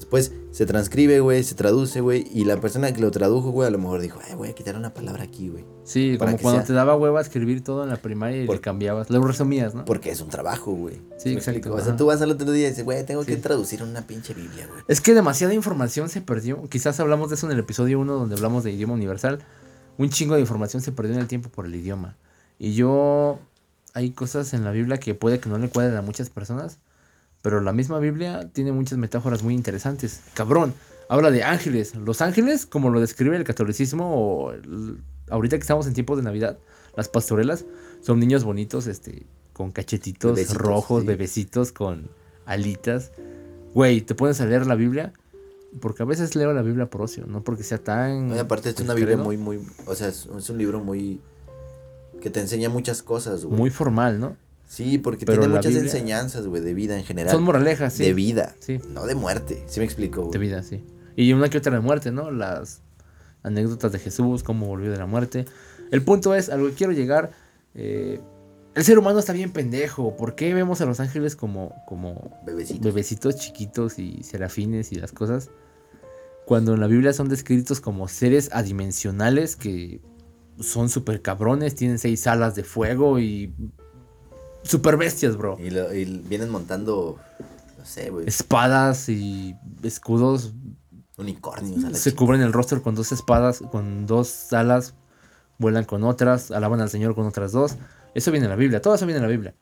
[0.00, 3.70] Después se transcribe, güey, se traduce, güey, y la persona que lo tradujo, güey, a
[3.70, 5.66] lo mejor dijo, ay, voy a quitar una palabra aquí, güey.
[5.84, 8.56] Sí, Para como cuando sea- te daba hueva escribir todo en la primaria y Por-
[8.56, 9.10] le cambiabas.
[9.10, 9.84] Lo resumías, ¿no?
[9.84, 11.02] Porque es un trabajo, güey.
[11.18, 11.74] Sí, exacto?
[11.74, 14.32] O sea, tú vas al otro día y dices, güey, tengo que traducir una pinche
[14.32, 14.82] Biblia, güey.
[14.88, 16.66] Es que demasiada información se perdió.
[16.70, 19.40] Quizás hablamos de eso en el episodio 1 donde hablamos de idioma universal.
[19.98, 22.16] Un chingo de información se perdió en el tiempo por el idioma.
[22.58, 23.38] Y yo...
[23.92, 26.78] Hay cosas en la Biblia que puede que no le cuadren a muchas personas.
[27.42, 30.20] Pero la misma Biblia tiene muchas metáforas muy interesantes.
[30.34, 30.74] Cabrón,
[31.08, 31.94] habla de ángeles.
[31.94, 34.98] Los ángeles, como lo describe el catolicismo, o el-
[35.30, 36.58] ahorita que estamos en tiempos de Navidad,
[36.96, 37.64] las pastorelas
[38.02, 41.06] son niños bonitos, este, con cachetitos Bebecitos, rojos, sí.
[41.06, 42.08] bebecitos con
[42.46, 43.12] alitas.
[43.74, 45.12] Güey, te pones a leer la Biblia,
[45.80, 48.36] porque a veces leo la Biblia por ocio, no porque sea tan.
[48.38, 51.20] Aparte es una Biblia muy, muy, o sea, es un libro muy,
[52.20, 53.56] que te enseña muchas cosas, güey.
[53.56, 54.36] Muy formal, ¿no?
[54.70, 57.32] Sí, porque Pero tiene muchas Biblia- enseñanzas, güey, de vida en general.
[57.34, 58.04] Son moralejas, sí.
[58.04, 58.78] De vida, Sí.
[58.90, 60.30] no de muerte, ¿sí me explico, güey?
[60.32, 60.84] De vida, sí.
[61.16, 62.30] Y una que otra de muerte, ¿no?
[62.30, 62.80] Las
[63.42, 65.44] anécdotas de Jesús, cómo volvió de la muerte.
[65.90, 67.32] El punto es, a lo que quiero llegar,
[67.74, 68.20] eh,
[68.76, 70.16] el ser humano está bien pendejo.
[70.16, 72.80] ¿Por qué vemos a los ángeles como, como Bebecito.
[72.84, 75.50] bebecitos chiquitos y serafines y las cosas?
[76.46, 80.00] Cuando en la Biblia son descritos como seres adimensionales que
[80.60, 83.52] son súper cabrones, tienen seis alas de fuego y
[84.62, 85.56] super bestias, bro.
[85.58, 87.18] Y, lo- y vienen montando,
[87.78, 90.52] no sé, güey, Espadas y escudos
[91.16, 91.84] unicornios.
[91.84, 92.18] a la se chica.
[92.18, 94.94] cubren el rostro con dos espadas, con dos alas,
[95.58, 97.76] vuelan con otras, alaban al Señor con otras dos.
[98.14, 99.54] Eso viene en la Biblia, todo eso viene en la Biblia.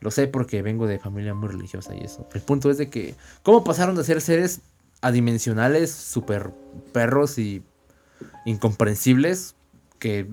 [0.00, 2.26] Lo sé porque vengo de familia muy religiosa y eso.
[2.32, 4.60] El punto es de que, ¿cómo pasaron de ser seres
[5.02, 6.52] adimensionales, super
[6.92, 7.62] perros y
[8.46, 9.54] incomprensibles
[9.98, 10.26] que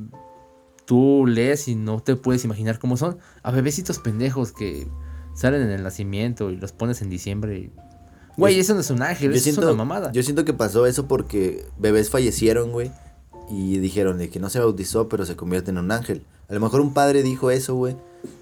[0.88, 4.88] tú lees y no te puedes imaginar cómo son, a bebecitos pendejos que
[5.36, 7.60] salen en el nacimiento y los pones en diciembre?
[7.60, 7.72] y-
[8.38, 10.12] Güey, Yo- eso no es un ángel, eso es una mamada.
[10.12, 12.92] yo siento que pasó eso porque bebés fallecieron, güey.
[13.50, 16.24] Y dijeron de que no se bautizó, pero se convierte en un ángel.
[16.50, 17.96] A lo mejor un padre dijo eso, güey.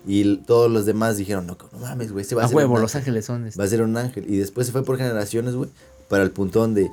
[0.07, 2.75] Y todos los demás dijeron, no, no mames, güey, este va a, A ser huevo,
[2.75, 3.09] un los ángel.
[3.13, 4.25] ángeles son este, Va a ser un ángel.
[4.31, 5.69] Y después se fue por generaciones, güey.
[6.09, 6.89] Para el punto donde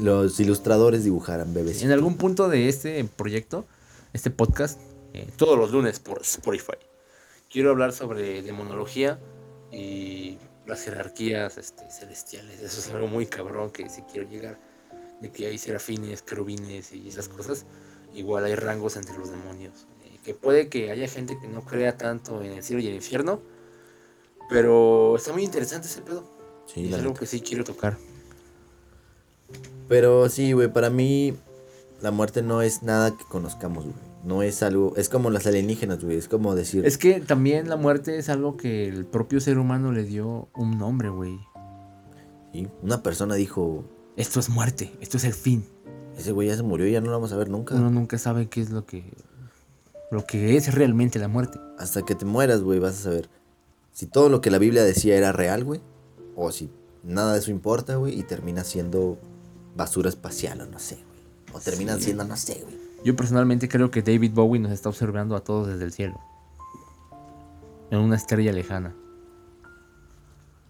[0.00, 1.82] los ilustradores dibujaran bebés.
[1.82, 3.64] En algún punto de este proyecto,
[4.14, 4.80] este podcast,
[5.12, 6.78] eh, todos los lunes por Spotify,
[7.50, 9.20] quiero hablar sobre demonología
[9.70, 12.60] y las jerarquías este, celestiales.
[12.60, 14.58] Eso es algo muy cabrón que si quiero llegar,
[15.20, 17.66] de que hay serafines, querubines y esas cosas.
[18.14, 19.86] Igual hay rangos entre los demonios.
[20.04, 22.94] eh, que puede que haya gente que no crea tanto en el cielo y el
[22.94, 23.42] infierno,
[24.48, 26.24] pero está muy interesante ese pedo.
[26.66, 27.20] Sí, Y es algo neta.
[27.20, 27.98] que sí quiero tocar.
[29.88, 31.36] Pero sí, güey, para mí
[32.04, 33.96] la muerte no es nada que conozcamos, güey.
[34.24, 36.18] No es algo, es como las alienígenas, güey.
[36.18, 39.90] Es como decir, Es que también la muerte es algo que el propio ser humano
[39.90, 41.40] le dio un nombre, güey.
[42.52, 43.84] sí, una persona dijo,
[44.16, 45.64] Esto es muerte, esto es el fin.
[46.18, 47.74] ese güey ya se murió y ya no lo vamos a ver nunca.
[47.74, 49.02] Uno nunca sabe qué es lo que
[50.10, 51.58] lo que es realmente la muerte.
[51.78, 53.30] Hasta que te mueras, güey, vas a saber
[53.92, 55.80] si todo lo que la Biblia decía era real, güey.
[56.36, 56.68] O si
[57.02, 59.18] nada de eso importa, güey, y termina siendo
[59.74, 61.13] basura espacial o no sé, güey.
[61.54, 62.04] O terminan Sí.
[62.06, 62.76] siendo, no sé, güey.
[63.04, 66.18] Yo personalmente creo que David Bowie nos está observando a todos desde el cielo.
[67.90, 68.94] En una estrella lejana.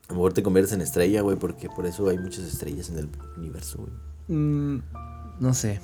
[0.08, 2.98] A lo mejor te conviertes en estrella, güey, porque por eso hay muchas estrellas en
[2.98, 3.08] el
[3.38, 3.92] universo, güey.
[4.38, 4.82] Mm,
[5.40, 5.80] no sé.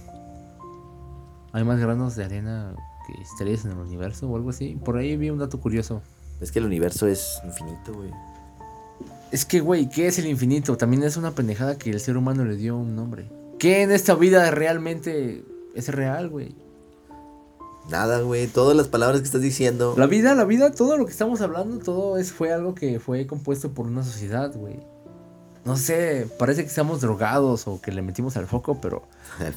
[1.53, 2.75] Hay más granos de arena
[3.07, 4.77] que estrellas en el universo o algo así.
[4.85, 6.03] Por ahí vi un dato curioso.
[6.41, 8.11] Es que el universo es infinito, güey.
[9.31, 10.77] Es que, güey, ¿qué es el infinito?
[10.77, 13.31] También es una pendejada que el ser humano le dio un nombre.
[13.61, 16.55] ¿Qué en esta vida realmente es real, güey?
[17.91, 18.47] Nada, güey.
[18.47, 19.95] Todas las palabras que estás diciendo.
[19.99, 23.27] La vida, la vida, todo lo que estamos hablando, todo es, fue algo que fue
[23.27, 24.81] compuesto por una sociedad, güey.
[25.67, 29.03] No sé, parece que estamos drogados o que le metimos al foco, pero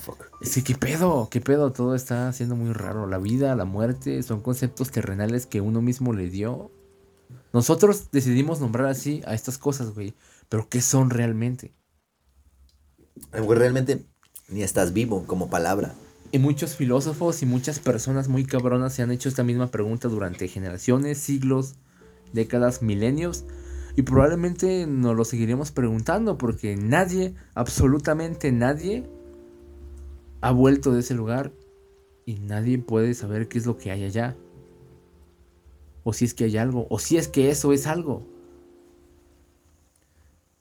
[0.01, 0.17] fuck.
[0.41, 3.07] es que qué pedo, qué pedo, todo está siendo muy raro.
[3.07, 6.71] La vida, la muerte, son conceptos terrenales que uno mismo le dio.
[7.53, 10.13] Nosotros decidimos nombrar así a estas cosas, güey.
[10.49, 11.73] Pero ¿qué son realmente?
[13.31, 14.05] Realmente
[14.49, 15.95] ni estás vivo como palabra.
[16.31, 20.47] Y muchos filósofos y muchas personas muy cabronas se han hecho esta misma pregunta durante
[20.47, 21.75] generaciones, siglos,
[22.33, 23.45] décadas, milenios.
[23.95, 29.07] Y probablemente nos lo seguiremos preguntando porque nadie, absolutamente nadie,
[30.41, 31.53] ha vuelto de ese lugar
[32.25, 34.35] y nadie puede saber qué es lo que hay allá.
[36.03, 38.27] O si es que hay algo, o si es que eso es algo.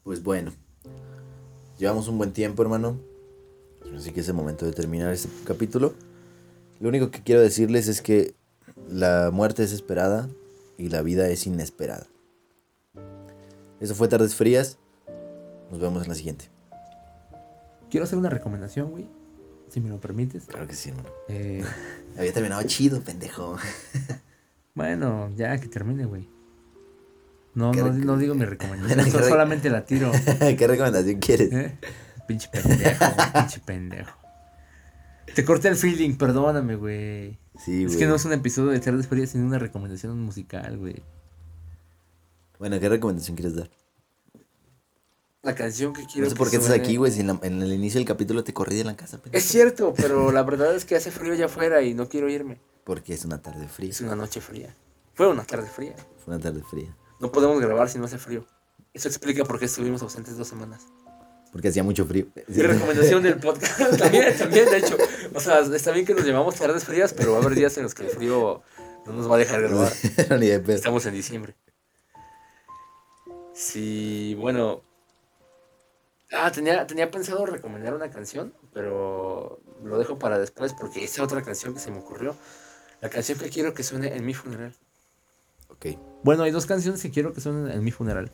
[0.05, 0.53] Pues bueno.
[1.83, 2.97] Llevamos un buen tiempo, hermano.
[3.97, 5.95] Así que es el momento de terminar este capítulo.
[6.79, 8.37] Lo único que quiero decirles es que
[8.89, 10.29] la muerte es esperada
[10.79, 12.07] y la vida es inesperada.
[13.81, 14.79] Eso fue Tardes Frías.
[15.73, 16.45] Nos vemos en la siguiente.
[17.91, 19.09] Quiero hacer una recomendación, güey.
[19.69, 20.45] Si me lo permites.
[20.45, 21.09] Claro que sí, hermano.
[21.27, 21.65] Eh,
[22.17, 23.57] Había terminado chido, pendejo.
[24.75, 26.29] Bueno, ya que termine, güey.
[27.55, 30.11] No, ¿Qué no, no digo mi recomendación, ¿Qué so- solamente la tiro.
[30.39, 31.53] ¿Qué recomendación quieres?
[31.53, 31.79] ¿eh?
[32.27, 33.05] Pinche pendejo,
[33.35, 34.17] pinche pendejo.
[35.35, 37.39] Te corté el feeling, perdóname, güey.
[37.59, 41.03] Sí, Es que no es un episodio de Tardes Frías, sino una recomendación musical, güey.
[42.59, 43.71] Bueno, ¿qué recomendación quieres dar?
[45.43, 47.61] la canción que quiero No sé por qué estás aquí, güey, si en, la- en
[47.63, 49.19] el inicio del capítulo te corrí de la casa.
[49.21, 49.37] pendejo.
[49.37, 52.61] Es cierto, pero la verdad es que hace frío allá afuera y no quiero irme.
[52.85, 53.91] Porque es una tarde fría.
[53.91, 54.73] Es una noche fría.
[55.15, 55.97] Fue una tarde fría.
[56.25, 56.97] Fue una tarde fría.
[57.23, 58.45] No podemos grabar si no hace frío.
[58.93, 60.89] Eso explica por qué estuvimos ausentes dos semanas.
[61.53, 62.27] Porque hacía mucho frío.
[62.49, 64.99] Mi recomendación del podcast también, también, de hecho.
[65.33, 67.85] O sea, está bien que nos llevamos tardes frías, pero va a haber días en
[67.85, 68.63] los que el frío
[69.07, 69.93] no nos va a dejar grabar.
[70.41, 70.75] Ni de.
[70.75, 71.55] Estamos en diciembre.
[73.55, 74.83] Sí, bueno.
[76.33, 81.43] Ah, tenía, tenía pensado recomendar una canción, pero lo dejo para después porque esa otra
[81.43, 82.35] canción que se me ocurrió.
[83.01, 84.75] La canción que quiero que suene en mi funeral.
[85.83, 85.99] Ok.
[86.23, 88.31] Bueno, hay dos canciones que quiero que suenen en mi funeral.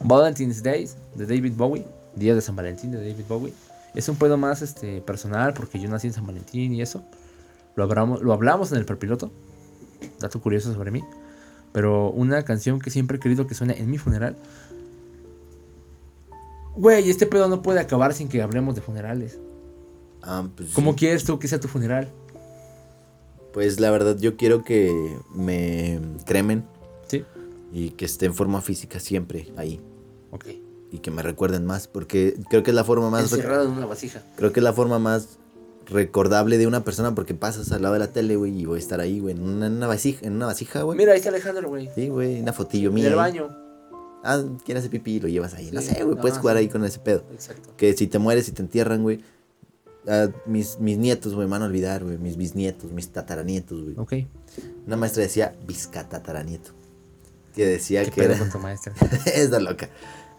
[0.00, 3.52] Valentine's Day de David Bowie, Día de San Valentín de David Bowie.
[3.94, 7.02] Es un pedo más este, personal porque yo nací en San Valentín y eso.
[7.76, 9.32] Lo hablamos, lo hablamos en el perpiloto.
[10.20, 11.02] Dato curioso sobre mí.
[11.72, 14.36] Pero una canción que siempre he querido que suene en mi funeral.
[16.74, 19.38] Güey, este pedo no puede acabar sin que hablemos de funerales.
[20.22, 20.98] Ah, pues, ¿Cómo sí.
[20.98, 22.10] quieres tú que sea tu funeral?
[23.56, 26.66] Pues la verdad, yo quiero que me cremen
[27.08, 27.24] Sí.
[27.72, 29.80] y que esté en forma física siempre ahí.
[30.30, 30.44] Ok.
[30.92, 31.88] Y que me recuerden más.
[31.88, 33.32] Porque creo que es la forma más.
[33.32, 34.22] Encerrado en una vasija.
[34.36, 35.38] Creo que es la forma más
[35.86, 38.78] recordable de una persona porque pasas al lado de la tele, güey, y voy a
[38.78, 40.98] estar ahí, güey, en una, en una vasija, en una vasija, güey.
[40.98, 41.88] Mira, ahí está Alejandro, güey.
[41.94, 43.06] Sí, güey, una fotillo En mía.
[43.06, 43.16] el ahí.
[43.18, 43.48] baño.
[44.22, 45.18] Ah, ¿quién hace pipí?
[45.18, 45.70] Lo llevas ahí.
[45.72, 46.64] No sé, güey, puedes jugar sí.
[46.64, 47.24] ahí con ese pedo.
[47.32, 47.70] Exacto.
[47.78, 49.20] Que si te mueres y te entierran, güey.
[50.46, 52.18] Mis, mis nietos, güey, me van a olvidar, güey.
[52.18, 53.94] Mis bisnietos, mis tataranietos, güey.
[53.98, 54.28] Ok.
[54.86, 56.70] Una maestra decía biscatataranieta.
[57.54, 58.38] Que decía ¿Qué que pedo era.
[58.38, 58.92] con tu maestra?
[59.26, 59.88] Esta loca.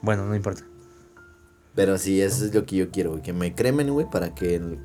[0.01, 0.63] Bueno, no importa.
[1.75, 3.21] Pero sí, eso es lo que yo quiero, güey.
[3.21, 4.79] Que me cremen, güey, para que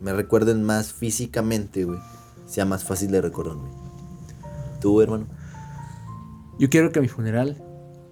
[0.00, 1.98] me recuerden más físicamente, güey.
[2.46, 3.68] Sea más fácil de recordarme.
[4.80, 5.26] ¿Tú, hermano?
[6.58, 7.62] Yo quiero que mi funeral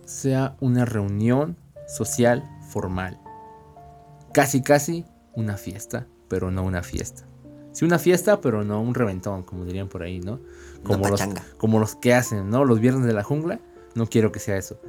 [0.05, 3.19] sea una reunión social formal.
[4.33, 5.05] Casi, casi
[5.35, 7.27] una fiesta, pero no una fiesta.
[7.73, 10.41] Sí, una fiesta, pero no un reventón, como dirían por ahí, ¿no?
[10.83, 11.21] Como los,
[11.59, 12.65] como los que hacen, ¿no?
[12.65, 13.61] Los viernes de la jungla.
[13.95, 14.81] No quiero que sea eso.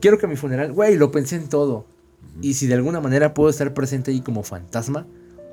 [0.00, 1.86] Quiero que mi funeral, güey, lo pensé en todo.
[2.40, 5.06] Y si de alguna manera puedo estar presente ahí como fantasma,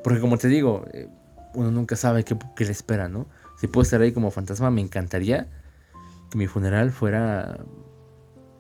[0.04, 1.08] porque como te digo, eh,
[1.54, 3.28] uno nunca sabe qué, qué le espera, ¿no?
[3.60, 5.48] Si puedo estar ahí como fantasma, me encantaría
[6.30, 7.60] que mi funeral fuera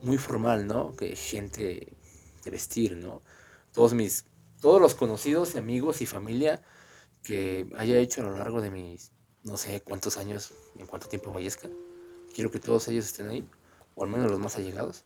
[0.05, 0.95] muy formal, ¿no?
[0.95, 1.95] Que gente
[2.43, 3.21] de vestir, ¿no?
[3.73, 4.25] Todos mis,
[4.65, 6.59] todos los conocidos, y amigos y familia
[7.21, 9.11] que haya hecho a lo largo de mis,
[9.43, 11.69] no sé cuántos años, en cuánto tiempo fallezca.
[12.33, 13.47] Quiero que todos ellos estén ahí,
[13.93, 15.05] o al menos los más allegados.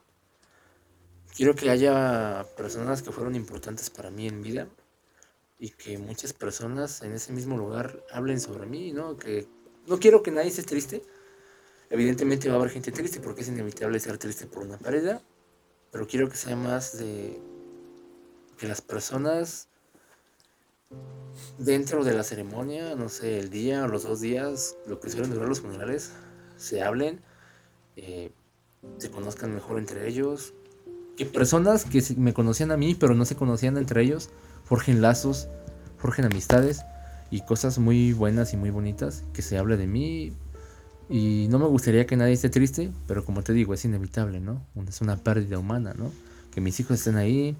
[1.36, 4.70] Quiero que haya personas que fueron importantes para mí en vida
[5.58, 9.18] y que muchas personas en ese mismo lugar hablen sobre mí, ¿no?
[9.18, 9.46] Que
[9.88, 11.04] no quiero que nadie esté triste.
[11.90, 15.22] Evidentemente va a haber gente triste porque es inevitable ser triste por una pérdida,
[15.92, 17.49] pero quiero que sea más de
[18.60, 19.70] que las personas
[21.58, 25.32] dentro de la ceremonia, no sé, el día o los dos días, lo que suelen
[25.32, 26.12] durar los funerales,
[26.58, 27.22] se hablen,
[27.96, 28.32] eh,
[28.98, 30.54] se conozcan mejor entre ellos.
[31.16, 34.30] Que personas que me conocían a mí, pero no se conocían entre ellos,
[34.66, 35.48] forjen lazos,
[35.98, 36.82] forjen amistades
[37.32, 40.34] y cosas muy buenas y muy bonitas, que se hable de mí.
[41.10, 44.62] Y no me gustaría que nadie esté triste, pero como te digo, es inevitable, ¿no?
[44.88, 46.12] Es una pérdida humana, ¿no?
[46.52, 47.56] Que mis hijos estén ahí,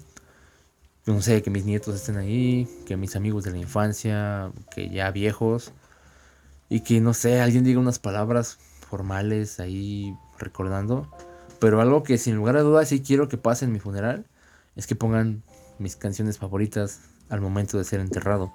[1.12, 5.10] no sé, que mis nietos estén ahí, que mis amigos de la infancia, que ya
[5.10, 5.72] viejos,
[6.68, 8.58] y que no sé, alguien diga unas palabras
[8.88, 11.10] formales ahí recordando,
[11.58, 14.26] pero algo que sin lugar a dudas sí quiero que pase en mi funeral
[14.76, 15.42] es que pongan
[15.78, 18.52] mis canciones favoritas al momento de ser enterrado.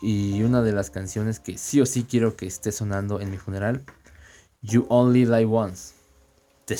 [0.00, 3.36] Y una de las canciones que sí o sí quiero que esté sonando en mi
[3.36, 3.84] funeral,
[4.62, 5.94] You Only Live Once,
[6.66, 6.76] The.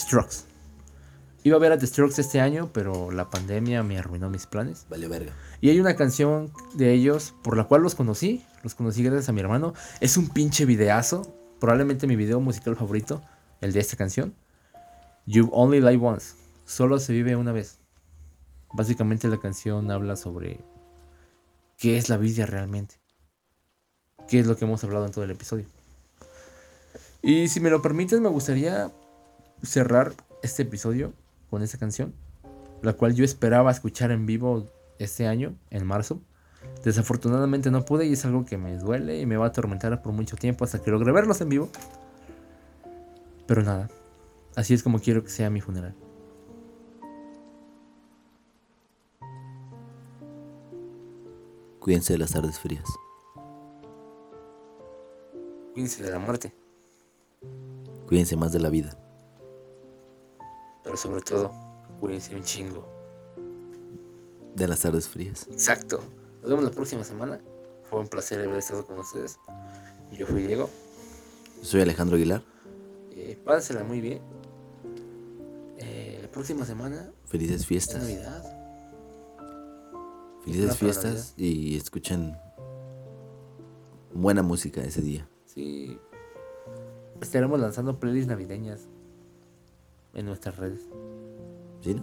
[1.49, 4.85] Iba a ver a The Strokes este año, pero la pandemia me arruinó mis planes.
[4.91, 5.33] Vale, verga.
[5.62, 8.45] Y hay una canción de ellos por la cual los conocí.
[8.62, 9.73] Los conocí gracias a mi hermano.
[10.03, 11.23] Es un pinche videazo.
[11.59, 13.23] Probablemente mi video musical favorito.
[13.62, 14.35] El de esta canción.
[15.25, 16.35] You Only Live Once.
[16.66, 17.79] Solo se vive una vez.
[18.75, 20.61] Básicamente la canción habla sobre
[21.79, 22.97] qué es la vida realmente.
[24.29, 25.65] Qué es lo que hemos hablado en todo el episodio.
[27.23, 28.93] Y si me lo permites, me gustaría
[29.62, 30.12] cerrar
[30.43, 31.15] este episodio
[31.51, 32.15] con esta canción
[32.83, 34.66] la cual yo esperaba escuchar en vivo
[34.99, 36.20] este año, en marzo.
[36.85, 40.12] Desafortunadamente no pude y es algo que me duele y me va a atormentar por
[40.12, 41.70] mucho tiempo hasta que logre verlos en vivo.
[43.47, 43.89] Pero nada,
[44.57, 45.95] así es como quiero que sea mi funeral.
[51.81, 52.85] Cuídense de las tardes frías.
[55.73, 56.53] Cuídense de la muerte,
[58.07, 58.99] Cuídense más de la vida.
[60.89, 61.52] Pero sobre todo,
[62.01, 62.89] cuídense un chingo
[64.55, 65.47] De las tardes frías.
[65.51, 66.01] Exacto.
[66.40, 67.39] Nos vemos la próxima semana.
[67.90, 69.39] Fue un placer haber estado con ustedes.
[70.10, 70.70] Yo fui Diego.
[71.60, 72.43] Soy Alejandro Aguilar.
[73.10, 74.23] Eh, pásensela muy bien.
[75.77, 78.01] Eh, la próxima semana Felices es fiestas.
[78.01, 78.43] Navidad.
[80.43, 82.35] Felices fiestas y escuchen
[84.15, 85.28] buena música ese día.
[85.44, 85.98] Sí.
[87.20, 88.89] Estaremos lanzando playlists navideñas
[90.14, 90.80] en nuestras redes.
[91.82, 92.02] ¿Sí, no?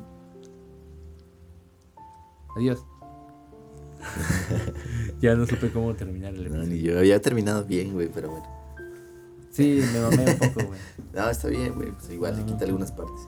[2.55, 2.85] Adiós.
[5.21, 6.67] ya no supe cómo terminar el No, episodio.
[6.67, 6.97] ni yo.
[6.99, 8.45] Había terminado bien, güey, pero bueno.
[9.51, 10.79] Sí, me mamé un poco, güey.
[11.13, 11.91] No, está bien, güey.
[11.91, 12.47] Pues igual le No.
[12.47, 13.27] quita algunas partes.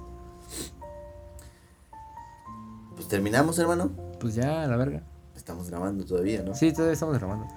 [2.95, 3.91] Pues terminamos, hermano.
[4.19, 5.03] Pues ya, a la verga.
[5.35, 6.53] Estamos grabando todavía, ¿no?
[6.55, 7.47] Sí, todavía estamos grabando.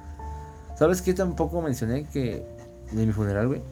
[0.79, 2.45] ¿Sabes qué tampoco mencioné que
[2.93, 3.63] de mi funeral, güey?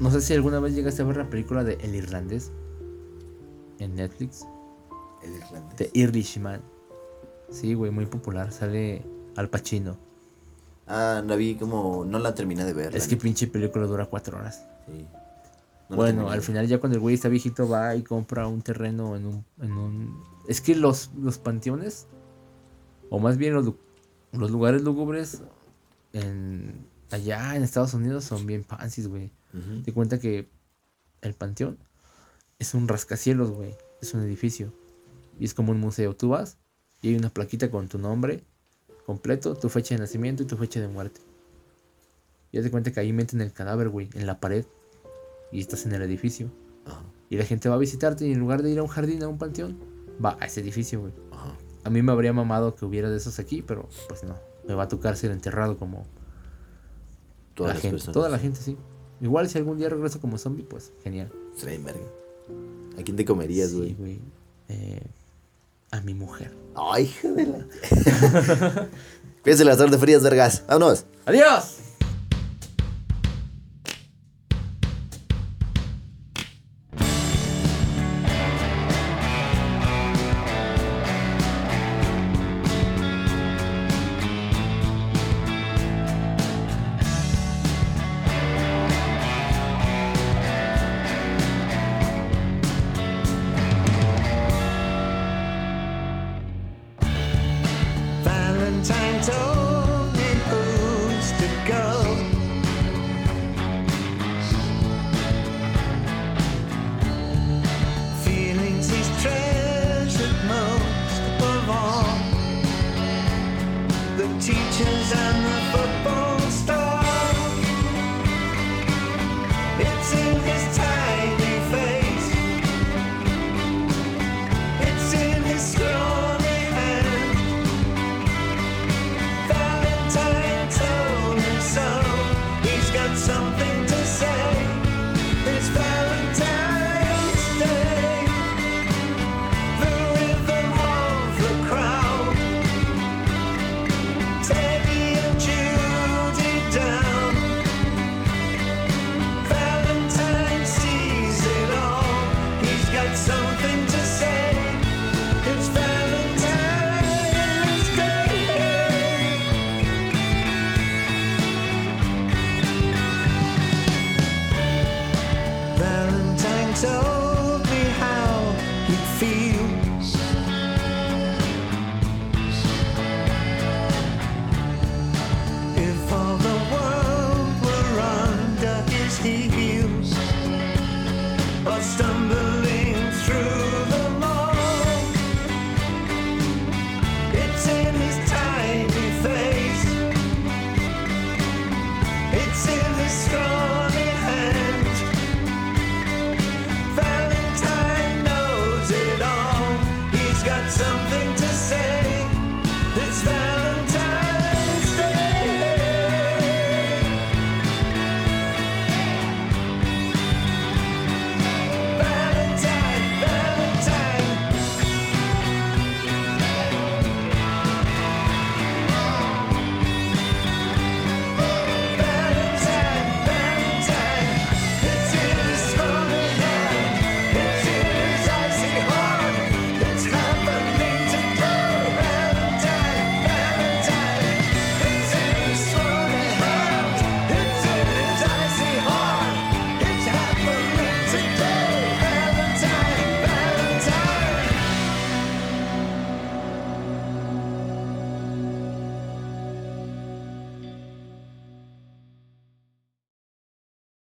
[0.00, 2.50] No sé si alguna vez llegaste a ver la película de El Irlandés
[3.82, 4.46] en Netflix.
[5.22, 5.76] El irlandés.
[5.76, 6.62] The Irishman.
[7.50, 8.52] Sí, güey, muy popular.
[8.52, 9.04] Sale
[9.36, 9.96] Al Pacino.
[10.86, 12.04] Ah, la vi como.
[12.04, 12.96] No la terminé de ver.
[12.96, 14.66] Es que pinche película dura cuatro horas.
[14.86, 15.06] Sí.
[15.88, 19.14] No bueno, al final ya cuando el güey está viejito va y compra un terreno
[19.14, 19.44] en un...
[19.60, 20.24] En un...
[20.48, 22.06] Es que los, los panteones,
[23.10, 23.74] o más bien los,
[24.32, 25.42] los lugares lúgubres
[26.14, 29.30] en, allá en Estados Unidos son bien fancies, güey.
[29.52, 29.82] Ujú.
[29.82, 30.48] Te cuenta que
[31.20, 31.78] el panteón
[32.62, 33.76] es un rascacielos, güey.
[34.00, 34.72] Es un edificio.
[35.38, 36.14] Y es como un museo.
[36.16, 36.58] Tú vas
[37.00, 38.44] y hay una plaquita con tu nombre
[39.06, 41.20] completo, tu fecha de nacimiento y tu fecha de muerte.
[42.52, 44.64] Y de cuenta que ahí meten el cadáver, güey, en la pared.
[45.50, 46.50] Y estás en el edificio.
[46.86, 47.02] Ajá.
[47.28, 49.28] Y la gente va a visitarte y en lugar de ir a un jardín, a
[49.28, 49.78] un panteón,
[50.22, 51.12] va a ese edificio, güey.
[51.84, 54.36] A mí me habría mamado que hubiera de esos aquí, pero pues no.
[54.68, 56.06] Me va a tocar ser enterrado como
[57.54, 57.94] Todas la gente.
[57.94, 58.14] personas.
[58.14, 58.76] Toda la gente, sí.
[59.20, 61.32] Igual si algún día regreso como zombie, pues genial.
[61.56, 61.80] Sería.
[62.98, 63.94] ¿A quién te comerías, Sí, güey?
[63.94, 64.18] güey.
[64.68, 65.02] Eh,
[65.90, 66.52] a mi mujer.
[66.74, 67.66] Ay, hija de la.
[69.42, 70.62] Cuídense las tardes frías, vergas.
[70.68, 71.04] Vámonos.
[71.26, 71.76] ¡Adiós!